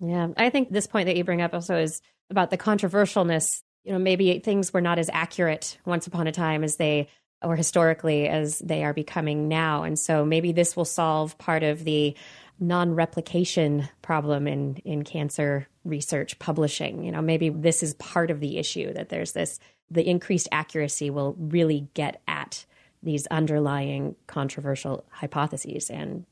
Yeah. 0.01 0.29
I 0.39 0.49
think 0.49 0.71
this 0.71 0.87
point 0.87 1.05
that 1.09 1.17
you 1.19 1.25
bring 1.25 1.43
up 1.43 1.53
also 1.53 1.77
is 1.77 2.01
about 2.31 2.49
the 2.49 2.57
controversialness. 2.57 3.61
You 3.85 3.93
know, 3.93 3.99
maybe 3.99 4.39
things 4.39 4.73
were 4.73 4.81
not 4.81 4.99
as 4.99 5.11
accurate 5.13 5.77
once 5.85 6.07
upon 6.07 6.27
a 6.27 6.33
time 6.33 6.65
as 6.65 6.77
they 6.77 7.09
or 7.43 7.57
historically 7.57 8.27
as 8.27 8.59
they 8.61 8.85
are 8.85 8.95
becoming 8.95 9.49
now. 9.49 9.83
And 9.83 9.99
so 9.99 10.25
maybe 10.25 10.53
this 10.53 10.77
will 10.77 10.87
solve 10.87 11.37
part 11.37 11.63
of 11.63 11.85
the 11.85 12.17
non-replication 12.61 13.89
problem 14.03 14.47
in 14.47 14.77
in 14.85 15.03
cancer 15.03 15.67
research 15.85 16.39
publishing. 16.39 17.03
You 17.03 17.11
know 17.11 17.23
maybe 17.23 17.49
this 17.49 17.83
is 17.83 17.95
part 17.95 18.31
of 18.31 18.41
the 18.41 18.59
issue 18.59 18.93
that 18.93 19.09
there's 19.09 19.33
this 19.33 19.59
the 19.91 20.09
increased 20.09 20.49
accuracy 20.53 21.11
will 21.11 21.35
really 21.39 21.89
get 21.95 22.21
at 22.29 22.65
these 23.03 23.27
underlying 23.29 24.15
controversial 24.27 25.05
hypotheses 25.11 25.91
and 25.91 26.27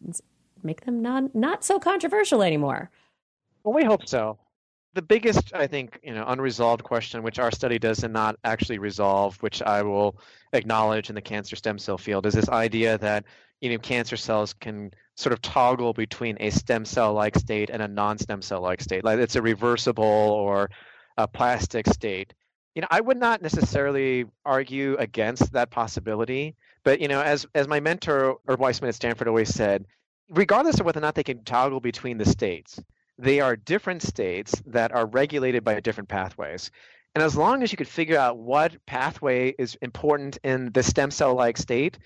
make 0.62 0.84
them 0.84 1.00
not 1.00 1.34
not 1.34 1.64
so 1.64 1.78
controversial 1.78 2.42
anymore. 2.42 2.90
Well 3.64 3.74
we 3.74 3.84
hope 3.84 4.06
so. 4.06 4.38
The 4.94 5.02
biggest 5.02 5.54
i 5.54 5.66
think 5.66 6.00
you 6.02 6.12
know 6.12 6.24
unresolved 6.26 6.82
question 6.82 7.22
which 7.22 7.38
our 7.38 7.52
study 7.52 7.78
does 7.78 8.02
not 8.02 8.36
actually 8.42 8.78
resolve 8.78 9.36
which 9.42 9.62
i 9.62 9.80
will 9.80 10.18
acknowledge 10.52 11.08
in 11.08 11.14
the 11.14 11.20
cancer 11.20 11.54
stem 11.54 11.78
cell 11.78 11.98
field 11.98 12.26
is 12.26 12.34
this 12.34 12.48
idea 12.48 12.98
that 12.98 13.24
you 13.60 13.70
know 13.70 13.78
cancer 13.78 14.16
cells 14.16 14.52
can 14.54 14.90
sort 15.18 15.32
of 15.32 15.42
toggle 15.42 15.92
between 15.92 16.36
a 16.40 16.50
stem 16.50 16.84
cell 16.84 17.12
like 17.12 17.36
state 17.36 17.70
and 17.70 17.82
a 17.82 17.88
non-stem 17.88 18.40
cell 18.40 18.60
like 18.60 18.80
state. 18.80 19.04
Like 19.04 19.18
it's 19.18 19.36
a 19.36 19.42
reversible 19.42 20.04
or 20.04 20.70
a 21.16 21.26
plastic 21.26 21.86
state. 21.88 22.34
You 22.74 22.82
know 22.82 22.88
i 22.92 23.00
would 23.00 23.18
not 23.18 23.42
necessarily 23.42 24.24
argue 24.44 24.94
against 25.00 25.52
that 25.52 25.68
possibility 25.70 26.54
but 26.84 27.00
you 27.00 27.08
know 27.08 27.20
as 27.20 27.44
as 27.52 27.66
my 27.66 27.80
mentor 27.80 28.36
Irv 28.46 28.60
Weissman 28.60 28.88
at 28.88 28.94
stanford 28.94 29.26
always 29.26 29.52
said 29.52 29.84
regardless 30.30 30.78
of 30.78 30.86
whether 30.86 31.00
or 31.00 31.02
not 31.02 31.16
they 31.16 31.24
can 31.24 31.42
toggle 31.42 31.80
between 31.80 32.18
the 32.18 32.24
states 32.24 32.78
they 33.18 33.40
are 33.40 33.56
different 33.56 34.02
states 34.02 34.62
that 34.66 34.92
are 34.92 35.06
regulated 35.06 35.64
by 35.64 35.80
different 35.80 36.08
pathways. 36.08 36.70
And 37.14 37.24
as 37.24 37.36
long 37.36 37.62
as 37.62 37.72
you 37.72 37.76
could 37.76 37.88
figure 37.88 38.16
out 38.16 38.38
what 38.38 38.76
pathway 38.86 39.54
is 39.58 39.76
important 39.82 40.38
in 40.44 40.70
the 40.72 40.84
stem 40.84 41.10
cell 41.10 41.34
like 41.34 41.56
state 41.56 41.98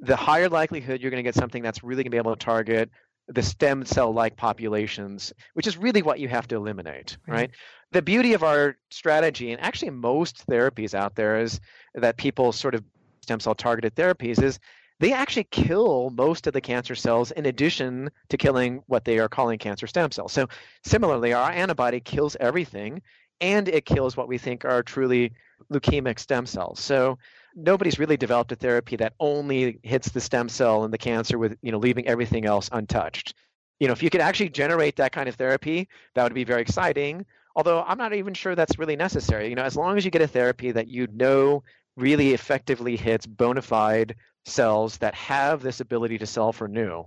the 0.00 0.16
higher 0.16 0.48
likelihood 0.48 1.00
you're 1.00 1.10
going 1.10 1.22
to 1.22 1.26
get 1.26 1.34
something 1.34 1.62
that's 1.62 1.82
really 1.82 2.02
going 2.02 2.10
to 2.10 2.14
be 2.14 2.18
able 2.18 2.36
to 2.36 2.44
target 2.44 2.90
the 3.28 3.42
stem 3.42 3.84
cell 3.84 4.12
like 4.12 4.36
populations, 4.36 5.32
which 5.54 5.66
is 5.66 5.76
really 5.76 6.02
what 6.02 6.20
you 6.20 6.28
have 6.28 6.46
to 6.48 6.56
eliminate, 6.56 7.16
right. 7.26 7.34
right? 7.34 7.50
The 7.92 8.02
beauty 8.02 8.34
of 8.34 8.42
our 8.42 8.76
strategy, 8.90 9.52
and 9.52 9.60
actually 9.60 9.90
most 9.90 10.46
therapies 10.46 10.94
out 10.94 11.14
there, 11.16 11.40
is 11.40 11.60
that 11.94 12.16
people 12.16 12.52
sort 12.52 12.74
of 12.74 12.84
stem 13.22 13.40
cell 13.40 13.54
targeted 13.54 13.94
therapies 13.96 14.40
is 14.40 14.58
they 15.00 15.12
actually 15.12 15.44
kill 15.44 16.10
most 16.10 16.46
of 16.46 16.52
the 16.52 16.60
cancer 16.60 16.94
cells 16.94 17.30
in 17.32 17.46
addition 17.46 18.10
to 18.28 18.36
killing 18.36 18.82
what 18.86 19.04
they 19.04 19.18
are 19.18 19.28
calling 19.28 19.58
cancer 19.58 19.86
stem 19.86 20.10
cells. 20.10 20.32
So, 20.32 20.48
similarly, 20.84 21.32
our 21.32 21.50
antibody 21.50 22.00
kills 22.00 22.36
everything 22.40 23.02
and 23.40 23.68
it 23.68 23.84
kills 23.84 24.16
what 24.16 24.28
we 24.28 24.38
think 24.38 24.64
are 24.64 24.82
truly 24.82 25.32
leukemic 25.70 26.18
stem 26.18 26.46
cells. 26.46 26.80
So, 26.80 27.18
nobody's 27.56 27.98
really 27.98 28.16
developed 28.16 28.52
a 28.52 28.56
therapy 28.56 28.96
that 28.96 29.14
only 29.18 29.80
hits 29.82 30.10
the 30.10 30.20
stem 30.20 30.48
cell 30.48 30.84
and 30.84 30.92
the 30.92 30.98
cancer 30.98 31.38
with 31.38 31.56
you 31.62 31.72
know 31.72 31.78
leaving 31.78 32.06
everything 32.06 32.44
else 32.44 32.68
untouched. 32.72 33.34
You 33.80 33.88
know 33.88 33.92
if 33.92 34.02
you 34.02 34.10
could 34.10 34.20
actually 34.20 34.50
generate 34.50 34.96
that 34.96 35.12
kind 35.12 35.28
of 35.28 35.34
therapy 35.34 35.88
that 36.14 36.22
would 36.22 36.34
be 36.34 36.44
very 36.44 36.62
exciting. 36.62 37.24
Although 37.56 37.82
i'm 37.82 37.98
not 37.98 38.12
even 38.12 38.34
sure 38.34 38.54
that's 38.54 38.78
really 38.78 38.96
necessary. 38.96 39.48
You 39.48 39.54
know 39.54 39.64
as 39.64 39.76
long 39.76 39.96
as 39.96 40.04
you 40.04 40.10
get 40.10 40.22
a 40.22 40.28
therapy 40.28 40.70
that 40.70 40.88
you 40.88 41.08
know 41.12 41.62
really 41.96 42.34
effectively 42.34 42.96
hits 42.96 43.26
bona 43.26 43.62
fide 43.62 44.14
cells 44.44 44.98
that 44.98 45.14
have 45.14 45.62
this 45.62 45.80
ability 45.80 46.18
to 46.18 46.26
self 46.26 46.60
renew 46.60 47.02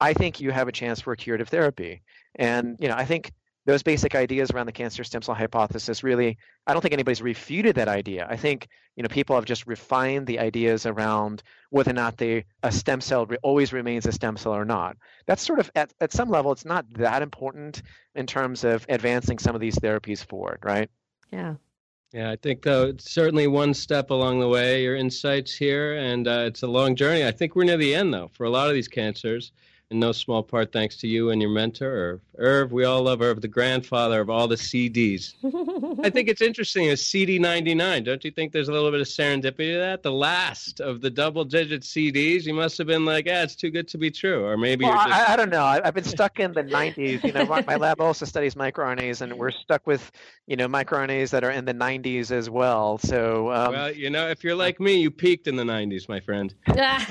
i 0.00 0.12
think 0.12 0.40
you 0.40 0.52
have 0.52 0.68
a 0.68 0.72
chance 0.72 1.00
for 1.00 1.12
a 1.12 1.16
curative 1.16 1.48
therapy. 1.48 2.02
And 2.36 2.76
you 2.78 2.88
know 2.88 2.94
i 2.94 3.04
think 3.04 3.32
those 3.68 3.82
basic 3.82 4.14
ideas 4.14 4.50
around 4.50 4.64
the 4.64 4.72
cancer 4.72 5.04
stem 5.04 5.20
cell 5.20 5.34
hypothesis 5.34 6.02
really 6.02 6.38
i 6.66 6.72
don't 6.72 6.80
think 6.80 6.94
anybody's 6.94 7.20
refuted 7.20 7.76
that 7.76 7.86
idea 7.86 8.26
i 8.30 8.34
think 8.34 8.66
you 8.96 9.02
know 9.02 9.08
people 9.10 9.36
have 9.36 9.44
just 9.44 9.66
refined 9.66 10.26
the 10.26 10.38
ideas 10.38 10.86
around 10.86 11.42
whether 11.68 11.90
or 11.90 11.94
not 11.94 12.16
they 12.16 12.46
a 12.62 12.72
stem 12.72 12.98
cell 12.98 13.26
re- 13.26 13.36
always 13.42 13.70
remains 13.70 14.06
a 14.06 14.12
stem 14.12 14.38
cell 14.38 14.54
or 14.54 14.64
not 14.64 14.96
that's 15.26 15.42
sort 15.42 15.58
of 15.58 15.70
at, 15.74 15.92
at 16.00 16.14
some 16.14 16.30
level 16.30 16.50
it's 16.50 16.64
not 16.64 16.86
that 16.94 17.20
important 17.20 17.82
in 18.14 18.26
terms 18.26 18.64
of 18.64 18.86
advancing 18.88 19.38
some 19.38 19.54
of 19.54 19.60
these 19.60 19.76
therapies 19.76 20.24
forward 20.24 20.60
right 20.62 20.88
yeah 21.30 21.54
yeah, 22.14 22.30
I 22.30 22.36
think 22.36 22.62
though 22.62 22.86
it's 22.86 23.10
certainly 23.10 23.48
one 23.48 23.74
step 23.74 24.08
along 24.08 24.40
the 24.40 24.48
way. 24.48 24.82
Your 24.82 24.96
insights 24.96 25.54
here, 25.54 25.98
and 25.98 26.26
uh, 26.26 26.44
it's 26.46 26.62
a 26.62 26.66
long 26.66 26.96
journey. 26.96 27.26
I 27.26 27.30
think 27.30 27.54
we're 27.54 27.64
near 27.64 27.76
the 27.76 27.94
end 27.94 28.14
though 28.14 28.30
for 28.32 28.44
a 28.44 28.50
lot 28.50 28.66
of 28.66 28.72
these 28.72 28.88
cancers 28.88 29.52
in 29.90 29.98
no 29.98 30.12
small 30.12 30.42
part 30.42 30.70
thanks 30.70 30.96
to 30.98 31.08
you 31.08 31.30
and 31.30 31.40
your 31.40 31.50
mentor, 31.50 31.90
Irv. 31.90 32.20
Irv, 32.38 32.72
we 32.72 32.84
all 32.84 33.02
love 33.02 33.22
Irv, 33.22 33.40
the 33.40 33.48
grandfather 33.48 34.20
of 34.20 34.28
all 34.28 34.46
the 34.46 34.54
CDs. 34.54 35.34
I 36.04 36.10
think 36.10 36.28
it's 36.28 36.42
interesting, 36.42 36.90
a 36.90 36.92
CD99. 36.92 38.04
Don't 38.04 38.22
you 38.22 38.30
think 38.30 38.52
there's 38.52 38.68
a 38.68 38.72
little 38.72 38.90
bit 38.90 39.00
of 39.00 39.06
serendipity 39.06 39.72
to 39.72 39.78
that? 39.78 40.02
The 40.02 40.12
last 40.12 40.80
of 40.80 41.00
the 41.00 41.08
double 41.08 41.44
digit 41.44 41.82
CDs, 41.82 42.44
you 42.44 42.52
must 42.52 42.76
have 42.76 42.86
been 42.86 43.06
like, 43.06 43.26
yeah, 43.26 43.42
it's 43.42 43.54
too 43.54 43.70
good 43.70 43.88
to 43.88 43.98
be 43.98 44.10
true. 44.10 44.44
Or 44.44 44.58
maybe 44.58 44.84
well, 44.84 44.94
just... 44.94 45.08
I, 45.08 45.32
I, 45.32 45.36
don't 45.36 45.50
know. 45.50 45.64
I, 45.64 45.80
have 45.82 45.94
been 45.94 46.04
stuck 46.04 46.38
in 46.38 46.52
the 46.52 46.64
90s. 46.64 47.24
You 47.24 47.32
know, 47.32 47.46
my 47.46 47.76
lab 47.76 48.00
also 48.00 48.26
studies 48.26 48.54
microRNAs, 48.54 49.22
and 49.22 49.32
we're 49.38 49.50
stuck 49.50 49.86
with, 49.86 50.12
you 50.46 50.56
know, 50.56 50.68
microRNAs 50.68 51.30
that 51.30 51.44
are 51.44 51.50
in 51.50 51.64
the 51.64 51.74
90s 51.74 52.30
as 52.30 52.50
well. 52.50 52.98
So, 52.98 53.50
um, 53.52 53.72
well, 53.72 53.92
you 53.92 54.10
know, 54.10 54.28
if 54.28 54.44
you're 54.44 54.54
like 54.54 54.80
me, 54.80 55.00
you 55.00 55.10
peaked 55.10 55.46
in 55.46 55.56
the 55.56 55.64
90s, 55.64 56.10
my 56.10 56.20
friend. 56.20 56.54
I, 56.68 57.06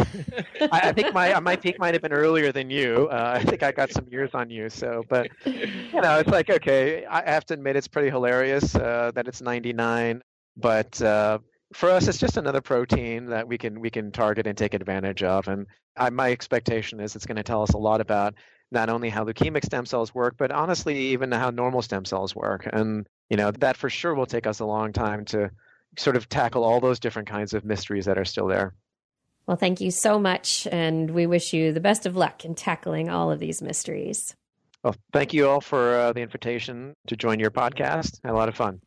I 0.71 0.93
think 0.93 1.13
my 1.13 1.39
my 1.39 1.55
peak 1.55 1.79
might 1.79 1.93
have 1.93 2.01
been 2.01 2.13
earlier 2.13 2.51
than 2.51 2.66
than 2.67 2.77
you. 2.77 3.07
Uh, 3.09 3.33
I 3.35 3.43
think 3.43 3.63
I 3.63 3.71
got 3.71 3.91
some 3.91 4.07
years 4.09 4.31
on 4.33 4.49
you. 4.49 4.69
So, 4.69 5.03
but 5.09 5.29
you 5.45 6.01
know, 6.01 6.19
it's 6.19 6.29
like 6.29 6.49
okay, 6.49 7.05
I 7.05 7.29
have 7.29 7.45
to 7.47 7.53
admit 7.53 7.75
it's 7.75 7.87
pretty 7.87 8.09
hilarious 8.09 8.75
uh, 8.75 9.11
that 9.15 9.27
it's 9.27 9.41
99. 9.41 10.21
But 10.55 11.01
uh, 11.01 11.39
for 11.73 11.89
us, 11.89 12.07
it's 12.07 12.17
just 12.17 12.37
another 12.37 12.61
protein 12.61 13.27
that 13.27 13.47
we 13.47 13.57
can 13.57 13.79
we 13.79 13.89
can 13.89 14.11
target 14.11 14.47
and 14.47 14.57
take 14.57 14.73
advantage 14.73 15.23
of. 15.23 15.47
And 15.47 15.67
I, 15.95 16.09
my 16.09 16.31
expectation 16.31 16.99
is 16.99 17.15
it's 17.15 17.25
going 17.25 17.37
to 17.37 17.43
tell 17.43 17.63
us 17.63 17.71
a 17.71 17.77
lot 17.77 18.01
about 18.01 18.35
not 18.71 18.89
only 18.89 19.09
how 19.09 19.23
leukemic 19.23 19.63
stem 19.63 19.85
cells 19.85 20.13
work, 20.13 20.35
but 20.37 20.51
honestly, 20.51 20.97
even 20.97 21.31
how 21.31 21.49
normal 21.49 21.81
stem 21.81 22.05
cells 22.05 22.35
work. 22.35 22.67
And 22.71 23.07
you 23.29 23.37
know, 23.37 23.51
that 23.51 23.77
for 23.77 23.89
sure 23.89 24.13
will 24.13 24.25
take 24.25 24.47
us 24.47 24.59
a 24.59 24.65
long 24.65 24.93
time 24.93 25.25
to 25.25 25.51
sort 25.97 26.15
of 26.15 26.29
tackle 26.29 26.63
all 26.63 26.79
those 26.79 26.99
different 26.99 27.27
kinds 27.27 27.53
of 27.53 27.65
mysteries 27.65 28.05
that 28.05 28.17
are 28.17 28.25
still 28.25 28.47
there. 28.47 28.73
Well, 29.47 29.57
thank 29.57 29.79
you 29.79 29.91
so 29.91 30.19
much. 30.19 30.67
And 30.71 31.11
we 31.11 31.25
wish 31.25 31.53
you 31.53 31.71
the 31.71 31.79
best 31.79 32.05
of 32.05 32.15
luck 32.15 32.43
in 32.43 32.53
tackling 32.53 33.09
all 33.09 33.31
of 33.31 33.39
these 33.39 33.61
mysteries. 33.61 34.35
Well, 34.83 34.95
thank 35.13 35.33
you 35.33 35.47
all 35.47 35.61
for 35.61 35.95
uh, 35.95 36.13
the 36.13 36.21
invitation 36.21 36.93
to 37.07 37.15
join 37.15 37.39
your 37.39 37.49
podcast. 37.49 38.19
Had 38.23 38.33
a 38.33 38.35
lot 38.35 38.49
of 38.49 38.55
fun. 38.55 38.81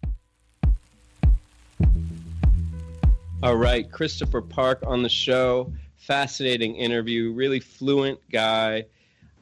All 3.42 3.56
right, 3.56 3.90
Christopher 3.90 4.42
Park 4.42 4.82
on 4.86 5.02
the 5.02 5.08
show. 5.08 5.72
Fascinating 5.96 6.76
interview, 6.76 7.32
really 7.32 7.60
fluent 7.60 8.18
guy. 8.30 8.84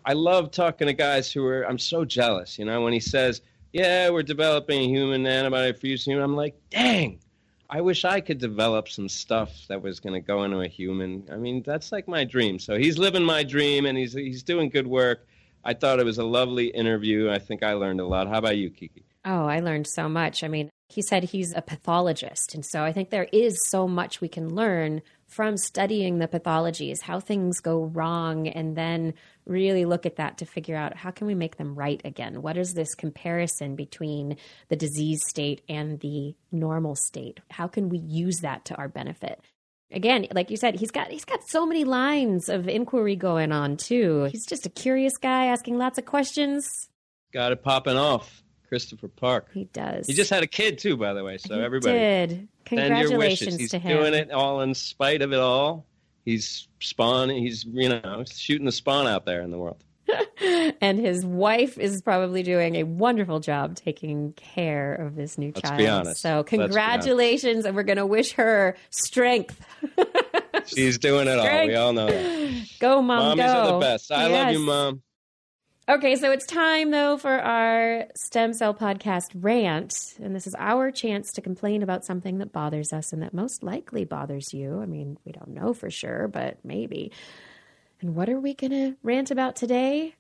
I 0.05 0.13
love 0.13 0.53
talking 0.53 0.87
to 0.87 0.93
guys 0.93 1.33
who 1.33 1.45
are, 1.45 1.65
I'm 1.65 1.79
so 1.79 2.05
jealous, 2.05 2.59
you 2.59 2.65
know, 2.65 2.83
when 2.83 2.93
he 2.93 3.01
says, 3.01 3.43
Yeah, 3.73 4.11
we're 4.11 4.23
developing 4.23 4.81
a 4.81 4.89
human 4.89 5.27
antibody 5.27 5.73
for 5.73 5.87
use 5.87 6.07
in 6.07 6.13
human, 6.13 6.25
I'm 6.25 6.37
like, 6.37 6.55
dang, 6.71 7.21
I 7.71 7.83
wish 7.83 8.05
I 8.05 8.21
could 8.21 8.39
develop 8.39 8.89
some 8.89 9.09
stuff 9.09 9.67
that 9.69 9.83
was 9.83 10.01
going 10.01 10.15
to 10.15 10.27
go 10.27 10.45
into 10.45 10.61
a 10.61 10.69
human. 10.69 11.29
I 11.31 11.37
mean, 11.37 11.63
that's 11.63 11.93
like 11.93 12.09
my 12.09 12.25
dream. 12.25 12.59
So 12.59 12.79
he's 12.79 12.97
living 12.97 13.25
my 13.25 13.43
dream, 13.43 13.85
and 13.85 13.99
he's 13.99 14.15
he's 14.15 14.43
doing 14.43 14.71
good 14.71 14.87
work. 14.87 15.27
I 15.65 15.75
thought 15.75 16.01
it 16.01 16.07
was 16.07 16.19
a 16.19 16.25
lovely 16.25 16.69
interview. 16.69 17.31
I 17.31 17.39
think 17.39 17.63
I 17.63 17.75
learned 17.75 18.01
a 18.01 18.07
lot. 18.07 18.27
How 18.29 18.39
about 18.39 18.57
you, 18.57 18.71
Kiki? 18.71 19.05
Oh, 19.25 19.45
I 19.45 19.61
learned 19.61 19.87
so 19.87 20.09
much. 20.09 20.43
I 20.43 20.49
mean, 20.49 20.71
he 20.89 21.03
said 21.03 21.25
he's 21.25 21.53
a 21.53 21.61
pathologist, 21.61 22.55
and 22.55 22.65
so 22.65 22.83
I 22.83 22.93
think 22.93 23.11
there 23.11 23.29
is 23.33 23.69
so 23.69 23.87
much 23.87 24.23
we 24.23 24.29
can 24.29 24.55
learn 24.55 25.03
from 25.27 25.59
studying 25.59 26.19
the 26.19 26.29
pathologies, 26.29 27.03
how 27.03 27.21
things 27.21 27.61
go 27.61 27.85
wrong, 27.85 28.49
and 28.49 28.77
then 28.77 29.13
really 29.49 29.85
look 29.85 30.07
at 30.07 30.17
that 30.17 30.39
to 30.39 30.47
figure 30.47 30.77
out 30.77 30.97
how 30.97 31.11
can 31.11 31.27
we 31.27 31.35
make 31.35 31.57
them 31.57 31.75
right 31.75 32.01
again? 32.05 32.43
What 32.43 32.57
is 32.57 32.75
this 32.75 32.95
comparison 32.95 33.77
between 33.77 34.37
the 34.69 34.77
disease 34.77 35.21
state 35.27 35.63
and 35.69 36.01
the 36.01 36.35
normal 36.53 36.95
state? 36.95 37.41
How 37.51 37.67
can 37.67 37.89
we 37.89 37.99
use 37.99 38.41
that 38.41 38.65
to 38.67 38.75
our 38.77 38.89
benefit? 38.89 39.41
Again, 39.91 40.27
like 40.33 40.51
you 40.51 40.57
said, 40.59 40.79
he's 40.79 40.91
got 40.91 41.11
he's 41.11 41.25
got 41.25 41.41
so 41.49 41.65
many 41.65 41.85
lines 41.85 42.49
of 42.51 42.69
inquiry 42.69 43.17
going 43.17 43.53
on 43.53 43.79
too. 43.79 44.25
He's 44.31 44.45
just 44.45 44.67
a 44.67 44.69
curious 44.69 45.17
guy 45.17 45.47
asking 45.47 45.79
lots 45.79 45.99
of 45.99 46.05
questions. 46.05 46.69
Got 47.33 47.53
it 47.53 47.63
popping 47.63 47.97
off. 47.97 48.43
Christopher 48.69 49.09
Park. 49.09 49.49
He 49.55 49.65
does. 49.65 50.07
He 50.07 50.13
just 50.13 50.29
had 50.29 50.43
a 50.43 50.47
kid 50.47 50.77
too, 50.77 50.99
by 50.99 51.15
the 51.15 51.25
way. 51.25 51.39
So 51.39 51.55
he 51.55 51.61
everybody 51.61 51.99
did. 51.99 52.49
Congratulations 52.67 53.57
He's 53.57 53.71
to 53.71 53.79
him. 53.79 53.97
He's 53.97 53.99
doing 53.99 54.15
it 54.15 54.31
all 54.31 54.61
in 54.61 54.75
spite 54.75 55.23
of 55.23 55.33
it 55.33 55.39
all 55.39 55.87
he's 56.29 56.69
spawn 56.81 57.31
he's 57.31 57.65
you 57.65 57.89
know 57.89 58.23
shooting 58.31 58.67
the 58.67 58.73
spawn 58.73 59.07
out 59.07 59.25
there 59.25 59.41
in 59.41 59.51
the 59.51 59.59
world 59.59 59.83
and 60.81 60.99
his 60.99 61.25
wife 61.25 61.79
is 61.79 62.03
probably 62.03 62.43
doing 62.43 62.77
a 62.77 62.83
wonderful 62.83 63.41
job 63.41 63.77
taking 63.77 64.33
care 64.35 64.95
of 64.95 65.17
this 65.17 65.37
new 65.37 65.53
Let's 65.55 65.69
child. 65.69 65.79
Be 65.79 65.87
honest. 65.87 66.23
So 66.23 66.43
congratulations, 66.45 67.67
and 67.67 67.77
we're 67.77 67.83
going 67.83 67.99
to 67.99 68.07
wish 68.07 68.33
her 68.33 68.75
strength. 68.89 69.63
She's 70.65 70.97
doing 70.97 71.29
it 71.29 71.39
all. 71.39 71.67
We 71.67 71.75
all 71.75 71.93
know 71.93 72.07
that. 72.07 72.69
Go, 72.81 73.03
mom. 73.03 73.37
Mommies 73.37 73.53
go. 73.53 73.59
are 73.59 73.73
the 73.73 73.79
best. 73.81 74.11
I 74.11 74.29
yes. 74.29 74.33
love 74.33 74.53
you, 74.55 74.59
mom. 74.61 75.03
Okay, 75.89 76.17
so 76.17 76.31
it's 76.31 76.45
time 76.45 76.91
though 76.91 77.17
for 77.17 77.41
our 77.41 78.05
stem 78.15 78.53
cell 78.53 78.75
podcast 78.75 79.31
rant. 79.35 80.17
And 80.23 80.37
this 80.37 80.47
is 80.47 80.55
our 80.59 80.91
chance 80.91 81.33
to 81.33 81.41
complain 81.41 81.83
about 81.83 82.05
something 82.05 82.37
that 82.39 82.53
bothers 82.53 82.93
us 82.93 83.11
and 83.15 83.23
that 83.23 83.33
most 83.33 83.63
likely 83.63 84.05
bothers 84.05 84.53
you. 84.53 84.83
I 84.83 84.85
mean, 84.85 85.17
we 85.25 85.33
don't 85.33 85.49
know 85.49 85.73
for 85.73 85.91
sure, 85.91 86.29
but 86.29 86.59
maybe. 86.63 87.11
And 88.03 88.15
what 88.15 88.29
are 88.29 88.39
we 88.39 88.53
going 88.53 88.73
to 88.73 88.97
rant 89.03 89.31
about 89.31 89.57
today? 89.57 90.15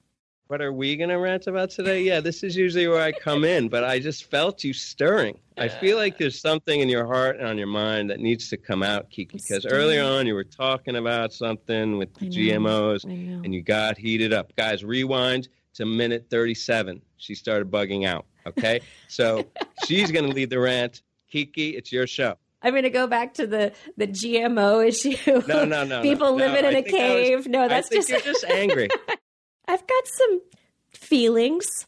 What 0.47 0.62
are 0.62 0.73
we 0.73 0.97
going 0.97 1.11
to 1.11 1.19
rant 1.19 1.47
about 1.47 1.69
today? 1.69 2.03
Yeah, 2.03 2.20
this 2.20 2.43
is 2.43 2.57
usually 2.57 2.89
where 2.89 3.03
I 3.03 3.12
come 3.12 3.45
in, 3.45 3.69
but 3.69 3.85
I 3.85 3.99
just 3.99 4.24
felt 4.24 4.65
you 4.65 4.73
stirring. 4.73 5.39
I 5.59 5.69
feel 5.69 5.99
like 5.99 6.16
there's 6.16 6.40
something 6.40 6.81
in 6.81 6.89
your 6.89 7.05
heart 7.05 7.36
and 7.36 7.47
on 7.47 7.59
your 7.59 7.66
mind 7.66 8.09
that 8.09 8.20
needs 8.20 8.49
to 8.49 8.57
come 8.57 8.82
out, 8.82 9.11
Kiki, 9.11 9.36
because 9.36 9.66
earlier 9.66 10.03
on 10.03 10.27
you 10.27 10.32
were 10.32 10.45
talking 10.45 10.97
about 10.97 11.35
something 11.35 11.99
with 11.99 12.15
the 12.15 12.31
GMOs 12.31 13.05
and 13.05 13.55
you 13.55 13.61
got 13.61 13.99
heated 13.99 14.32
up. 14.32 14.57
Guys, 14.57 14.82
rewind 14.82 15.49
to 15.79 15.87
minute 15.87 16.27
37. 16.29 17.01
She 17.17 17.35
started 17.35 17.71
bugging 17.71 18.07
out. 18.07 18.27
Okay. 18.47 18.81
So 19.11 19.47
she's 19.87 20.13
going 20.13 20.27
to 20.27 20.31
lead 20.33 20.51
the 20.51 20.61
rant. 20.61 21.01
Kiki, 21.31 21.71
it's 21.71 21.91
your 21.91 22.07
show. 22.07 22.37
I'm 22.61 22.73
going 22.73 22.83
to 22.83 22.91
go 22.91 23.07
back 23.07 23.35
to 23.35 23.47
the, 23.47 23.73
the 23.97 24.07
GMO 24.07 24.87
issue. 24.87 25.43
No, 25.47 25.65
no, 25.65 25.83
no. 25.85 26.03
People 26.03 26.33
no, 26.33 26.45
living 26.45 26.63
no, 26.63 26.69
in 26.69 26.77
I 26.77 26.79
a 26.81 26.83
cave. 26.83 27.39
Was, 27.39 27.47
no, 27.47 27.69
that's 27.69 27.89
just. 27.89 28.11
You're 28.11 28.21
just 28.21 28.45
angry. 28.45 28.89
I've 29.69 29.87
got 29.87 30.07
some 30.07 30.43
feelings. 30.93 31.87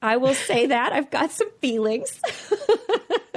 I 0.00 0.18
will 0.18 0.34
say 0.34 0.66
that. 0.66 0.92
I've 0.92 1.10
got 1.10 1.32
some 1.32 1.50
feelings. 1.60 2.20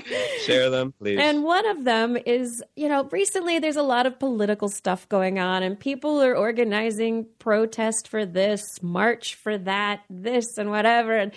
Share 0.46 0.70
them, 0.70 0.92
please. 0.98 1.18
And 1.20 1.44
one 1.44 1.66
of 1.66 1.84
them 1.84 2.16
is, 2.26 2.62
you 2.76 2.88
know, 2.88 3.04
recently 3.04 3.58
there's 3.58 3.76
a 3.76 3.82
lot 3.82 4.06
of 4.06 4.18
political 4.18 4.68
stuff 4.68 5.08
going 5.08 5.38
on, 5.38 5.62
and 5.62 5.78
people 5.78 6.22
are 6.22 6.36
organizing 6.36 7.26
protest 7.38 8.08
for 8.08 8.24
this, 8.24 8.82
march 8.82 9.34
for 9.34 9.58
that, 9.58 10.02
this, 10.10 10.58
and 10.58 10.70
whatever. 10.70 11.16
And 11.16 11.32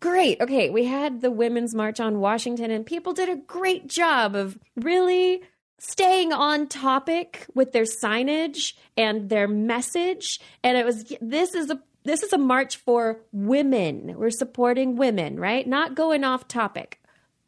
great. 0.00 0.40
Okay, 0.40 0.70
we 0.70 0.84
had 0.84 1.20
the 1.20 1.30
Women's 1.30 1.74
March 1.74 2.00
on 2.00 2.18
Washington, 2.18 2.70
and 2.70 2.84
people 2.84 3.12
did 3.12 3.28
a 3.28 3.36
great 3.36 3.86
job 3.86 4.34
of 4.34 4.58
really 4.76 5.42
staying 5.78 6.32
on 6.32 6.68
topic 6.68 7.46
with 7.54 7.72
their 7.72 7.84
signage 7.84 8.74
and 8.96 9.28
their 9.28 9.48
message. 9.48 10.40
And 10.62 10.76
it 10.76 10.84
was, 10.84 11.12
this 11.20 11.54
is 11.54 11.70
a 11.70 11.82
this 12.04 12.22
is 12.22 12.32
a 12.32 12.38
march 12.38 12.76
for 12.76 13.20
women. 13.32 14.14
We're 14.16 14.30
supporting 14.30 14.96
women, 14.96 15.38
right? 15.38 15.66
Not 15.66 15.94
going 15.94 16.24
off 16.24 16.48
topic. 16.48 17.00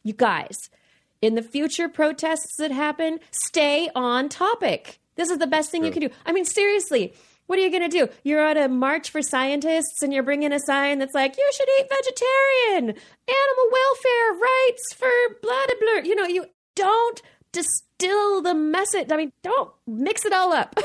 You 0.04 0.12
guys, 0.12 0.70
in 1.20 1.34
the 1.34 1.42
future 1.42 1.88
protests 1.88 2.56
that 2.58 2.70
happen, 2.70 3.18
stay 3.30 3.90
on 3.94 4.28
topic. 4.28 5.00
This 5.16 5.30
is 5.30 5.38
the 5.38 5.46
best 5.46 5.70
thing 5.70 5.84
you 5.84 5.90
can 5.90 6.02
do. 6.02 6.10
I 6.26 6.32
mean, 6.32 6.44
seriously, 6.44 7.14
what 7.46 7.58
are 7.58 7.62
you 7.62 7.70
going 7.70 7.88
to 7.88 7.98
do? 7.98 8.08
You're 8.22 8.44
at 8.44 8.56
a 8.56 8.68
march 8.68 9.10
for 9.10 9.22
scientists 9.22 10.02
and 10.02 10.12
you're 10.12 10.22
bringing 10.22 10.52
a 10.52 10.60
sign 10.60 10.98
that's 10.98 11.14
like, 11.14 11.36
you 11.36 11.50
should 11.54 11.68
eat 11.78 11.86
vegetarian, 11.88 12.88
animal 12.88 13.66
welfare 13.72 14.40
rights 14.40 14.94
for 14.94 15.10
blah, 15.42 15.66
blah, 15.66 15.76
blah. 15.80 16.02
You 16.04 16.16
know, 16.16 16.26
you 16.26 16.46
don't 16.74 17.22
distill 17.52 18.42
the 18.42 18.54
message. 18.54 19.10
I 19.10 19.16
mean, 19.16 19.32
don't 19.42 19.70
mix 19.86 20.24
it 20.24 20.32
all 20.32 20.52
up. 20.52 20.78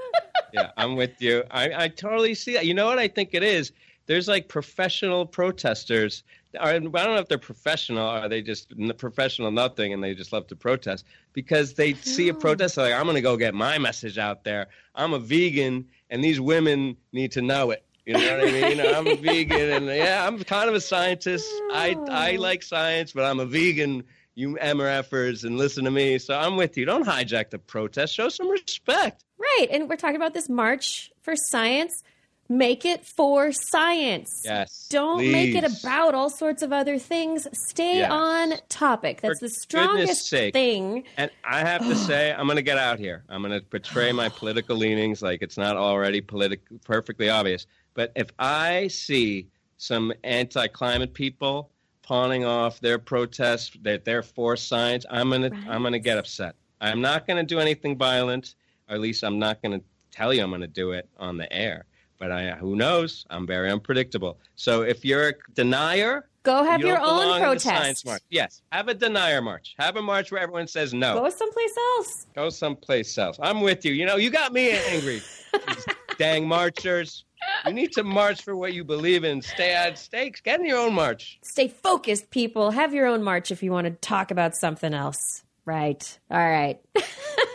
yeah, 0.52 0.70
I'm 0.76 0.96
with 0.96 1.20
you. 1.22 1.44
I, 1.50 1.84
I 1.84 1.88
totally 1.88 2.34
see 2.34 2.54
that. 2.54 2.66
You 2.66 2.74
know 2.74 2.86
what 2.86 2.98
I 2.98 3.08
think 3.08 3.30
it 3.32 3.42
is? 3.42 3.72
There's 4.06 4.28
like 4.28 4.48
professional 4.48 5.26
protesters. 5.26 6.22
I 6.58 6.72
don't 6.78 6.92
know 6.92 7.16
if 7.16 7.28
they're 7.28 7.38
professional 7.38 8.06
or 8.06 8.18
are 8.18 8.28
they 8.28 8.40
just 8.40 8.72
professional 8.96 9.50
nothing 9.50 9.92
and 9.92 10.02
they 10.02 10.14
just 10.14 10.32
love 10.32 10.46
to 10.48 10.56
protest 10.56 11.04
because 11.32 11.74
they 11.74 11.94
see 11.94 12.28
a 12.28 12.34
protest 12.34 12.76
like 12.76 12.94
I'm 12.94 13.04
going 13.04 13.16
to 13.16 13.20
go 13.20 13.36
get 13.36 13.54
my 13.54 13.78
message 13.78 14.16
out 14.16 14.44
there. 14.44 14.68
I'm 14.94 15.12
a 15.12 15.18
vegan 15.18 15.86
and 16.08 16.24
these 16.24 16.40
women 16.40 16.96
need 17.12 17.32
to 17.32 17.42
know 17.42 17.72
it. 17.72 17.84
You 18.06 18.14
know 18.14 18.38
what 18.38 18.48
I 18.48 18.52
mean? 18.52 18.70
You 18.70 18.82
know, 18.82 18.92
I'm 18.92 19.06
a 19.06 19.16
vegan 19.20 19.72
and 19.72 19.86
yeah, 19.86 20.26
I'm 20.26 20.42
kind 20.44 20.68
of 20.68 20.74
a 20.74 20.80
scientist. 20.80 21.46
I 21.72 21.96
I 22.08 22.36
like 22.36 22.62
science, 22.62 23.12
but 23.12 23.24
I'm 23.24 23.40
a 23.40 23.46
vegan 23.46 24.04
you 24.36 24.58
MRFers 24.62 25.44
and 25.44 25.58
listen 25.58 25.84
to 25.84 25.90
me. 25.90 26.18
So 26.18 26.38
I'm 26.38 26.56
with 26.56 26.76
you. 26.76 26.84
Don't 26.84 27.04
hijack 27.04 27.50
the 27.50 27.58
protest. 27.58 28.14
Show 28.14 28.28
some 28.28 28.48
respect. 28.48 29.24
Right. 29.38 29.66
And 29.70 29.88
we're 29.88 29.96
talking 29.96 30.16
about 30.16 30.34
this 30.34 30.48
march 30.48 31.10
for 31.22 31.34
science. 31.34 32.04
Make 32.48 32.84
it 32.84 33.04
for 33.04 33.50
science. 33.52 34.42
Yes. 34.44 34.86
Don't 34.88 35.18
please. 35.18 35.32
make 35.32 35.54
it 35.54 35.64
about 35.82 36.14
all 36.14 36.30
sorts 36.30 36.62
of 36.62 36.72
other 36.72 36.98
things. 36.98 37.46
Stay 37.68 37.98
Yes. 37.98 38.10
on 38.10 38.52
topic. 38.68 39.20
That's 39.20 39.40
For 39.40 39.46
the 39.46 39.50
strongest 39.50 40.30
thing. 40.30 41.04
And 41.16 41.30
I 41.44 41.60
have 41.60 41.82
to 41.82 41.94
say, 42.08 42.32
I'm 42.32 42.46
going 42.46 42.56
to 42.56 42.62
get 42.62 42.78
out 42.78 42.98
here. 42.98 43.24
I'm 43.28 43.42
going 43.42 43.58
to 43.58 43.64
portray 43.66 44.12
my 44.12 44.28
political 44.42 44.76
leanings 44.76 45.22
like 45.22 45.42
it's 45.42 45.58
not 45.58 45.76
already 45.76 46.20
politic- 46.20 46.62
perfectly 46.84 47.28
obvious. 47.28 47.66
But 47.94 48.12
if 48.14 48.28
I 48.38 48.88
see 48.88 49.48
some 49.78 50.12
anti-climate 50.24 51.14
people 51.14 51.70
pawning 52.02 52.44
off 52.44 52.78
their 52.80 52.98
protests 52.98 53.76
that 53.82 54.04
they're 54.04 54.22
for 54.22 54.56
science, 54.56 55.04
I'm 55.10 55.30
going 55.30 55.42
to 55.50 55.56
I'm 55.68 55.82
going 55.82 55.92
to 55.92 55.98
get 55.98 56.18
upset. 56.18 56.54
I'm 56.80 57.00
not 57.00 57.26
going 57.26 57.38
to 57.38 57.42
do 57.42 57.58
anything 57.58 57.96
violent, 57.96 58.54
or 58.88 58.94
at 58.94 59.00
least 59.00 59.24
I'm 59.24 59.38
not 59.38 59.60
going 59.62 59.80
to 59.80 59.84
tell 60.12 60.32
you 60.32 60.42
I'm 60.42 60.50
going 60.50 60.60
to 60.60 60.66
do 60.68 60.92
it 60.92 61.08
on 61.18 61.36
the 61.36 61.50
air. 61.52 61.86
But 62.18 62.32
I, 62.32 62.50
who 62.52 62.76
knows? 62.76 63.26
I'm 63.30 63.46
very 63.46 63.70
unpredictable. 63.70 64.38
So 64.54 64.82
if 64.82 65.04
you're 65.04 65.28
a 65.28 65.32
denier, 65.54 66.28
Go 66.42 66.62
have 66.64 66.80
you 66.80 66.86
your 66.86 66.98
own 66.98 67.04
belong 67.04 67.34
in 67.36 67.40
the 67.40 67.46
protest. 67.46 67.64
science 67.64 68.04
march. 68.04 68.22
Yes, 68.30 68.62
have 68.70 68.88
a 68.88 68.94
denier 68.94 69.42
march. 69.42 69.74
Have 69.78 69.96
a 69.96 70.02
march 70.02 70.30
where 70.30 70.40
everyone 70.40 70.68
says 70.68 70.94
no. 70.94 71.14
Go 71.20 71.28
someplace 71.28 71.76
else. 71.96 72.26
Go 72.34 72.48
someplace 72.50 73.18
else. 73.18 73.36
I'm 73.42 73.60
with 73.60 73.84
you. 73.84 73.92
You 73.92 74.06
know, 74.06 74.16
you 74.16 74.30
got 74.30 74.52
me 74.52 74.70
angry. 74.70 75.22
Dang 76.18 76.46
marchers. 76.46 77.24
You 77.66 77.72
need 77.74 77.92
to 77.92 78.02
march 78.04 78.42
for 78.42 78.56
what 78.56 78.72
you 78.72 78.84
believe 78.84 79.24
in. 79.24 79.42
Stay 79.42 79.74
at 79.74 79.98
stakes. 79.98 80.40
Get 80.40 80.60
in 80.60 80.66
your 80.66 80.78
own 80.78 80.94
march. 80.94 81.38
Stay 81.42 81.68
focused, 81.68 82.30
people. 82.30 82.70
Have 82.70 82.94
your 82.94 83.06
own 83.06 83.22
march 83.22 83.50
if 83.50 83.62
you 83.62 83.72
want 83.72 83.86
to 83.86 83.90
talk 83.90 84.30
about 84.30 84.54
something 84.56 84.94
else. 84.94 85.42
Right. 85.64 86.18
All 86.30 86.38
right. 86.38 86.80
All 86.96 87.02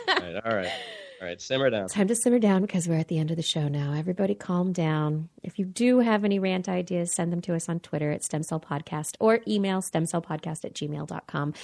right, 0.08 0.36
all 0.44 0.54
right. 0.54 0.72
All 1.22 1.28
right, 1.28 1.40
simmer 1.40 1.70
down. 1.70 1.86
Time 1.86 2.08
to 2.08 2.16
simmer 2.16 2.40
down 2.40 2.62
because 2.62 2.88
we're 2.88 2.98
at 2.98 3.06
the 3.06 3.20
end 3.20 3.30
of 3.30 3.36
the 3.36 3.44
show 3.44 3.68
now. 3.68 3.92
Everybody 3.92 4.34
calm 4.34 4.72
down. 4.72 5.28
If 5.44 5.56
you 5.56 5.64
do 5.64 6.00
have 6.00 6.24
any 6.24 6.40
rant 6.40 6.68
ideas, 6.68 7.14
send 7.14 7.32
them 7.32 7.40
to 7.42 7.54
us 7.54 7.68
on 7.68 7.78
Twitter 7.78 8.10
at 8.10 8.24
Stem 8.24 8.42
Cell 8.42 8.58
Podcast 8.58 9.14
or 9.20 9.38
email 9.46 9.82
stemcellpodcast 9.82 10.64
at 10.64 10.74
gmail.com. 10.74 11.54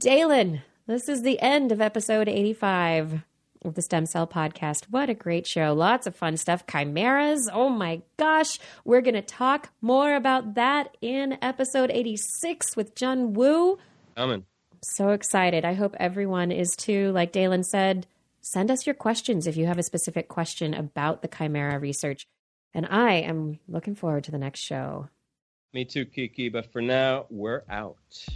Daylon, 0.00 0.62
this 0.86 1.06
is 1.10 1.20
the 1.20 1.38
end 1.40 1.70
of 1.70 1.82
episode 1.82 2.30
85 2.30 3.24
of 3.62 3.74
the 3.74 3.82
Stem 3.82 4.06
Cell 4.06 4.26
Podcast. 4.26 4.86
What 4.88 5.10
a 5.10 5.14
great 5.14 5.46
show. 5.46 5.74
Lots 5.74 6.06
of 6.06 6.16
fun 6.16 6.38
stuff. 6.38 6.66
Chimeras. 6.66 7.50
Oh 7.52 7.68
my 7.68 8.00
gosh. 8.16 8.58
We're 8.86 9.02
going 9.02 9.16
to 9.16 9.20
talk 9.20 9.68
more 9.82 10.14
about 10.14 10.54
that 10.54 10.96
in 11.02 11.36
episode 11.42 11.90
86 11.90 12.74
with 12.74 12.94
Jun 12.94 13.34
Wu. 13.34 13.78
Coming. 14.16 14.46
So 14.80 15.10
excited. 15.10 15.66
I 15.66 15.74
hope 15.74 15.94
everyone 16.00 16.50
is 16.50 16.74
too. 16.74 17.12
Like 17.12 17.34
Daylon 17.34 17.66
said, 17.66 18.06
send 18.44 18.70
us 18.70 18.86
your 18.86 18.94
questions 18.94 19.46
if 19.46 19.56
you 19.56 19.66
have 19.66 19.78
a 19.78 19.82
specific 19.82 20.28
question 20.28 20.74
about 20.74 21.22
the 21.22 21.28
Chimera 21.28 21.78
research. 21.78 22.26
And 22.74 22.86
I 22.86 23.14
am 23.14 23.58
looking 23.68 23.94
forward 23.94 24.24
to 24.24 24.30
the 24.30 24.38
next 24.38 24.60
show. 24.60 25.08
Me 25.72 25.84
too, 25.84 26.04
Kiki. 26.04 26.48
But 26.48 26.70
for 26.70 26.82
now, 26.82 27.26
we're 27.30 27.62
out. 27.68 28.26